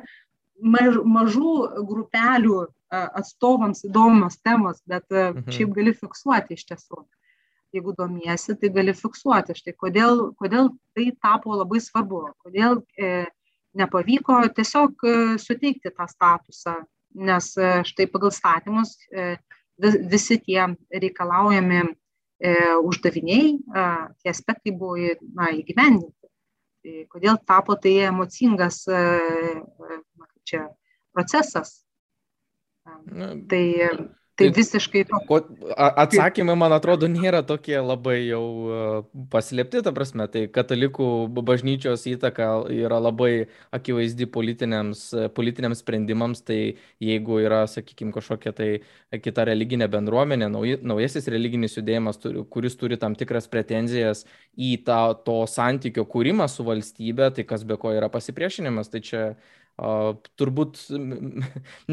maž, 0.61 0.99
mažų 1.01 1.53
grupelių 1.89 2.59
atstovams 2.93 3.81
įdomios 3.89 4.37
temos, 4.45 4.83
bet 4.87 5.09
mhm. 5.09 5.47
šiaip 5.51 5.73
gali 5.75 5.95
fiksuoti 5.97 6.55
iš 6.55 6.67
tiesų. 6.69 7.01
Jeigu 7.75 7.91
domiesi, 7.97 8.53
tai 8.55 8.69
gali 8.71 8.93
fiksuoti. 8.95 9.57
Štai 9.57 9.73
kodėl, 9.75 10.29
kodėl 10.39 10.69
tai 10.95 11.09
tapo 11.19 11.57
labai 11.57 11.81
svarbu, 11.83 12.21
kodėl 12.45 12.79
e, 12.95 13.25
nepavyko 13.77 14.41
tiesiog 14.55 15.05
e, 15.05 15.13
suteikti 15.41 15.91
tą 15.93 16.07
statusą, 16.09 16.75
nes 17.27 17.51
e, 17.57 17.71
štai 17.87 18.07
pagal 18.11 18.33
statymus 18.35 18.95
e, 19.11 19.35
visi 20.11 20.39
tie 20.41 20.65
reikalaujami 20.89 21.85
uždaviniai, 22.85 23.47
tie 24.21 24.29
aspektai 24.29 24.69
buvo 24.77 24.97
na, 25.33 25.47
įgyvendinti. 25.57 26.27
Tai 26.85 27.05
kodėl 27.09 27.39
tapo 27.49 27.73
tai 27.81 27.95
emocingas 28.05 28.83
čia, 30.45 30.67
procesas? 31.09 31.71
Na, 32.85 33.31
tai 33.49 33.63
Tai 34.37 34.47
visiškai 34.53 35.01
to. 35.09 35.39
Atsakymai, 35.73 36.53
man 36.59 36.75
atrodo, 36.75 37.07
nėra 37.09 37.39
tokie 37.47 37.77
labai 37.81 38.19
jau 38.27 38.43
e, 38.69 38.81
paslėpti, 39.33 39.81
ta 39.85 39.93
prasme, 39.95 40.27
tai 40.29 40.43
katalikų 40.53 41.07
bažnyčios 41.47 42.05
įtaka 42.11 42.49
yra 42.73 42.99
labai 43.01 43.31
akivaizdi 43.73 44.29
politiniams, 44.29 45.07
politiniams 45.37 45.81
sprendimams, 45.81 46.43
tai 46.45 46.59
jeigu 47.03 47.41
yra, 47.41 47.63
sakykime, 47.71 48.13
kažkokia 48.13 48.53
tai 48.57 48.69
kita 49.25 49.47
religinė 49.49 49.89
bendruomenė, 49.91 50.51
nauj, 50.53 50.77
naujasis 50.85 51.29
religinis 51.33 51.79
judėjimas, 51.79 52.21
kuris 52.53 52.77
turi 52.77 53.01
tam 53.01 53.17
tikras 53.17 53.49
pretenzijas 53.49 54.27
į 54.53 54.75
tą, 54.85 55.01
to 55.25 55.41
santykio 55.49 56.05
kūrimą 56.05 56.45
su 56.51 56.65
valstybe, 56.67 57.31
tai 57.33 57.47
kas 57.47 57.65
be 57.65 57.79
ko 57.81 57.95
yra 57.97 58.11
pasipriešinimas, 58.13 58.93
tai 58.93 59.01
čia 59.01 59.23
turbūt 59.77 60.79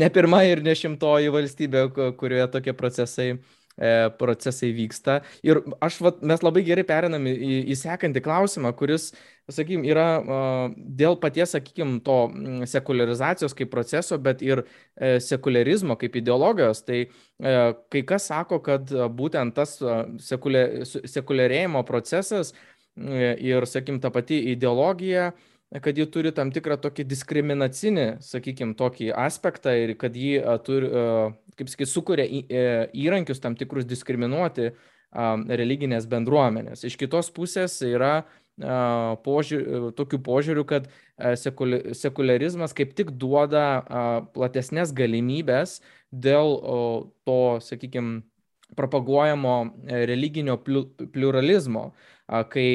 ne 0.00 0.08
pirma 0.12 0.44
ir 0.48 0.62
ne 0.64 0.72
šimtoji 0.76 1.32
valstybė, 1.34 1.84
kurioje 2.16 2.46
tokie 2.54 2.72
procesai, 2.76 3.28
e, 3.76 3.92
procesai 4.18 4.70
vyksta. 4.72 5.18
Ir 5.44 5.60
aš, 5.84 6.00
vat, 6.00 6.22
mes 6.24 6.44
labai 6.44 6.64
gerai 6.64 6.86
perinam 6.88 7.28
į, 7.28 7.60
į 7.68 7.76
sekantį 7.76 8.24
klausimą, 8.24 8.72
kuris, 8.78 9.10
sakykime, 9.52 9.84
yra 9.92 10.08
dėl 10.74 11.18
paties, 11.20 11.52
sakykime, 11.52 12.00
to 12.06 12.18
sekularizacijos 12.72 13.56
kaip 13.56 13.72
proceso, 13.74 14.16
bet 14.16 14.40
ir 14.40 14.64
e, 14.64 15.18
sekularizmo 15.20 15.98
kaip 16.00 16.16
ideologijos. 16.16 16.80
Tai 16.88 17.02
e, 17.04 17.56
kai 17.92 18.06
kas 18.08 18.30
sako, 18.32 18.62
kad 18.64 18.88
būtent 19.12 19.60
tas 19.60 19.76
sekuliarėjimo 20.24 21.84
procesas 21.84 22.56
ir, 22.96 23.66
sakim, 23.66 23.98
ta 24.00 24.08
pati 24.14 24.38
ideologija, 24.54 25.32
kad 25.82 25.98
ji 25.98 26.06
turi 26.06 26.30
tam 26.34 26.52
tikrą 26.54 26.76
tokį 26.78 27.06
diskriminacinį, 27.10 28.06
sakykim, 28.22 28.74
tokį 28.78 29.10
aspektą 29.24 29.74
ir 29.74 29.94
kad 29.98 30.14
ji 30.14 30.38
turi, 30.66 30.90
kaip 31.58 31.72
sakyt, 31.72 31.90
sukuria 31.90 32.26
įrankius 32.94 33.42
tam 33.42 33.56
tikrus 33.58 33.88
diskriminuoti 33.88 34.70
religinės 35.14 36.06
bendruomenės. 36.10 36.84
Iš 36.86 36.98
kitos 36.98 37.30
pusės 37.34 37.80
yra 37.86 38.24
požiūrį, 39.24 39.90
tokių 39.98 40.20
požiūrių, 40.26 40.64
kad 40.70 40.86
sekularizmas 41.98 42.74
kaip 42.76 42.94
tik 42.94 43.10
duoda 43.18 43.82
platesnės 44.34 44.94
galimybės 44.94 45.80
dėl 46.14 46.54
to, 47.26 47.40
sakykime, 47.66 48.22
propaguojamo 48.76 49.54
religinio 50.10 50.58
pluralizmo, 50.64 51.90
kai 52.50 52.68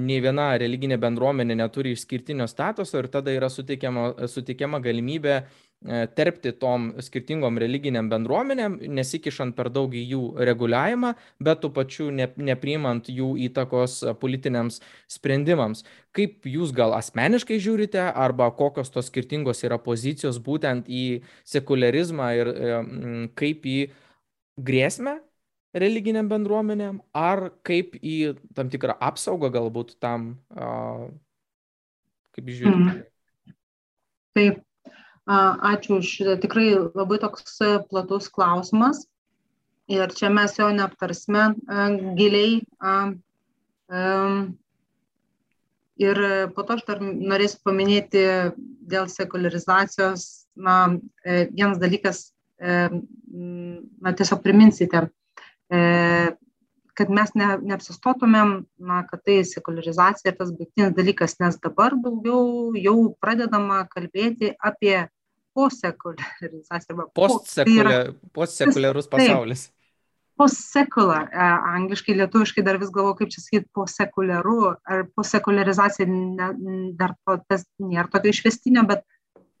nei 0.00 0.20
viena 0.24 0.54
religinė 0.60 0.96
bendruomenė 1.00 1.58
neturi 1.60 1.92
išskirtinio 1.92 2.46
statuso 2.48 3.02
ir 3.02 3.10
tada 3.12 3.34
yra 3.34 3.50
suteikiama, 3.52 4.28
suteikiama 4.32 4.80
galimybė 4.84 5.42
E, 5.84 6.06
terpti 6.16 6.54
tom 6.56 6.86
skirtingom 7.04 7.58
religiniam 7.60 8.06
bendruomenėm, 8.08 8.78
nesikišant 8.96 9.52
per 9.56 9.68
daug 9.68 9.92
į 9.92 10.04
jų 10.14 10.20
reguliavimą, 10.48 11.10
bet 11.44 11.60
tuo 11.60 11.68
pačiu 11.76 12.06
ne, 12.08 12.30
nepriimant 12.40 13.10
jų 13.12 13.34
įtakos 13.50 13.98
politiniams 14.22 14.80
sprendimams. 15.12 15.84
Kaip 16.16 16.48
jūs 16.48 16.72
gal 16.72 16.96
asmeniškai 16.96 17.60
žiūrite, 17.60 18.00
arba 18.00 18.48
kokios 18.56 18.88
tos 18.94 19.12
skirtingos 19.12 19.60
yra 19.68 19.76
pozicijos 19.76 20.40
būtent 20.40 20.88
į 20.88 21.20
sekularizmą 21.52 22.32
ir 22.40 22.52
e, 22.54 22.80
kaip 23.36 23.68
į 23.68 23.78
grėsmę 24.56 25.18
religiniam 25.74 26.28
bendruomenėm, 26.30 27.00
ar 27.16 27.48
kaip 27.66 27.96
į 27.98 28.34
tam 28.54 28.70
tikrą 28.70 28.94
apsaugą 29.02 29.50
galbūt 29.54 29.96
tam, 30.02 30.36
kaip 32.34 32.50
žiūrite? 32.50 32.94
Mm. 32.94 33.02
Taip, 34.34 34.62
Ačiū 35.24 36.02
už 36.02 36.08
tikrai 36.42 36.76
labai 36.76 37.16
toks 37.18 37.56
platus 37.88 38.28
klausimas. 38.28 39.06
Ir 39.88 40.12
čia 40.12 40.28
mes 40.28 40.52
jo 40.58 40.68
neaptarsime 40.68 41.54
giliai. 42.16 42.60
Ir 45.96 46.16
po 46.54 46.62
to 46.62 46.76
aš 46.76 46.84
dar 46.84 47.00
norėsiu 47.00 47.60
paminėti 47.64 48.24
dėl 48.84 49.08
sekularizacijos. 49.08 50.46
Na, 50.54 50.98
e, 51.24 51.48
vienas 51.50 51.78
dalykas, 51.82 52.32
e, 52.62 52.88
na, 52.94 54.12
tiesiog 54.14 54.42
priminsite, 54.42 55.00
e, 55.06 55.23
kad 56.94 57.10
mes 57.10 57.32
ne, 57.38 57.48
neapsistotumėm, 57.70 58.54
na, 58.78 59.02
kad 59.08 59.24
tai 59.26 59.40
sekularizacija 59.48 60.30
ir 60.30 60.38
tas 60.38 60.52
baigtinis 60.54 60.94
dalykas, 60.96 61.38
nes 61.42 61.58
dabar 61.62 61.96
daugiau 61.98 62.74
jau 62.78 62.96
pradedama 63.22 63.82
kalbėti 63.90 64.52
apie 64.62 65.08
posekularizaciją. 65.54 67.08
Postsekulia, 67.14 67.98
postsekuliarus 68.34 69.10
pasaulis. 69.10 69.68
Postsecular, 70.34 71.28
e, 71.30 71.48
angliškai, 71.78 72.16
lietuviškai 72.18 72.64
dar 72.66 72.80
vis 72.82 72.90
galvoju, 72.94 73.20
kaip 73.20 73.30
čia 73.30 73.42
sakyti, 73.42 73.68
posekuliaru 73.78 74.56
ar 74.74 75.04
posekularizacija, 75.14 76.08
ne, 76.10 76.48
dar 76.98 77.14
to, 77.22 77.36
tas 77.50 77.62
nėra 77.78 78.10
tokio 78.10 78.32
išvestinio, 78.34 78.82
bet 78.88 79.04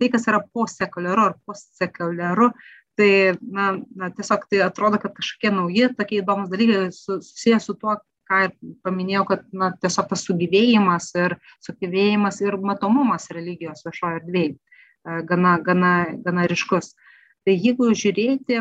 tai, 0.02 0.10
kas 0.10 0.26
yra 0.30 0.42
posekuliaru 0.42 1.28
ar 1.28 1.36
postsekuliaru, 1.46 2.50
tai 2.98 3.10
na, 3.40 3.70
na, 3.96 4.10
tiesiog 4.14 4.44
tai 4.50 4.64
atrodo, 4.64 5.00
kad 5.02 5.14
kažkokie 5.16 5.52
nauji, 5.54 5.88
tokie 5.98 6.20
įdomus 6.22 6.50
dalykai 6.52 6.90
susijęs 6.94 7.66
su 7.68 7.74
tuo, 7.78 7.96
ką 8.30 8.44
ir 8.46 8.52
paminėjau, 8.86 9.24
kad 9.28 9.42
na, 9.52 9.72
tiesiog 9.82 10.08
tas 10.12 10.22
sugyvėjimas 10.26 11.10
ir 11.18 11.36
sugyvėjimas 11.64 12.40
ir 12.44 12.56
matomumas 12.62 13.28
religijos 13.34 13.84
viešoje 13.86 14.22
erdvėje 14.22 14.54
gana, 15.28 15.58
gana, 15.58 15.92
gana 16.24 16.46
ryškus. 16.48 16.94
Tai 17.44 17.52
jeigu 17.52 17.90
žiūrėti, 17.92 18.60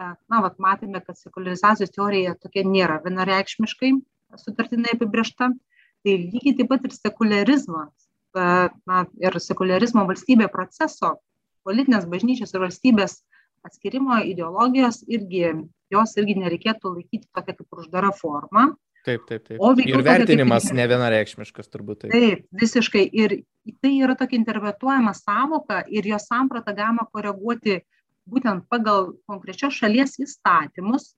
na, 0.00 0.40
vat, 0.42 0.56
matėme, 0.58 1.00
kad 1.04 1.18
sekularizacijos 1.18 1.92
teorija 1.94 2.34
tokia 2.40 2.64
nėra 2.66 2.98
vienareikšmiškai 3.04 3.92
sutartinai 4.40 4.96
apibriešta, 4.96 5.52
tai 6.04 6.16
lygiai 6.18 6.56
taip 6.58 6.72
pat 6.72 6.88
ir 6.88 6.96
sekularizmas 6.96 8.08
na, 8.34 9.04
ir 9.22 9.38
sekularizmo 9.38 10.02
valstybė 10.08 10.48
proceso, 10.50 11.14
politinės 11.64 12.08
bažnyčios 12.10 12.52
ir 12.54 12.64
valstybės 12.66 13.20
atskirimo 13.64 14.20
ideologijos 14.24 15.02
irgi, 15.08 15.46
jos 15.92 16.16
irgi 16.20 16.38
nereikėtų 16.40 16.96
laikyti 16.98 17.28
tokia 17.32 17.56
kaip 17.56 17.80
uždara 17.80 18.12
forma, 18.16 18.72
Taip, 19.04 19.26
taip, 19.28 19.42
taip. 19.44 19.58
O 19.60 19.74
ir 19.76 20.00
vertinimas 20.00 20.64
kaip... 20.64 20.78
ne 20.78 20.84
vienareikšmiškas 20.88 21.68
turbūt. 21.68 22.06
Taip. 22.06 22.12
taip, 22.14 22.46
visiškai. 22.56 23.02
Ir 23.12 23.34
tai 23.84 23.90
yra 24.00 24.14
tokia 24.16 24.38
interpretuojama 24.40 25.12
savoka 25.18 25.82
ir 25.92 26.08
jos 26.08 26.24
sampratą 26.30 26.72
galima 26.76 27.04
koreguoti 27.12 27.82
būtent 28.30 28.64
pagal 28.72 29.12
konkrečios 29.28 29.76
šalies 29.76 30.16
įstatymus, 30.24 31.10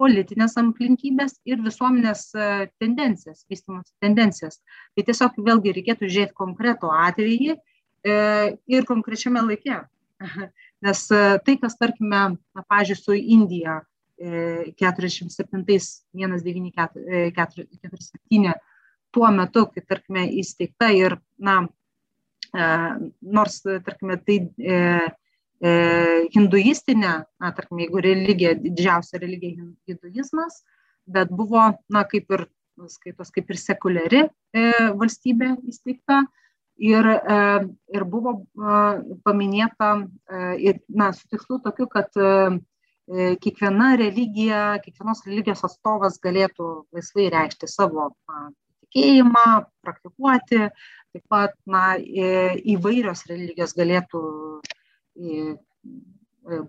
politinės 0.00 0.56
aplinkybės 0.60 1.38
ir 1.48 1.60
visuomenės 1.64 2.26
e, 2.34 2.50
tendencijas, 2.80 3.46
vystimas 3.52 3.88
tendencijas. 4.04 4.60
Tai 4.96 5.04
tiesiog 5.08 5.40
vėlgi 5.48 5.74
reikėtų 5.76 6.08
žiūrėti 6.12 6.36
konkretų 6.36 6.92
atvejį 7.08 7.54
e, 7.56 7.58
ir 8.68 8.88
konkrečiame 8.88 9.44
laike. 9.48 9.80
Nes 10.80 11.10
e, 11.12 11.20
tai, 11.44 11.54
kas, 11.60 11.76
tarkime, 11.80 12.22
na, 12.56 12.62
pažiūrėjau, 12.64 13.04
su 13.04 13.12
Indija 13.36 13.74
47, 14.20 15.64
1947, 16.12 18.52
tuo 19.10 19.30
metu, 19.32 19.66
kai, 19.72 19.82
tarkime, 19.88 20.26
įsteigta 20.40 20.90
ir, 20.92 21.16
na, 21.40 21.68
e, 22.52 22.64
nors, 23.38 23.60
tarkime, 23.64 24.16
tai 24.24 24.36
e, 24.60 24.76
e, 25.60 25.70
hinduistinė, 26.36 27.14
na, 27.24 27.52
tarkime, 27.56 27.82
jeigu 27.86 27.98
religija, 28.04 28.52
didžiausia 28.60 29.16
religija 29.22 29.56
hinduizmas, 29.88 30.54
bet 31.10 31.28
buvo, 31.32 31.62
na, 31.92 32.00
kaip 32.08 32.26
ir 32.36 32.42
skaitos, 32.88 33.28
kaip 33.34 33.50
ir 33.50 33.58
sekuliari 33.60 34.22
e, 34.24 34.28
valstybė 34.96 35.48
įsteigta. 35.68 36.22
Ir, 36.80 37.04
e, 37.04 37.38
ir 37.92 38.04
buvo 38.08 38.32
e, 38.40 38.76
paminėta, 39.26 39.90
e, 40.00 40.38
ir, 40.64 40.78
na, 40.88 41.10
su 41.12 41.26
tikslu 41.28 41.58
tokiu, 41.64 41.88
kad 41.92 42.08
kiekviena 43.42 43.88
religija, 43.98 44.78
kiekvienos 44.84 45.24
religijos 45.26 45.64
atstovas 45.66 46.20
galėtų 46.22 46.66
laisvai 46.94 47.24
reikšti 47.34 47.66
savo 47.66 48.04
tikėjimą, 48.84 49.42
praktikuoti, 49.82 50.60
taip 51.10 51.24
pat 51.26 51.56
na, 51.66 51.96
įvairios 51.98 53.24
religijos 53.26 53.74
galėtų 53.74 54.22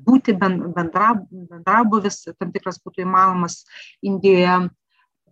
būti 0.01 0.33
bendra, 0.41 1.11
bendrabuvis, 1.29 2.23
tam 2.41 2.49
tikras 2.57 2.81
būtų 2.81 3.05
įmanomas 3.05 3.61
Indijoje 4.01 4.57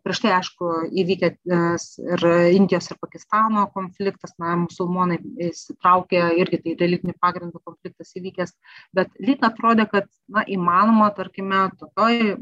prieš 0.04 0.22
tai 0.24 0.32
aišku 0.38 0.70
įvykę 1.02 1.30
ir 1.56 2.26
Indijos 2.56 2.90
ir 2.92 3.00
Pakistano 3.02 3.66
konfliktas, 3.74 4.34
na, 4.42 4.56
musulmonai 4.64 5.20
įsitraukė 5.50 6.22
irgi 6.42 6.60
tai 6.64 6.76
religinių 6.82 7.16
pagrindų 7.22 7.62
konfliktas 7.66 8.14
įvykęs, 8.20 8.56
bet 8.96 9.12
lyg 9.24 9.44
atrodė, 9.46 9.88
kad, 9.92 10.10
na, 10.32 10.44
įmanoma, 10.48 11.10
tarkime, 11.18 11.66
tokioj, 11.82 12.36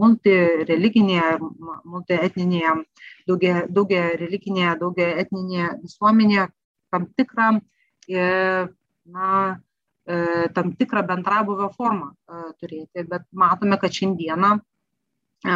multireliginėje, 0.00 1.38
multietninėje, 1.88 2.74
daugia, 3.30 3.62
daugia 3.68 4.04
religinėje, 4.20 4.74
daugia 4.82 5.12
etninėje 5.24 5.72
visuomenėje 5.84 6.48
tam 6.94 7.10
tikrą, 7.18 7.50
e, 8.08 8.30
na, 9.12 9.28
e, 10.08 10.48
tam 10.56 10.72
tikrą 10.78 11.04
bendrabuvio 11.10 11.68
formą 11.76 12.14
e, 12.14 12.48
turėti, 12.60 13.04
bet 13.08 13.28
matome, 13.32 13.76
kad 13.80 13.92
šiandieną 13.92 14.58
E, 15.46 15.54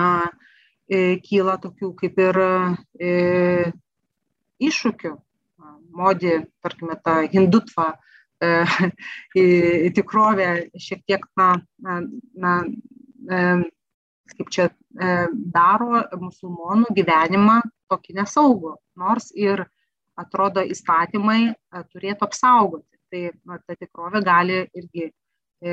kyla 0.89 1.59
tokių 1.62 1.93
kaip 2.01 2.18
ir 2.20 2.39
e, 3.01 3.72
iššūkių. 4.62 5.12
Modi, 5.93 6.33
tarkime, 6.64 6.97
ta 7.05 7.18
hindutva 7.28 7.93
e, 8.41 8.64
tikrovė 9.99 10.49
šiek 10.80 11.05
tiek, 11.07 11.26
na, 11.37 11.51
na 12.35 12.55
kaip 14.33 14.49
čia 14.51 14.70
daro 15.53 16.01
musulmonų 16.16 16.95
gyvenimą 16.97 17.61
tokį 17.93 18.16
nesaugų, 18.22 18.72
nors 18.99 19.30
ir 19.37 19.66
atrodo 20.18 20.64
įstatymai 20.64 21.53
turėtų 21.93 22.26
apsaugoti. 22.26 22.89
Tai 23.12 23.22
na, 23.45 23.59
ta 23.61 23.76
tikrovė 23.76 24.22
gali 24.24 24.62
irgi 24.72 25.11
e, 25.61 25.72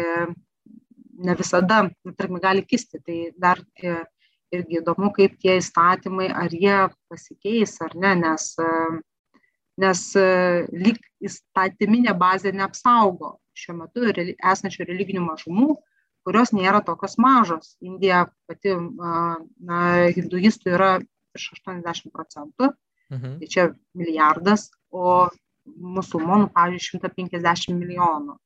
ne 1.23 1.35
visada, 1.39 1.85
tarkim, 2.17 2.39
gali 2.43 2.65
kisti. 2.67 2.99
Tai 2.99 3.19
dar 3.39 3.61
e, 3.79 3.95
irgi 4.55 4.79
įdomu, 4.81 5.11
kaip 5.15 5.37
tie 5.41 5.57
įstatymai, 5.59 6.29
ar 6.33 6.53
jie 6.53 6.77
pasikeis 7.11 7.77
ar 7.85 7.93
ne, 7.95 8.15
nes, 8.23 8.47
nes 9.79 10.01
lyg 10.73 10.99
įstatyminė 11.23 12.15
bazė 12.17 12.53
neapsaugo 12.55 13.37
šiuo 13.59 13.75
metu 13.81 14.07
esančių 14.07 14.87
religinių 14.87 15.25
mažumų, 15.25 15.77
kurios 16.27 16.53
nėra 16.55 16.81
tokios 16.85 17.17
mažos. 17.19 17.75
Indija 17.83 18.25
pati, 18.47 18.75
na, 18.75 19.81
hinduistų 20.15 20.75
yra 20.77 20.91
virš 21.35 21.51
80 21.59 22.13
procentų 22.15 22.73
Mhm. 23.09 23.39
Tai 23.39 23.47
čia 23.49 23.65
milijardas, 23.97 24.69
o 24.93 25.29
musulmonų, 25.65 26.49
pavyzdžiui, 26.53 27.01
150 27.01 27.73
milijonų. 27.77 28.37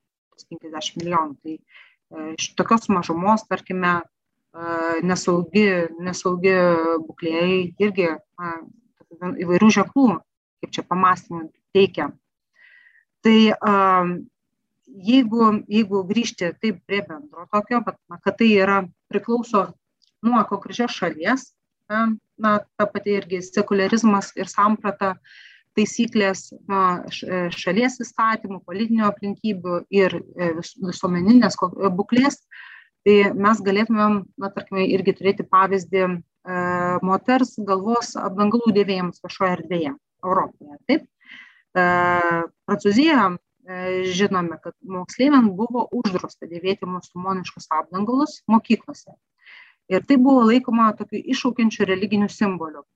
50 0.50 0.98
milijonų. 1.00 1.36
Tai 1.44 1.54
e, 1.54 1.60
iš 2.34 2.50
tokios 2.58 2.88
mažumos, 2.92 3.44
tarkime, 3.50 3.92
e, 4.00 4.04
nesaugi, 5.02 5.66
nesaugi 5.98 6.54
būklėjai 7.06 7.56
irgi 7.82 8.10
įvairių 9.44 9.70
ženklų, 9.78 10.18
kaip 10.62 10.74
čia 10.74 10.84
pamastymų 10.86 11.48
teikia. 11.74 12.10
Tai 13.24 13.36
jeigu, 14.86 15.48
jeigu 15.68 16.02
grįžti 16.08 16.52
taip 16.60 16.82
prie 16.86 17.02
bendro 17.06 17.48
tokio, 17.52 17.80
bet, 17.86 17.98
na, 18.10 18.20
kad 18.22 18.38
tai 18.38 18.52
yra 18.54 18.82
priklauso 19.10 19.66
nuo 20.24 20.44
konkrečios 20.48 20.94
šalies, 20.94 21.50
na, 21.90 22.58
ta 22.78 22.86
pati 22.86 23.18
irgi 23.18 23.42
sekularizmas 23.44 24.32
ir 24.38 24.50
samprata, 24.50 25.14
taisyklės 25.74 26.52
na, 26.70 27.02
šalies 27.10 27.98
įstatymų, 28.04 28.60
politinių 28.62 29.08
aplinkybių 29.08 29.80
ir 29.90 30.20
e, 30.20 30.52
vis, 30.60 30.70
visuomeninės 30.78 31.58
būklės, 31.98 32.38
tai 33.04 33.16
mes 33.36 33.60
galėtumėm, 33.64 34.20
na, 34.40 34.50
tarkime, 34.54 34.86
irgi 34.96 35.14
turėti 35.18 35.46
pavyzdį 35.48 36.02
e, 36.04 36.14
moters 37.04 37.54
galvos 37.68 38.14
apdangalų 38.20 38.72
dėvėjimus 38.78 39.22
viešoje 39.24 39.50
erdvėje 39.58 39.92
Europoje. 40.24 40.78
Taip? 40.88 41.04
E, 41.76 41.84
Prancūzija 42.64 43.28
e, 43.28 43.36
žinome, 44.16 44.58
kad 44.64 44.76
moksleiviam 44.96 45.52
buvo 45.58 45.84
uždrausta 46.00 46.48
dėvėti 46.48 46.88
musulmoniškus 46.88 47.68
apdangalus 47.80 48.40
mokyklose. 48.48 49.12
Ir 49.92 50.04
tai 50.08 50.16
buvo 50.16 50.46
laikoma 50.48 50.94
tokiu 50.96 51.20
iššaukiančiu 51.20 51.84
religiniu 51.90 52.30
simboliu. 52.32 52.86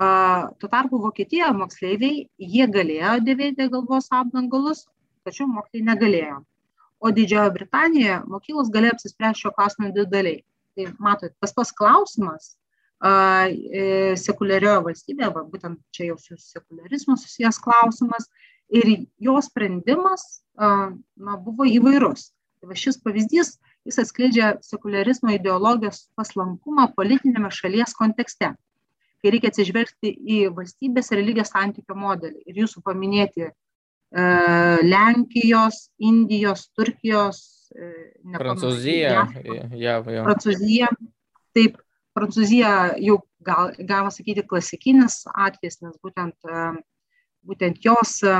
Tuo 0.00 0.68
tarpu 0.72 1.00
Vokietijoje 1.00 1.52
moksleiviai, 1.56 2.20
jie 2.40 2.66
galėjo 2.72 3.18
dėvėti 3.24 3.66
galvos 3.72 4.06
apdangalus, 4.16 4.86
tačiau 5.24 5.48
mokytojai 5.48 5.84
negalėjo. 5.88 6.38
O 7.00 7.10
Didžiojo 7.16 7.50
Britanijoje 7.56 8.20
mokyklos 8.28 8.70
galėjo 8.72 8.96
apsispręsti 8.96 9.46
šio 9.46 9.52
klausimo 9.56 9.88
individualiai. 9.88 10.42
Tai 10.76 10.86
matot, 11.02 11.32
tas 11.40 11.54
pas 11.56 11.72
klausimas 11.74 12.52
e, 13.00 14.14
sekuliarioje 14.20 14.84
valstybėje, 14.86 15.30
va, 15.34 15.42
būtent 15.48 15.80
čia 15.96 16.10
jau 16.10 16.18
su 16.20 16.36
sekularizmu 16.38 17.16
susijęs 17.18 17.58
klausimas, 17.64 18.28
ir 18.70 19.06
jo 19.18 19.38
sprendimas 19.42 20.42
na, 20.56 21.36
buvo 21.40 21.66
įvairus. 21.66 22.30
Tai 22.60 22.70
va, 22.70 22.76
šis 22.78 23.00
pavyzdys 23.02 23.56
jis 23.88 24.00
atskleidžia 24.02 24.50
sekularizmo 24.64 25.32
ideologijos 25.34 26.04
paslankumą 26.18 26.90
politinėme 26.96 27.50
šalies 27.54 27.96
kontekste, 27.96 28.52
kai 29.20 29.32
reikia 29.32 29.50
atsižvelgti 29.52 30.12
į 30.12 30.40
valstybės 30.56 31.10
ir 31.10 31.20
religijos 31.22 31.52
santykio 31.54 31.96
modelį. 31.96 32.44
Ir 32.46 32.62
jūsų 32.62 32.84
paminėti 32.84 33.48
Lenkijos, 34.10 35.84
Indijos, 36.02 36.64
Turkijos, 36.74 37.70
e, 37.70 37.90
Prancūzija. 38.34 39.12
Ja, 39.78 40.00
ja. 40.02 40.24
Prancūzija. 40.26 40.88
Taip, 41.54 41.78
Prancūzija 42.18 42.72
jau 42.98 43.20
gal, 43.46 43.70
galima 43.78 44.10
sakyti 44.10 44.42
klasikinis 44.42 45.22
atvejis, 45.30 45.78
nes 45.84 45.94
būtent, 46.02 46.34
e, 46.42 46.66
būtent 47.46 47.78
jos, 47.86 48.18
e, 48.26 48.36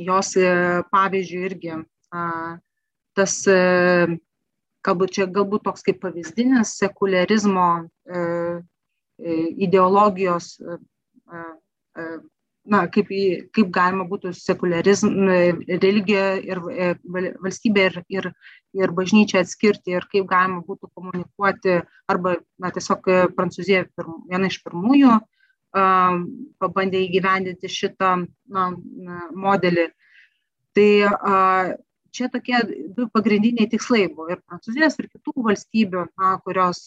jos 0.00 0.34
e, 0.40 0.48
pavyzdžiui 0.94 1.48
irgi 1.50 1.80
tas 3.16 3.34
galbūt 4.86 5.14
čia 5.16 5.26
galbūt 5.30 5.64
toks 5.68 5.84
kaip 5.86 6.00
pavyzdinis 6.02 6.74
sekuliarizmo 6.80 7.68
e, 7.82 8.22
e, 9.22 9.36
ideologijos, 9.66 10.56
e, 10.58 10.78
na, 12.64 12.84
kaip, 12.92 13.10
kaip 13.54 13.70
galima 13.74 14.06
būtų 14.10 14.32
sekularizmą, 14.38 15.38
religiją 15.82 16.26
ir 16.46 16.60
valstybę 17.42 17.86
ir, 17.90 17.98
ir, 18.12 18.28
ir 18.78 18.94
bažnyčią 18.96 19.42
atskirti 19.42 19.96
ir 19.96 20.06
kaip 20.12 20.28
galima 20.30 20.62
būtų 20.66 20.90
komunikuoti, 20.94 21.80
arba 22.10 22.36
na, 22.62 22.70
tiesiog 22.74 23.08
Prancūzija 23.36 23.86
pirm, 23.96 24.22
viena 24.30 24.50
iš 24.50 24.60
pirmųjų 24.66 25.18
pabandė 25.72 27.00
įgyvendinti 27.06 27.70
šitą 27.72 28.12
na, 28.52 28.66
modelį. 29.32 29.88
Tai 30.76 30.90
čia 32.12 32.28
tokie 32.28 32.60
du 32.96 33.08
pagrindiniai 33.12 33.70
tikslai 33.72 34.06
buvo 34.12 34.30
ir 34.32 34.40
Prancūzijos, 34.44 34.98
ir 35.00 35.08
kitų 35.08 35.44
valstybių, 35.48 36.06
na, 36.20 36.34
kurios 36.44 36.84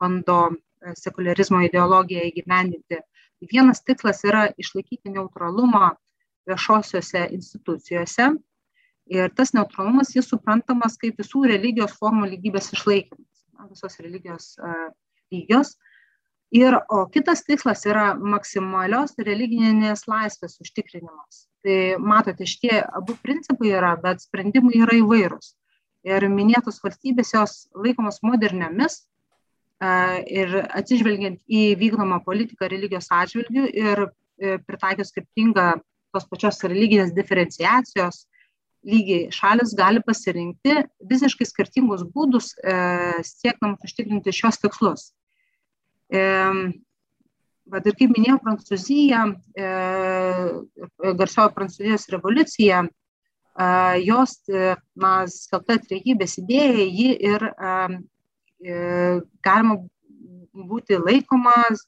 bando 0.00 0.38
e, 0.50 0.94
sekularizmo 0.98 1.64
ideologiją 1.66 2.28
įgyvendinti. 2.30 3.00
Vienas 3.40 3.80
tikslas 3.84 4.22
yra 4.28 4.48
išlaikyti 4.60 5.12
neutralumą 5.14 5.94
viešosiuose 6.48 7.26
institucijose. 7.32 8.30
Ir 9.10 9.30
tas 9.34 9.54
neutralumas 9.56 10.12
jis 10.14 10.28
suprantamas 10.30 10.98
kaip 11.00 11.18
visų 11.18 11.46
religijos 11.50 11.96
formų 11.98 12.28
lygybės 12.34 12.70
išlaikymas, 12.76 13.46
visos 13.72 13.96
religijos 13.98 14.52
uh, 14.60 14.90
lygios. 15.32 15.74
Ir, 16.54 16.74
o 16.90 17.04
kitas 17.06 17.44
tikslas 17.46 17.84
yra 17.86 18.12
maksimalios 18.14 19.14
religinės 19.18 20.06
laisvės 20.10 20.58
užtikrinimas. 20.62 21.44
Tai 21.62 21.78
matote 22.02 22.46
šitie 22.46 22.80
abu 22.82 23.14
principai 23.22 23.70
yra 23.78 23.94
bet 24.02 24.22
sprendimai 24.24 24.80
yra 24.82 24.96
įvairūs. 24.98 25.54
Ir 26.08 26.26
minėtos 26.32 26.80
valstybės 26.82 27.34
jos 27.36 27.54
laikomos 27.76 28.18
moderniomis 28.26 29.04
ir 29.80 30.56
atsižvelgiant 30.76 31.38
į 31.48 31.62
vykdomą 31.80 32.20
politiką 32.24 32.68
religijos 32.68 33.08
atžvilgių 33.16 33.68
ir 33.70 34.02
e, 34.04 34.58
pritaikius 34.66 35.08
skirtingą 35.12 35.70
tos 36.12 36.26
pačios 36.28 36.60
religinės 36.66 37.14
diferenciacijos 37.16 38.26
lygiai 38.84 39.30
šalis 39.32 39.72
gali 39.76 40.02
pasirinkti 40.04 40.76
visiškai 41.08 41.48
skirtingus 41.48 42.04
būdus 42.12 42.52
e, 42.60 42.76
siekdamas 43.24 43.84
užtikrinti 43.88 44.36
šios 44.36 44.60
tikslus. 44.60 45.10
E, 46.12 46.22
Bet 47.70 47.86
ir 47.86 47.94
kaip 47.98 48.10
minėjau, 48.16 48.40
Prancūzija, 48.42 49.24
e, 49.54 49.66
garsioji 51.20 51.54
Prancūzijos 51.54 52.08
revoliucija, 52.10 52.80
e, 52.86 53.68
jos, 54.06 54.32
e, 54.50 54.72
na, 54.98 55.12
skelbta 55.30 55.76
trejybės 55.84 56.38
idėja, 56.42 56.86
ji 56.88 57.12
ir 57.30 57.46
e, 57.46 57.76
galima 58.60 59.76
būti 60.52 60.98
laikomas 61.00 61.86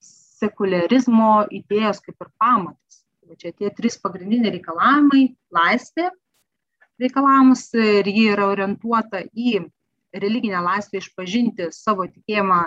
sekularizmo 0.00 1.46
idėjos 1.52 2.00
kaip 2.04 2.16
ir 2.20 2.30
pamatas. 2.40 3.02
Tai 3.26 3.36
čia 3.40 3.52
tie 3.52 3.70
trys 3.74 3.98
pagrindiniai 4.00 4.54
reikalavimai- 4.54 5.34
laisvė 5.58 6.10
reikalavimas 7.00 7.68
ir 7.74 8.06
ji 8.08 8.30
yra 8.32 8.46
orientuota 8.48 9.24
į 9.34 9.66
religinę 10.14 10.62
laisvę 10.64 11.02
išpažinti 11.02 11.72
savo 11.72 12.06
tikėjimą 12.06 12.64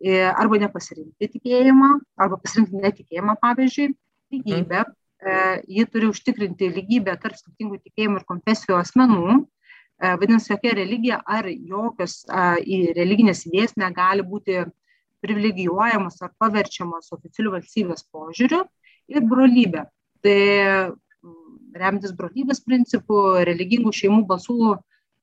E, 0.00 0.16
arba 0.32 0.56
nepasirinkti 0.62 1.28
tikėjimą, 1.34 1.90
arba 2.16 2.38
pasirinkti 2.40 2.80
netikėjimą, 2.80 3.34
pavyzdžiui, 3.42 3.90
lygybę. 4.32 4.84
E, 5.20 5.32
ji 5.68 5.84
turi 5.92 6.08
užtikrinti 6.08 6.70
lygybę 6.72 7.18
tarp 7.20 7.36
skirtingų 7.36 7.82
tikėjimų 7.84 8.22
ir 8.22 8.24
konfesijų 8.30 8.78
asmenų. 8.80 9.42
E, 10.00 10.12
vadinasi, 10.16 10.54
jokia 10.54 10.74
religija 10.78 11.20
ar 11.28 11.46
jokios 11.48 12.22
religinės 12.96 13.44
idėjas 13.48 13.76
negali 13.76 14.24
būti 14.24 14.62
privilegijuojamos 15.20 16.22
ar 16.24 16.32
paverčiamos 16.40 17.12
oficialių 17.12 17.58
valstybės 17.58 18.06
požiūrių 18.08 18.60
ir 19.12 19.26
brolybė. 19.28 19.84
Tai 20.24 20.38
remtis 21.76 22.14
brolybės 22.16 22.62
principų, 22.64 23.44
religingų 23.48 23.92
šeimų 23.94 24.24
balsų 24.30 24.78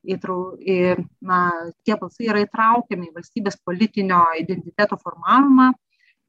įtrau, 0.08 0.56
į, 0.62 0.96
na, 1.26 1.40
tie 1.84 1.98
balsai 2.00 2.30
yra 2.30 2.44
įtraukiami 2.46 3.10
į 3.10 3.16
valstybės 3.18 3.58
politinio 3.66 4.22
identiteto 4.40 4.98
formavimą 5.02 5.72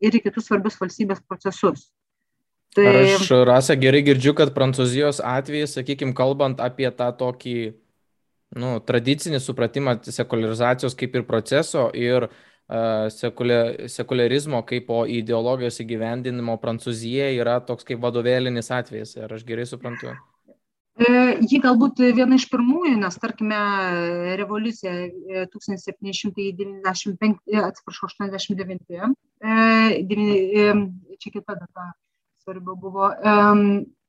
ir 0.02 0.16
į 0.16 0.22
kitus 0.24 0.48
svarbius 0.48 0.78
valstybės 0.80 1.20
procesus. 1.28 1.90
Tai... 2.76 2.86
Ar 2.88 2.98
aš, 3.02 3.28
Rasa, 3.48 3.76
gerai 3.80 4.02
girdžiu, 4.06 4.34
kad 4.36 4.52
Prancūzijos 4.56 5.22
atvejais, 5.24 5.76
sakykime, 5.76 6.16
kalbant 6.16 6.60
apie 6.64 6.90
tą 6.94 7.08
tokį 7.16 7.58
nu, 8.56 8.78
tradicinį 8.80 9.40
supratimą 9.44 9.98
sekularizacijos 10.08 10.96
kaip 10.96 11.18
ir 11.18 11.26
proceso 11.28 11.88
ir 11.92 12.28
uh, 12.28 12.36
sekularizmo 13.88 14.62
kaip 14.68 14.86
po 14.88 15.04
ideologijos 15.08 15.80
įgyvendinimo 15.84 16.58
Prancūzija 16.60 17.30
yra 17.40 17.60
toks 17.64 17.84
kaip 17.88 18.00
vadovėlinis 18.02 18.70
atvejis. 18.70 19.16
Ar 19.24 19.32
aš 19.32 19.44
gerai 19.48 19.66
suprantu? 19.68 20.12
E, 20.98 21.38
ji 21.46 21.60
galbūt 21.62 22.00
viena 22.16 22.34
iš 22.34 22.48
pirmųjų, 22.50 22.96
nes 22.98 23.16
tarkime 23.22 23.58
revoliucija 24.40 24.92
1795, 25.54 27.38
e, 27.46 27.60
atsiprašau, 27.62 28.10
89, 28.10 28.82
e, 28.90 30.02
čia 31.22 31.30
kita 31.30 31.54
data 31.54 31.92
svarbiau 32.42 32.76
buvo, 32.80 33.12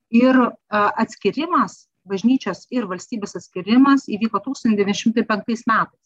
ir 0.10 0.36
atskirimas, 0.72 1.89
bažnyčios 2.10 2.66
ir 2.74 2.88
valstybės 2.90 3.38
atskirimas 3.40 4.08
įvyko 4.10 4.42
1905 4.46 5.66
metais. 5.70 6.06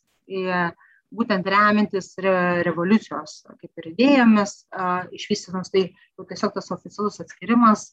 būtent 1.14 1.46
remintis 1.46 2.14
re, 2.18 2.64
revoliucijos 2.66 3.44
kaip 3.60 3.82
ir 3.82 3.90
idėjomis 3.92 4.54
išvystytos, 5.14 5.70
tai 5.74 5.84
jau 6.18 6.26
tiesiog 6.30 6.56
tas 6.56 6.72
oficialus 6.74 7.22
atskirimas, 7.22 7.92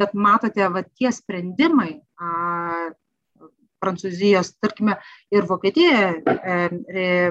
bet 0.00 0.14
matote, 0.14 0.64
va 0.72 0.82
tie 0.82 1.12
sprendimai 1.12 2.00
Prancūzijos, 3.80 4.50
tarkime, 4.60 4.98
ir 5.32 5.46
Vokietijoje 5.48 6.20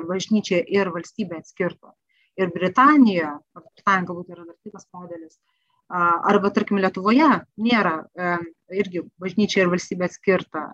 bažnyčia 0.09 0.63
ir 0.65 0.89
valstybė 0.95 1.43
atskirto. 1.43 1.93
Ir 2.39 2.49
Britanijoje, 2.55 3.35
Britanija 3.53 4.07
galbūt 4.07 4.31
yra 4.33 4.45
dar 4.47 4.55
kitas 4.63 4.87
modelis, 4.95 5.37
arba 5.89 6.51
tarkim 6.53 6.77
lietuvoje 6.77 7.27
nėra 7.57 7.95
irgi 8.69 9.01
bažnyčia 9.21 9.63
ir 9.63 9.71
valstybė 9.71 10.05
atskirta, 10.05 10.65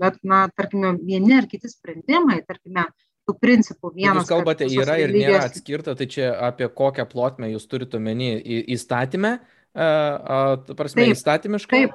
bet, 0.00 0.18
na, 0.26 0.48
tarkime, 0.58 0.96
vieni 0.98 1.36
ar 1.38 1.46
kiti 1.50 1.70
sprendimai, 1.70 2.40
tarkime, 2.46 2.88
tų 3.28 3.36
principų 3.38 3.92
vienas. 3.94 4.24
Jūs 4.24 4.32
kalbate, 4.32 4.66
yra 4.72 4.96
ir 4.98 5.12
nėra 5.14 5.44
atskirta, 5.46 5.94
tai 5.94 6.08
čia 6.10 6.32
apie 6.48 6.66
kokią 6.66 7.06
plotmę 7.10 7.52
jūs 7.52 7.68
turite 7.70 8.00
omeny 8.00 8.34
įstatymę, 8.74 9.36
prasme, 9.74 11.04
taip, 11.04 11.14
įstatymiškai? 11.14 11.82
Taip. 11.84 11.92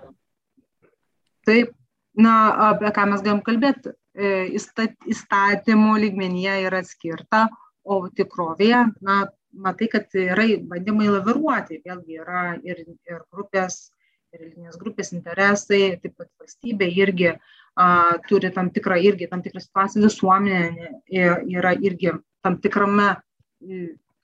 Taip. 1.49 1.73
Na, 2.13 2.33
apie 2.69 2.91
ką 2.93 3.07
mes 3.09 3.23
galim 3.25 3.41
kalbėti? 3.43 3.97
Įstatymų 4.53 5.95
lygmenyje 6.05 6.59
yra 6.69 6.83
atskirta, 6.85 7.47
o 7.83 8.05
tikrovėje, 8.13 8.85
na, 9.03 9.25
matai, 9.53 9.87
kad 9.91 10.13
yra 10.17 10.45
bandymai 10.69 11.09
laviruoti, 11.11 11.81
vėlgi 11.85 12.19
yra 12.21 12.43
ir, 12.63 12.83
ir 13.09 13.23
grupės, 13.33 13.91
ir 14.33 14.41
religinės 14.41 14.79
grupės 14.81 15.13
interesai, 15.13 15.97
taip 16.01 16.15
pat 16.17 16.29
valstybė 16.41 16.89
irgi 17.03 17.29
a, 17.33 17.87
turi 18.29 18.51
tam 18.55 18.71
tikrą, 18.73 18.97
irgi 19.09 19.29
tam 19.31 19.43
tikrą 19.45 19.61
situaciją, 19.63 20.05
visuomenė 20.07 20.61
yra 21.53 21.75
irgi 21.79 22.15
tam 22.43 22.57
tikrame, 22.63 23.11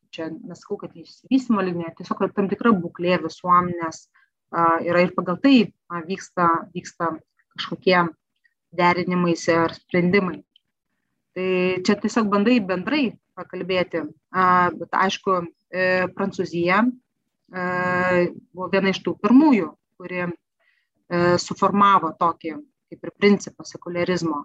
čia 0.10 0.30
nesakau, 0.34 0.80
kad 0.82 0.96
išsivystimo 0.98 1.64
lygmenė, 1.64 1.94
tiesiog 1.98 2.26
tam 2.36 2.50
tikra 2.52 2.74
būklė 2.76 3.20
visuomenės 3.24 4.08
a, 4.50 4.80
yra 4.86 5.06
ir 5.06 5.14
pagal 5.18 5.38
tai 5.44 5.58
a, 5.90 6.02
vyksta, 6.06 6.50
vyksta 6.74 7.14
kažkokie 7.56 8.08
derinimaisi 8.76 9.54
ar 9.58 9.74
sprendimai. 9.78 10.42
Tai 11.38 11.50
čia 11.86 11.96
tiesiog 12.02 12.30
bandai 12.32 12.58
bendrai 12.66 13.04
pakalbėti. 13.38 14.04
Bet 14.30 14.94
aišku, 14.94 15.42
e, 15.74 16.06
Prancūzija 16.14 16.84
e, 16.86 17.64
buvo 18.54 18.70
viena 18.70 18.94
iš 18.94 19.02
tų 19.02 19.16
pirmųjų, 19.24 19.72
kuri 19.98 20.22
e, 20.22 20.30
suformavo 21.42 22.14
tokį 22.20 22.54
kaip 22.90 23.06
ir 23.06 23.12
principą 23.18 23.66
sekularizmo. 23.66 24.44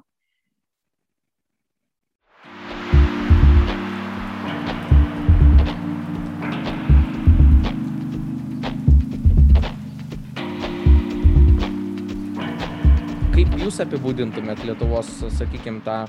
Kaip 13.34 13.54
jūs 13.60 13.80
apibūdintumėt 13.84 14.64
Lietuvos, 14.64 15.12
sakykime, 15.36 15.84
tą, 15.84 16.04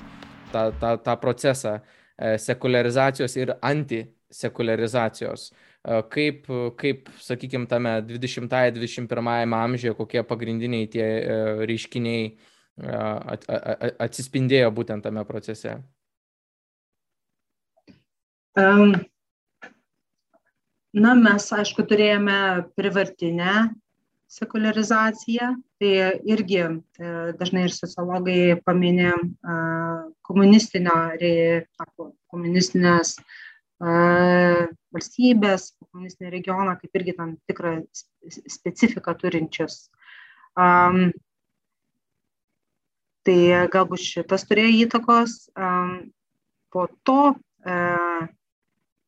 tą, 0.53 0.69
tą, 0.79 0.95
tą 1.03 1.19
procesą? 1.19 1.79
E, 2.17 2.37
sekularizacijos 2.39 3.35
ir 3.35 3.51
antisekularizacijos. 3.61 5.49
E, 5.83 6.01
kaip, 6.11 6.47
kaip 6.79 7.09
sakykime, 7.19 7.67
tame 7.67 7.97
20-21 8.07 9.55
amžiuje, 9.59 9.95
kokie 9.97 10.23
pagrindiniai 10.23 10.87
tie 10.91 11.05
e, 11.05 11.39
reiškiniai 11.67 12.29
atsispindėjo 14.03 14.67
būtent 14.75 15.05
tame 15.07 15.21
procese? 15.27 15.77
Na, 20.95 21.13
mes, 21.15 21.45
aišku, 21.55 21.85
turėjome 21.87 22.39
privartinę 22.75 23.53
sekularizacija 24.35 25.53
tai 25.79 25.91
irgi 26.27 26.59
e, 26.61 26.69
dažnai 27.39 27.65
ir 27.67 27.73
sociologai 27.75 28.57
paminė 28.67 29.13
komunistinio, 30.25 30.95
komunistinės 32.31 33.15
valstybės, 34.95 35.73
komunistinį 35.91 36.31
regioną 36.37 36.77
kaip 36.79 36.99
irgi 36.99 37.15
tam 37.17 37.35
tikrą 37.49 37.77
specifiką 38.31 39.15
turinčius. 39.19 39.89
Um, 40.55 41.11
tai 43.27 43.67
galbūt 43.73 43.99
šitas 43.99 44.47
turėjo 44.47 44.85
įtakos. 44.85 45.35
Um, 45.59 46.13
po 46.71 46.87
to 47.07 47.35
uh, 47.35 48.23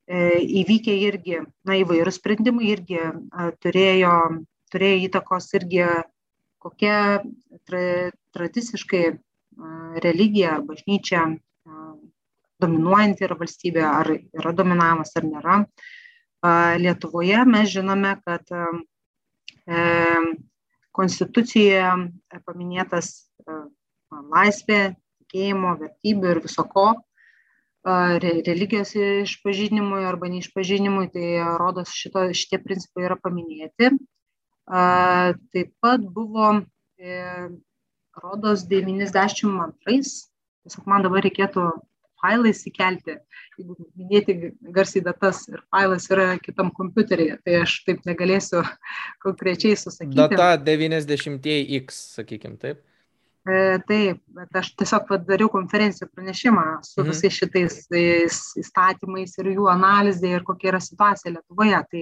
įvykę 0.07 0.93
irgi, 1.03 1.41
na, 1.67 1.75
įvairūs 1.75 2.19
sprendimai 2.19 2.71
irgi 2.71 2.99
turėjo 3.59 4.13
turėjo 4.73 5.07
įtakos 5.07 5.49
irgi 5.57 5.83
kokia 6.63 6.97
tra, 7.67 7.83
tradiciškai 8.35 9.03
religija 10.03 10.57
ar 10.57 10.65
bažnyčia 10.67 11.23
dominuojanti 12.61 13.25
yra 13.27 13.37
valstybė, 13.37 13.83
ar 13.85 14.11
yra 14.17 14.53
dominavimas 14.57 15.13
ar 15.17 15.25
nėra. 15.27 15.57
Lietuvoje 16.81 17.43
mes 17.49 17.69
žinome, 17.69 18.13
kad 18.25 18.53
e, 18.53 19.79
konstitucijoje 20.97 22.41
paminėtas 22.45 23.11
laisvė, 24.09 24.95
tikėjimo, 25.21 25.75
vertybių 25.81 26.33
ir 26.33 26.41
viso 26.45 26.65
ko, 26.71 26.87
religijos 27.87 28.93
išpažinimui 28.99 30.03
arba 30.05 30.29
neišpažinimui, 30.31 31.07
tai 31.13 31.27
rodos 31.59 31.93
šito, 31.95 32.25
šitie 32.35 32.59
principai 32.63 33.05
yra 33.07 33.17
paminėti. 33.21 33.93
Taip 34.67 35.69
pat 35.79 36.01
buvo, 36.01 36.61
e, 36.99 37.19
rodos, 38.19 38.65
92, 38.67 40.01
tiesiog 40.67 40.89
man 40.91 41.05
dabar 41.05 41.23
reikėtų 41.23 41.69
failą 42.17 42.49
įsikelti, 42.51 43.15
jeigu 43.59 43.77
minėti 43.95 44.35
garsiai 44.73 45.03
datas 45.05 45.43
ir 45.51 45.61
failas 45.71 46.09
yra 46.11 46.33
kitam 46.41 46.71
kompiuteryje, 46.75 47.37
tai 47.45 47.61
aš 47.61 47.77
taip 47.87 48.03
negalėsiu 48.09 48.63
konkrečiai 49.25 49.77
susakyti. 49.79 50.19
Data 50.19 50.55
90X, 50.59 52.03
sakykim, 52.17 52.57
taip. 52.59 52.83
E, 53.47 53.77
taip, 53.87 54.19
bet 54.35 54.57
aš 54.59 54.73
tiesiog 54.81 55.13
dariau 55.23 55.47
konferencijų 55.53 56.09
pranešimą 56.11 56.65
su 56.83 56.99
mhm. 56.99 57.13
visais 57.13 57.37
šitais 57.37 57.77
įstatymais 58.59 59.37
ir 59.39 59.53
jų 59.53 59.69
analizė 59.71 60.33
ir 60.35 60.47
kokia 60.47 60.73
yra 60.73 60.81
situacija 60.83 61.37
Lietuvoje. 61.37 61.79
Tai 61.93 62.01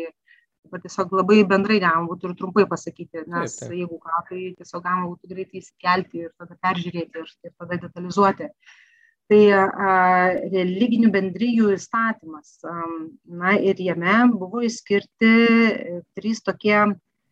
dabar 0.65 0.81
tiesiog 0.83 1.13
labai 1.15 1.43
bendrai 1.47 1.77
galima 1.83 2.09
būtų 2.09 2.31
ir 2.31 2.39
trumpai 2.39 2.65
pasakyti, 2.69 3.25
nes 3.27 3.59
taip, 3.59 3.69
taip. 3.69 3.77
jeigu 3.79 3.99
ką, 4.01 4.23
tai 4.29 4.41
tiesiog 4.57 4.83
galima 4.83 5.11
būtų 5.11 5.31
greitai 5.31 5.61
įsikelti 5.61 6.25
ir 6.25 6.33
tada 6.39 6.57
peržiūrėti 6.65 7.21
ir, 7.21 7.31
ir 7.45 7.53
tada 7.55 7.79
detalizuoti. 7.85 8.49
Tai 9.25 9.41
a, 9.57 9.63
religinių 10.53 11.09
bendryjų 11.13 11.71
įstatymas. 11.73 12.59
A, 12.69 12.75
na 13.25 13.55
ir 13.57 13.81
jame 13.81 14.19
buvo 14.35 14.61
įskirti 14.65 15.31
e, 15.31 15.97
trys 16.17 16.43
tokie, 16.45 16.77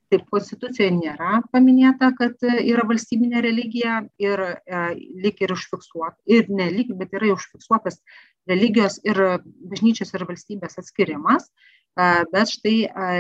taip, 0.10 0.26
konstitucijoje 0.34 0.90
nėra 0.96 1.44
paminėta, 1.54 2.12
kad 2.18 2.42
yra 2.50 2.86
valstybinė 2.90 3.44
religija 3.46 4.02
ir 4.22 4.42
a, 4.42 4.54
e, 4.66 4.84
lik 5.26 5.46
ir 5.46 5.54
užfiksuota, 5.54 6.18
ir 6.26 6.50
ne 6.50 6.72
lik, 6.74 6.94
bet 6.98 7.14
yra 7.14 7.36
užfiksuotas 7.36 8.02
religijos 8.50 8.98
ir 9.06 9.22
bažnyčios 9.70 10.12
ir 10.18 10.26
valstybės 10.28 10.82
atskirimas 10.82 11.52
bet 11.96 12.50
štai 12.50 12.78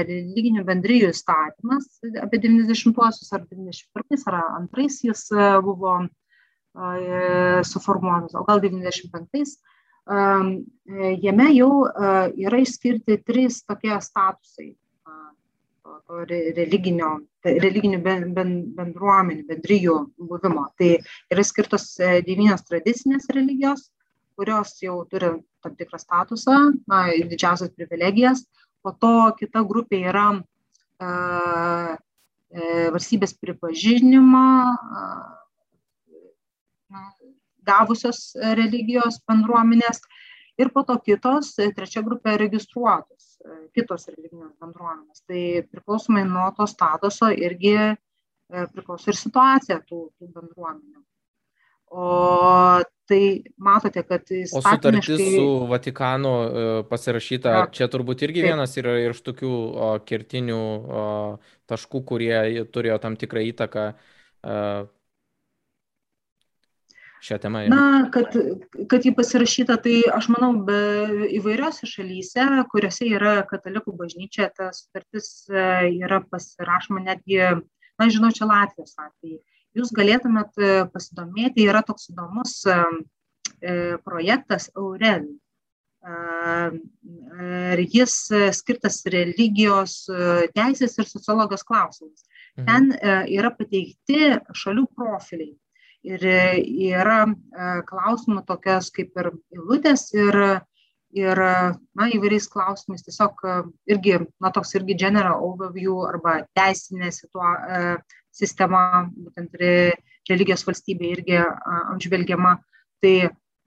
religinių 0.07 0.63
bendrijų 0.65 1.11
įstatymas 1.13 1.85
apie 2.23 2.39
90-uosius 2.41 3.29
ar 3.37 3.43
91 3.51 4.25
ar 4.31 4.39
antrais 4.57 5.01
jis 5.05 5.27
buvo 5.61 5.99
suformuotas, 7.69 8.33
o 8.33 8.41
gal 8.47 8.63
95-ais, 8.63 9.59
jame 11.21 11.49
jau 11.53 11.85
yra 12.33 12.63
išskirti 12.63 13.19
trys 13.27 13.61
tokie 13.67 13.93
statusai 14.01 14.71
religinio, 16.57 17.11
religinių 17.45 17.99
bendruomenių, 18.03 19.45
bendryjų 19.47 19.95
buvimo. 20.17 20.65
Tai 20.77 20.89
yra 21.31 21.45
skirtos 21.45 21.93
devynios 22.25 22.65
tradicinės 22.67 23.29
religijos, 23.33 23.87
kurios 24.37 24.75
jau 24.83 25.01
turi 25.09 25.31
tam 25.63 25.75
tikrą 25.79 25.99
statusą, 26.01 26.57
na, 26.89 27.05
didžiausias 27.31 27.71
privilegijas, 27.75 28.43
po 28.83 28.91
to 28.99 29.13
kita 29.39 29.63
grupė 29.67 30.01
yra 30.11 30.27
e, 30.37 31.11
valstybės 32.93 33.33
pripažinimą 33.41 34.47
gavusios 37.65 38.33
religijos 38.59 39.21
bendruomenės 39.29 40.03
ir 40.59 40.69
po 40.73 40.83
to 40.87 40.97
kitos, 41.01 41.55
trečia 41.77 42.03
grupė 42.05 42.35
registruotos, 42.41 43.37
kitos 43.73 44.09
religinės 44.11 44.53
bendruomenės. 44.61 45.23
Tai 45.25 45.43
priklausomai 45.71 46.25
nuo 46.29 46.49
to 46.57 46.67
statuso 46.69 47.31
irgi 47.33 47.95
priklauso 48.75 49.09
ir 49.09 49.17
situacija 49.17 49.79
tų, 49.87 50.05
tų 50.19 50.29
bendruomenių. 50.35 51.01
O 51.93 52.81
tai 53.05 53.43
matote, 53.57 54.01
kad 54.03 54.21
O 54.53 54.61
sutartis 54.61 55.21
su 55.35 55.65
Vatikanu 55.69 56.31
e, 56.43 56.63
pasirašyta, 56.89 57.51
ja, 57.53 57.67
čia 57.69 57.87
turbūt 57.91 58.23
irgi 58.25 58.41
taip. 58.41 58.49
vienas 58.49 58.73
yra 58.81 58.95
iš 59.11 59.19
tokių 59.27 59.51
o, 59.51 59.89
kertinių 60.07 60.57
o, 60.57 61.03
taškų, 61.69 62.01
kurie 62.09 62.63
turėjo 62.73 62.97
tam 63.03 63.19
tikrą 63.19 63.43
įtaką 63.51 63.85
o, 63.93 64.57
šią 67.23 67.39
temą. 67.45 67.65
Ja. 67.67 67.75
Na, 67.75 67.83
kad, 68.15 68.33
kad 68.89 69.05
jį 69.05 69.13
pasirašyta, 69.19 69.77
tai 69.83 69.99
aš 70.17 70.31
manau, 70.33 70.55
be 70.65 70.81
įvairiose 71.37 71.87
šalyse, 71.87 72.49
kuriuose 72.73 73.11
yra 73.11 73.37
katalikų 73.51 73.93
bažnyčia, 74.01 74.49
ta 74.57 74.73
sutartis 74.73 75.45
e, 75.51 75.69
yra 76.01 76.23
pasirašoma 76.25 77.05
netgi, 77.05 77.43
na, 78.01 78.09
žinau, 78.09 78.33
čia 78.33 78.49
Latvijos 78.49 78.97
atveju 78.97 79.43
jūs 79.77 79.93
galėtumėt 79.95 80.59
e, 80.59 80.73
pasidomėti, 80.93 81.67
yra 81.69 81.83
toks 81.85 82.09
įdomus 82.11 82.59
e, 82.67 82.77
e, 83.61 83.77
projektas 84.05 84.69
Aurel. 84.77 85.31
Ir 86.03 87.79
jis 87.87 88.13
skirtas 88.57 88.97
religijos 89.07 89.93
teisės 90.51 90.97
ir 90.99 91.07
sociologijos 91.07 91.63
klausimams. 91.63 92.25
Mhm. 92.57 92.65
Ten 92.67 92.89
yra 93.31 93.53
pateikti 93.55 94.33
šalių 94.51 94.83
profiliai. 94.97 95.53
Ir 96.03 96.25
yra 96.27 97.21
klausimų 97.87 98.43
tokios 98.49 98.91
kaip 98.91 99.15
ir 99.15 99.29
eilutės 99.55 100.09
ir, 100.11 100.39
ir 101.15 101.43
na, 101.95 102.09
įvairiais 102.11 102.49
klausimais 102.51 103.07
tiesiog 103.07 103.39
irgi, 103.95 104.19
na, 104.43 104.51
toks 104.51 104.75
irgi 104.75 104.99
general 105.05 105.39
overview 105.53 106.03
arba 106.09 106.41
teisinė 106.51 107.13
situa 107.15 107.55
sistema, 108.33 109.05
būtent 109.13 109.55
religijos 110.29 110.65
valstybė 110.67 111.13
irgi 111.17 111.39
apžvelgiama. 111.43 112.57
Tai, 113.03 113.15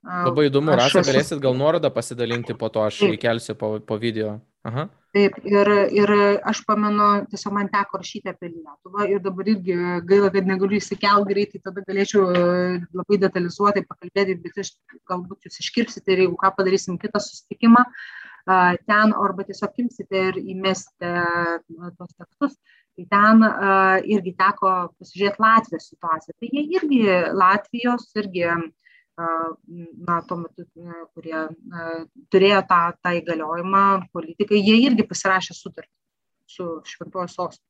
Labai 0.07 0.47
įdomu, 0.47 0.71
Rasa, 0.79 1.01
esu... 1.01 1.11
galėsit 1.11 1.41
gal 1.43 1.57
nuorodą 1.59 1.91
pasidalinti 1.91 2.55
po 2.59 2.71
to, 2.71 2.85
aš 2.87 3.01
įkelsiu 3.09 3.57
po, 3.59 3.77
po 3.83 3.99
video. 3.99 4.37
Aha. 4.67 4.87
Taip, 5.17 5.39
ir, 5.49 5.69
ir 5.97 6.11
aš 6.45 6.61
pamenu, 6.69 7.07
tiesiog 7.31 7.55
man 7.57 7.71
teko 7.73 8.01
rašyti 8.03 8.31
apie 8.31 8.51
Lietuvą 8.51 9.07
ir 9.09 9.23
dabar 9.25 9.49
irgi 9.49 9.77
gaila, 10.07 10.29
kad 10.35 10.49
negaliu 10.51 10.77
įsikelti 10.77 11.31
greitai, 11.31 11.61
tada 11.65 11.85
galėčiau 11.87 12.27
labai 12.99 13.19
detalizuotai 13.23 13.85
pakalbėti, 13.89 14.37
bet 14.43 14.61
aš 14.61 14.75
galbūt 15.09 15.49
jūs 15.49 15.63
iškirpsite 15.63 16.13
ir 16.13 16.27
jeigu 16.27 16.37
ką 16.43 16.53
padarysim 16.59 16.99
kitą 17.01 17.23
susitikimą 17.23 17.87
ten, 18.47 19.13
arba 19.19 19.43
tiesiog 19.47 19.81
imsite 19.83 20.21
ir 20.31 20.37
įmesite 20.39 21.13
tos 21.99 22.13
tekstus 22.15 22.59
tai 22.97 23.07
ten 23.13 23.45
uh, 23.45 23.99
irgi 24.09 24.33
teko 24.39 24.73
pasižiūrėti 24.97 25.43
Latvijos 25.45 25.89
situaciją. 25.93 26.35
Tai 26.41 26.49
jie 26.53 26.63
irgi 26.79 27.01
Latvijos, 27.37 28.09
irgi, 28.17 28.47
uh, 28.49 29.51
na, 30.09 30.21
tuo 30.29 30.41
metu, 30.41 30.65
kurie 31.13 31.37
uh, 31.45 31.99
turėjo 32.33 32.63
tą, 32.71 32.81
tą 33.05 33.15
įgaliojimą, 33.21 33.85
politikai, 34.17 34.63
jie 34.63 34.79
irgi 34.89 35.07
pasirašė 35.11 35.57
sutartį 35.59 35.93
su 36.57 36.71
Šventuoju 36.89 37.33
sostu. 37.33 37.67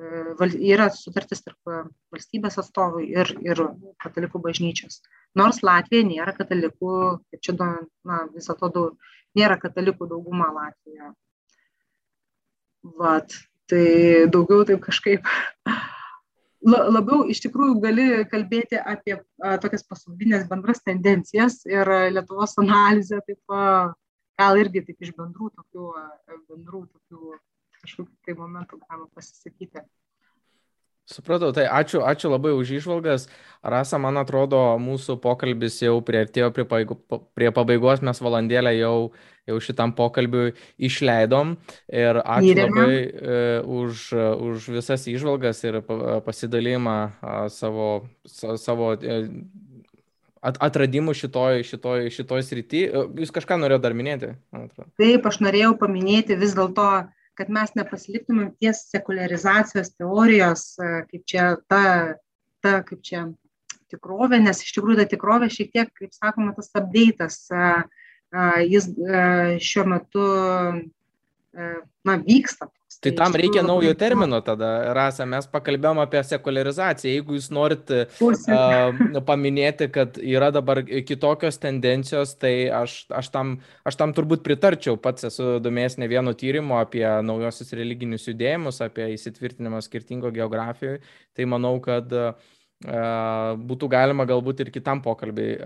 Yra 0.00 0.86
sutartis 0.96 1.42
tarp 1.44 1.72
valstybės 2.14 2.56
atstovų 2.62 3.02
ir, 3.04 3.32
ir 3.44 3.60
katalikų 4.00 4.40
bažnyčios. 4.46 5.02
Nors 5.36 5.60
Latvija 5.66 6.06
nėra 6.08 6.32
katalikų, 6.36 6.94
kaip 7.28 7.42
čia, 7.44 7.56
na, 7.60 8.20
vis 8.32 8.48
dėlto 8.48 8.86
nėra 9.36 9.58
katalikų 9.60 10.08
dauguma 10.08 10.48
Latvijoje. 10.54 11.12
Vat, 12.96 13.36
tai 13.68 14.26
daugiau 14.32 14.64
taip 14.64 14.80
kažkaip 14.86 15.28
labiau 16.96 17.26
iš 17.28 17.42
tikrųjų 17.44 17.76
gali 17.84 18.06
kalbėti 18.30 18.80
apie 18.80 19.18
a, 19.18 19.58
tokias 19.60 19.84
pasaulinės 19.84 20.48
bendras 20.48 20.80
tendencijas 20.86 21.60
ir 21.68 21.92
Lietuvos 22.16 22.56
analizę 22.62 23.20
taip 23.26 23.52
a, 23.52 23.92
gal 24.40 24.60
irgi 24.64 24.86
taip 24.88 25.04
iš 25.04 25.12
bendrų 25.18 25.52
tokių, 25.60 25.92
a, 25.92 26.40
bendrų 26.48 26.86
tokių 26.88 27.36
kažkokių 27.84 28.12
tai 28.26 28.36
momentų 28.38 28.80
galima 28.84 29.08
pasisakyti. 29.16 29.86
Supratau, 31.10 31.50
tai 31.50 31.64
ačiū, 31.66 32.04
ačiū 32.06 32.28
labai 32.30 32.52
už 32.54 32.70
išvalgas. 32.76 33.24
Rasa, 33.66 33.98
man 33.98 34.20
atrodo, 34.20 34.60
mūsų 34.78 35.16
pokalbis 35.18 35.80
jau 35.82 35.96
prieartėjo 36.06 36.52
prie, 36.54 36.66
prie 37.34 37.50
pabaigos, 37.50 38.04
mes 38.06 38.20
valandėlę 38.22 38.76
jau, 38.76 39.10
jau 39.50 39.56
šitam 39.58 39.90
pokalbiui 39.98 40.52
išleidom. 40.78 41.56
Ir 41.90 42.20
ačiū 42.22 42.52
Įrėmė. 42.52 42.70
labai 42.70 42.94
e, 43.00 43.40
už, 43.80 44.06
už 44.46 44.70
visas 44.76 45.08
išvalgas 45.10 45.64
ir 45.66 45.80
pasidalymą 46.28 46.96
savo, 47.50 47.90
savo 48.30 48.94
e, 48.94 49.18
atradimų 50.40 51.14
šitoj, 51.18 51.64
šitoj, 51.66 52.06
šitoj 52.14 52.44
srity. 52.46 52.84
E, 52.86 53.06
jūs 53.24 53.34
kažką 53.34 53.58
norėjote 53.60 53.88
dar 53.88 53.98
minėti? 53.98 54.36
Taip, 54.94 55.26
aš 55.26 55.42
norėjau 55.42 55.74
paminėti 55.80 56.38
vis 56.38 56.54
dėlto 56.54 56.86
kad 57.40 57.48
mes 57.52 57.72
nepasiliktumėm 57.78 58.50
ties 58.60 58.82
sekularizacijos 58.92 59.94
teorijos, 59.96 60.64
e, 60.76 60.90
kaip 61.08 61.22
čia 61.32 61.44
ta, 61.72 61.84
ta 62.60 62.80
kaip 62.84 63.00
čia 63.06 63.22
tikrovė, 63.90 64.42
nes 64.44 64.60
iš 64.60 64.74
tikrųjų 64.76 65.00
ta 65.00 65.06
tikrovė 65.08 65.48
šiek 65.52 65.72
tiek, 65.72 65.92
kaip 65.96 66.12
sakoma, 66.12 66.52
tas 66.56 66.68
update'as, 66.76 67.38
e, 67.48 67.70
e, 68.36 68.50
jis 68.74 68.90
šiuo 69.64 69.86
metu 69.88 70.26
na, 71.50 72.14
vyksta. 72.28 72.68
Tai 72.98 73.12
tam 73.14 73.34
reikia 73.38 73.62
naujo 73.62 73.92
termino 73.94 74.40
tada, 74.44 74.68
Rasa, 74.96 75.24
mes 75.28 75.46
pakalbėjom 75.48 76.02
apie 76.02 76.20
sekularizaciją. 76.26 77.12
Jeigu 77.14 77.36
jūs 77.38 77.46
norit 77.54 77.92
uh, 77.94 79.22
paminėti, 79.28 79.86
kad 79.94 80.18
yra 80.18 80.50
dabar 80.52 80.82
kitokios 80.84 81.60
tendencijos, 81.62 82.34
tai 82.42 82.52
aš, 82.74 83.04
aš, 83.14 83.30
tam, 83.32 83.54
aš 83.86 84.00
tam 84.00 84.14
turbūt 84.16 84.42
pritarčiau. 84.44 84.98
Pats 85.00 85.30
esu 85.30 85.60
domėjęs 85.62 86.00
ne 86.02 86.10
vieno 86.10 86.34
tyrimo 86.36 86.80
apie 86.80 87.06
naujosius 87.06 87.72
religinius 87.78 88.26
judėjimus, 88.28 88.82
apie 88.84 89.12
įsitvirtinimą 89.14 89.80
skirtingo 89.86 90.34
geografijoje. 90.34 91.00
Tai 91.38 91.48
manau, 91.54 91.76
kad 91.86 92.10
uh, 92.10 92.52
būtų 93.70 93.92
galima 93.94 94.28
galbūt 94.28 94.66
ir 94.66 94.74
kitam 94.74 95.00
pokalbiai 95.06 95.56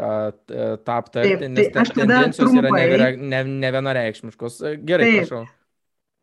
tą 0.85 1.01
aptarti, 1.01 1.51
nes 1.51 1.75
tai 1.75 1.89
tendencijos 1.95 2.57
yra 2.61 2.73
ne, 2.75 3.13
ne, 3.17 3.45
ne 3.65 3.77
vienareikšmiškos. 3.81 4.63
Gerai, 4.85 5.11
Taip. 5.11 5.21
prašau 5.25 5.45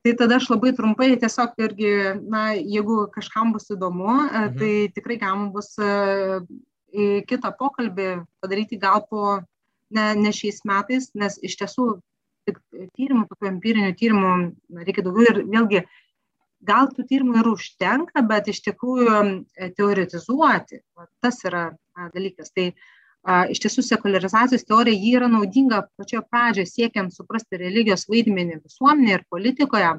tai 0.03 0.13
tada 0.17 0.37
aš 0.39 0.49
labai 0.49 0.73
trumpai 0.77 1.13
tiesiog 1.21 1.57
irgi, 1.61 1.93
na, 2.33 2.51
jeigu 2.57 3.05
kažkam 3.13 3.53
bus 3.55 3.69
įdomu, 3.73 4.09
e, 4.09 4.27
mhm. 4.27 4.59
tai 4.59 4.73
tikrai 4.95 5.17
galima 5.21 5.49
bus 5.53 5.73
e, 5.77 5.91
į 6.91 7.09
kitą 7.29 7.53
pokalbį 7.59 8.07
padaryti 8.43 8.79
gal 8.81 9.05
po, 9.09 9.39
ne, 9.93 10.11
ne 10.17 10.31
šiais 10.35 10.63
metais, 10.67 11.11
nes 11.15 11.37
iš 11.45 11.57
tiesų 11.61 11.87
tik 12.49 12.57
tyrimų, 12.97 13.27
tokių 13.29 13.51
empirinių 13.51 13.91
tyrimų 13.99 14.31
reikia 14.81 15.05
daugiau 15.05 15.29
ir 15.29 15.43
vėlgi 15.45 15.83
gal 16.65 16.89
tų 16.93 17.05
tyrimų 17.09 17.37
ir 17.41 17.51
užtenka, 17.53 18.23
bet 18.25 18.49
iš 18.51 18.63
tikrųjų 18.65 19.13
e, 19.21 19.69
teoretizuoti, 19.77 20.81
tas 21.21 21.39
yra 21.45 21.69
dalykas. 22.15 22.51
Tai 22.55 22.71
iš 23.53 23.59
tiesų 23.61 23.83
sekularizacijos 23.85 24.65
teorija 24.65 24.97
ji 24.97 25.15
yra 25.19 25.27
naudinga 25.29 25.83
pačioje 25.99 26.23
pradžioje 26.29 26.69
siekiant 26.71 27.13
suprasti 27.13 27.59
religijos 27.61 28.07
vaidmenį 28.09 28.61
visuomenėje 28.63 29.19
ir 29.19 29.25
politikoje. 29.29 29.91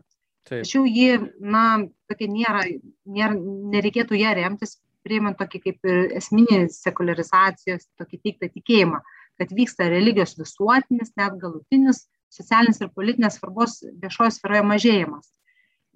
Taip. 0.42 0.64
Tačiau 0.64 0.86
ji, 0.90 1.20
na, 1.38 1.84
tokia 2.10 2.26
nėra, 2.26 2.64
nėra, 3.06 3.36
nereikėtų 3.76 4.18
ją 4.18 4.32
remtis, 4.34 4.80
priimant 5.06 5.38
tokį 5.38 5.60
kaip 5.62 5.86
ir 5.86 6.16
esminį 6.18 6.64
sekularizacijos, 6.74 7.86
tokį 7.98 8.18
teiktą 8.26 8.50
tikėjimą, 8.50 8.98
kad 9.38 9.54
vyksta 9.54 9.86
religijos 9.90 10.34
visuotinis, 10.38 11.14
net 11.18 11.38
galutinis 11.38 12.06
socialinis 12.32 12.82
ir 12.82 12.90
politinės 12.96 13.38
svarbos 13.38 13.80
viešojo 14.02 14.32
sferoje 14.34 14.66
mažėjimas. 14.66 15.30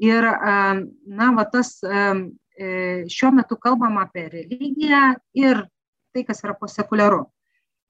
Ir, 0.03 0.27
na, 0.27 1.31
va 1.35 1.47
tas 1.49 1.79
e, 1.83 3.07
šiuo 3.11 3.33
metu 3.39 3.57
kalbam 3.61 3.97
apie 4.03 4.27
religiją 4.29 5.15
ir 5.39 5.65
tai, 6.17 6.25
kas 6.25 6.41
yra 6.45 6.57
posekuliaru. 6.57 7.25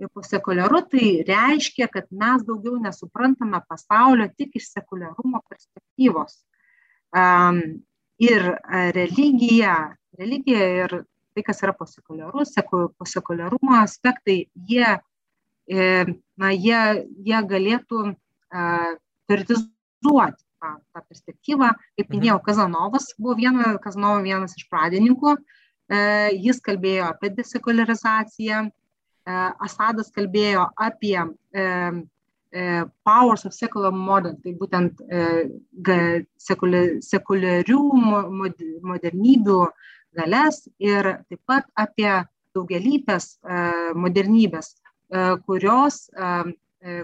Ir 0.02 0.10
posekuliaru 0.12 0.82
tai 0.90 1.06
reiškia, 1.24 1.88
kad 1.88 2.08
mes 2.10 2.42
daugiau 2.44 2.76
nesuprantame 2.82 3.62
pasaulio 3.68 4.26
tik 4.36 4.58
iš 4.58 4.68
sekuliarumo 4.74 5.40
perspektyvos. 5.48 6.42
Um, 7.16 7.62
ir 8.20 8.44
religija, 8.96 9.76
religija 10.18 10.66
ir 10.82 10.96
tai, 11.36 11.44
kas 11.46 11.62
yra 11.64 11.72
posekuliarus, 11.76 12.52
posekuliarumo 12.98 13.78
aspektai, 13.78 14.42
jie, 14.68 14.94
e, 15.68 16.04
na, 16.40 16.52
jie, 16.52 16.82
jie 17.24 17.40
galėtų 17.52 18.02
uh, 18.08 18.92
teoretizuoti 19.28 20.40
tą, 20.60 20.70
tą 20.92 21.02
perspektyvą. 21.04 21.72
Kaip 21.96 22.08
mhm. 22.08 22.16
minėjau, 22.16 22.40
Kazanovas 22.44 23.12
buvo 23.16 23.36
viena, 23.40 23.76
Kazanovo 23.84 24.24
vienas 24.24 24.56
iš 24.56 24.68
pradininkų, 24.72 25.36
uh, 25.36 25.65
jis 25.88 26.60
kalbėjo 26.64 27.10
apie 27.12 27.30
desekularizaciją, 27.36 28.64
e, 28.66 29.36
Asadas 29.66 30.10
kalbėjo 30.14 30.68
apie 30.76 31.18
e, 31.54 31.66
powers 33.04 33.44
of 33.44 33.52
secular 33.52 33.92
modern, 33.92 34.36
tai 34.40 34.54
būtent 34.56 35.02
sekuliarių 36.40 37.80
modernybių 38.90 39.58
galės 40.16 40.62
ir 40.80 41.10
taip 41.28 41.40
pat 41.44 41.66
apie 41.76 42.24
daugialypės 42.56 43.26
modernybės, 43.98 44.70
kurios, 45.44 46.08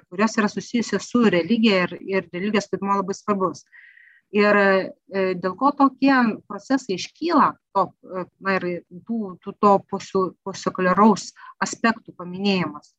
kurios 0.08 0.38
yra 0.40 0.48
susijusios 0.48 1.10
su 1.10 1.26
religija 1.28 1.82
ir, 1.84 1.98
ir 2.00 2.30
religijos 2.32 2.70
vaidmuo 2.72 3.02
labai 3.02 3.18
svarbus. 3.18 3.66
Ir 4.32 4.56
dėl 5.12 5.54
ko 5.60 5.70
tokie 5.76 6.14
procesai 6.48 6.96
iškyla, 6.96 7.50
to, 7.76 7.82
na 8.40 8.54
ir 8.56 8.64
tų, 9.04 9.34
tų 9.44 9.52
to 9.60 9.72
posekuliaraus 10.46 11.34
aspektų 11.60 12.14
paminėjimas, 12.16 12.94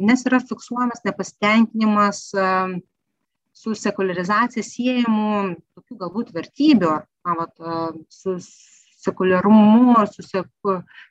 nes 0.00 0.26
yra 0.28 0.42
fiksuojamas 0.44 1.06
nepasitenkinimas 1.06 2.20
su 3.52 3.74
sekularizacija 3.76 4.64
siejamų 4.66 5.32
tokių 5.76 5.98
galbūt 6.04 6.36
vertybių, 6.36 6.92
na, 7.00 7.38
vat, 7.38 7.56
su 8.12 8.36
sekuliarumu, 9.02 9.96
su 10.12 10.24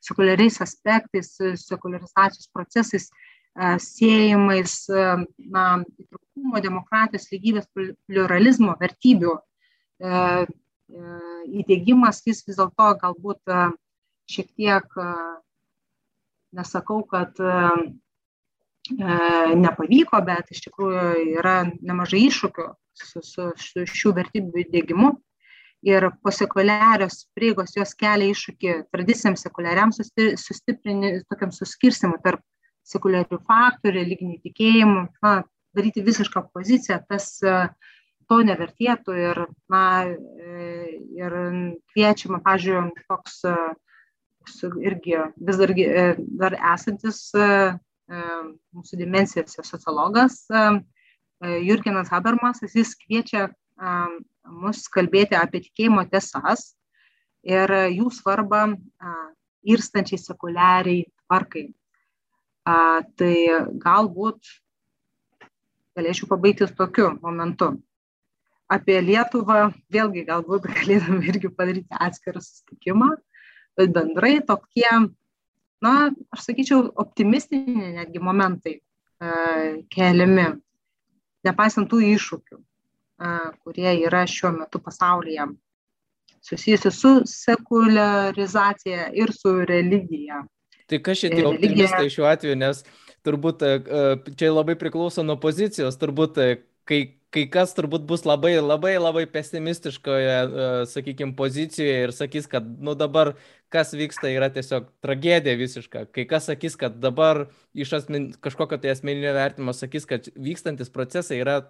sekuliariais 0.05 0.61
aspektais, 0.63 1.33
sekularizacijos 1.65 2.49
procesais 2.53 3.09
siejamais 3.83 4.73
na, 4.89 5.65
įtraukumo, 5.99 6.61
demokratijos, 6.63 7.27
lygybės, 7.33 7.67
pluralizmo 8.07 8.77
vertybių 8.79 9.35
įdėgymas, 11.61 12.23
jis 12.25 12.45
vis 12.47 12.57
dėlto 12.57 12.87
galbūt 13.03 13.55
šiek 14.31 14.53
tiek, 14.55 14.95
nesakau, 16.55 17.03
kad 17.07 17.37
E, 18.89 19.55
nepavyko, 19.61 20.19
bet 20.25 20.49
iš 20.51 20.63
tikrųjų 20.65 21.35
yra 21.37 21.57
nemažai 21.85 22.23
iššūkių 22.27 22.65
su, 22.97 23.21
su, 23.23 23.49
su 23.61 23.83
šių 23.87 24.13
vertybių 24.17 24.63
įdėgymu. 24.65 25.11
Ir 25.85 26.05
posekuliarios 26.21 27.23
prieigos 27.37 27.73
jos 27.77 27.93
kelia 27.97 28.29
iššūkį 28.33 28.73
tradiciniam 28.93 29.37
sekuliariam 29.39 29.93
sustiprinti, 29.93 31.23
tokiam 31.29 31.53
suskirstimu 31.55 32.19
tarp 32.25 32.43
sekuliarių 32.87 33.39
faktų, 33.47 33.93
religinių 33.95 34.39
tikėjimų, 34.45 35.05
na, 35.23 35.33
daryti 35.75 36.03
visišką 36.05 36.47
poziciją, 36.53 36.99
tas 37.09 37.37
e, 37.43 37.55
to 38.29 38.41
nevertėtų 38.47 39.15
ir, 39.19 39.43
na, 39.71 39.83
e, 40.07 40.97
ir 41.19 41.37
kviečiama, 41.93 42.41
pažiūrėjau, 42.45 42.91
toks 43.07 43.41
irgi 44.81 45.19
vis 45.37 45.59
dar, 45.61 45.73
dar 46.41 46.55
esantis 46.73 47.19
mūsų 47.31 48.97
dimensijose 48.99 49.63
sociologas 49.63 50.47
Jurgenas 51.39 52.09
Habermasas, 52.11 52.73
jis 52.75 52.95
kviečia 52.97 53.45
mus 54.49 54.87
kalbėti 54.91 55.37
apie 55.37 55.61
tikėjimo 55.67 56.03
tiesas 56.09 56.71
ir 57.45 57.71
jų 57.93 58.09
svarbą 58.13 58.65
irstančiai 59.61 60.19
sekuliariai 60.19 61.05
tvarkai. 61.05 61.69
Tai 62.65 63.35
galbūt 63.81 64.49
galėčiau 65.97 66.29
pabaigti 66.29 66.67
tokiu 66.77 67.09
momentu. 67.23 67.71
Apie 68.71 68.99
Lietuvą 69.03 69.71
vėlgi 69.91 70.25
galbūt 70.27 70.67
galėtume 70.77 71.25
irgi 71.27 71.49
padaryti 71.49 71.97
atskirą 72.07 72.43
susitikimą, 72.43 73.09
bet 73.77 73.91
bendrai 73.95 74.37
tokie 74.45 74.87
na, 75.81 75.93
aš 76.29 76.45
sakyčiau, 76.45 76.85
optimistiniai 77.01 77.95
netgi 77.97 78.21
momentai 78.21 78.75
e, 78.77 78.81
keliami, 79.89 80.45
nepaisant 81.47 81.89
tų 81.89 82.03
iššūkių, 82.13 82.59
e, 82.61 83.33
kurie 83.65 83.95
yra 84.05 84.21
šiuo 84.29 84.53
metu 84.59 84.81
pasaulyje 84.85 85.49
susijusi 86.41 86.91
su 86.93 87.11
sekularizacija 87.29 89.09
ir 89.13 89.33
su 89.33 89.55
religija. 89.65 90.41
Tai 90.91 90.99
kas 91.05 91.23
šitie 91.23 91.47
optimistai 91.47 92.11
šiuo 92.11 92.27
atveju, 92.27 92.59
nes 92.59 92.83
turbūt 93.25 93.63
e, 93.63 93.73
čia 94.35 94.51
labai 94.51 94.75
priklauso 94.79 95.23
nuo 95.23 95.37
pozicijos, 95.39 95.99
turbūt 96.01 96.39
kai 96.89 97.01
kai 97.31 97.45
kas 97.51 97.71
turbūt 97.75 98.03
bus 98.07 98.25
labai, 98.27 98.53
labai, 98.59 98.93
labai 98.99 99.23
pesimistiškoje, 99.31 100.35
sakykime, 100.91 101.35
pozicijoje 101.37 102.07
ir 102.07 102.13
sakys, 102.15 102.47
kad, 102.51 102.67
nu 102.83 102.95
dabar, 102.99 103.33
kas 103.71 103.93
vyksta, 103.95 104.27
yra 104.35 104.51
tiesiog 104.51 104.89
tragedija 105.03 105.55
visiška. 105.59 106.05
Kai 106.11 106.25
kas 106.29 106.49
sakys, 106.51 106.75
kad 106.79 106.99
dabar 107.03 107.45
iš 107.71 107.95
asmen, 108.01 108.31
kažkokio 108.43 108.81
tai 108.83 108.91
asmeninio 108.95 109.31
vertimo 109.37 109.75
sakys, 109.75 110.07
kad 110.09 110.27
vykstantis 110.35 110.91
procesai 110.91 111.39
yra 111.39 111.61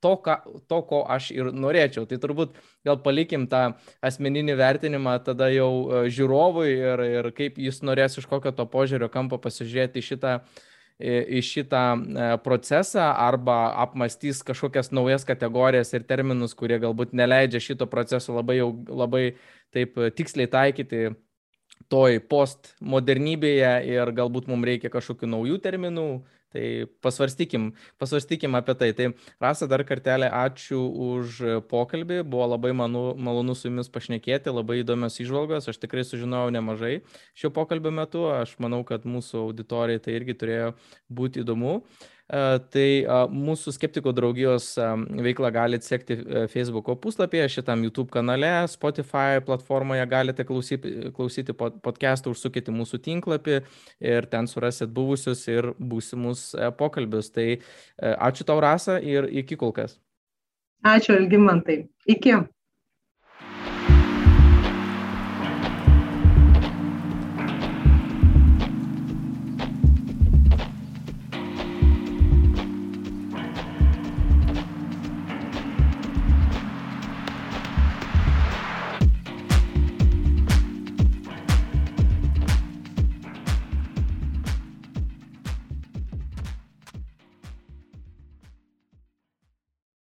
to, 0.00 0.14
ką, 0.24 0.36
to, 0.68 0.80
ko 0.88 1.02
aš 1.08 1.30
ir 1.34 1.52
norėčiau. 1.52 2.06
Tai 2.08 2.18
turbūt 2.22 2.56
gal 2.86 2.98
palikim 3.04 3.46
tą 3.50 3.74
asmeninį 4.04 4.56
vertinimą 4.60 5.18
tada 5.26 5.50
jau 5.52 5.70
žiūrovui 6.10 6.72
ir, 6.72 7.04
ir 7.20 7.30
kaip 7.36 7.60
jis 7.60 7.82
norės 7.86 8.18
iš 8.20 8.28
kokio 8.30 8.54
to 8.56 8.66
požiūrio 8.70 9.10
kampo 9.12 9.40
pasižiūrėti 9.42 10.04
šitą 10.04 10.40
į 11.00 11.40
šitą 11.40 11.82
e, 11.96 12.24
procesą 12.44 13.06
arba 13.16 13.70
apmastys 13.80 14.42
kažkokias 14.44 14.90
naujas 14.92 15.24
kategorijas 15.24 15.94
ir 15.96 16.04
terminus, 16.04 16.52
kurie 16.52 16.76
galbūt 16.82 17.14
neleidžia 17.16 17.62
šito 17.70 17.88
proceso 17.88 18.34
labai, 18.36 18.58
jau, 18.58 18.74
labai 18.84 19.22
taip 19.72 19.96
tiksliai 20.16 20.50
taikyti 20.52 21.14
toj 21.90 22.20
postmodernybėje 22.30 23.72
ir 23.88 24.12
galbūt 24.12 24.50
mums 24.50 24.68
reikia 24.68 24.92
kažkokių 24.92 25.30
naujų 25.30 25.56
terminų, 25.64 26.06
Tai 26.50 26.64
pasvarstykim, 27.04 27.70
pasvarstykim 28.02 28.56
apie 28.58 28.74
tai. 28.74 28.90
Tai 28.98 29.10
Rasa, 29.42 29.68
dar 29.70 29.84
kartelį 29.86 30.30
ačiū 30.34 30.80
už 31.06 31.40
pokalbį, 31.70 32.22
buvo 32.26 32.48
labai 32.54 32.72
manu, 32.76 33.04
malonu 33.14 33.54
su 33.54 33.68
jumis 33.68 33.90
pašnekėti, 33.92 34.50
labai 34.50 34.80
įdomios 34.82 35.20
išvalgos, 35.22 35.70
aš 35.70 35.78
tikrai 35.82 36.02
sužinojau 36.06 36.50
nemažai 36.56 36.94
šio 37.38 37.52
pokalbio 37.54 37.94
metu, 37.94 38.26
aš 38.34 38.56
manau, 38.62 38.82
kad 38.88 39.06
mūsų 39.06 39.44
auditorijai 39.46 40.02
tai 40.02 40.16
irgi 40.18 40.38
turėjo 40.42 40.72
būti 41.06 41.44
įdomu. 41.44 41.80
Tai 42.30 42.86
mūsų 43.34 43.72
skeptikų 43.74 44.12
draugijos 44.14 44.68
veiklą 45.24 45.48
galite 45.50 45.86
sekti 45.86 46.14
e, 46.14 46.44
Facebook 46.52 46.86
puslapyje, 47.02 47.48
šitam 47.56 47.82
YouTube 47.82 48.12
kanale, 48.14 48.52
Spotify 48.70 49.40
platformoje 49.42 50.04
galite 50.06 50.46
klausyti, 50.46 51.10
klausyti 51.16 51.56
podcastų, 51.58 52.36
užsukite 52.36 52.70
mūsų 52.74 53.00
tinklapį 53.02 53.56
ir 54.12 54.30
ten 54.30 54.46
surasit 54.46 54.92
buvusius 54.94 55.42
ir 55.50 55.72
būsimus 55.74 56.52
e, 56.54 56.70
pokalbius. 56.78 57.32
Tai 57.34 57.48
e, 57.50 57.58
ačiū 58.14 58.46
tau, 58.46 58.60
Rasa, 58.62 59.00
ir 59.02 59.26
iki 59.42 59.58
kol 59.58 59.74
kas. 59.74 59.98
Ačiū, 60.86 61.18
Elgimantai. 61.18 61.82
Iki. 62.06 62.38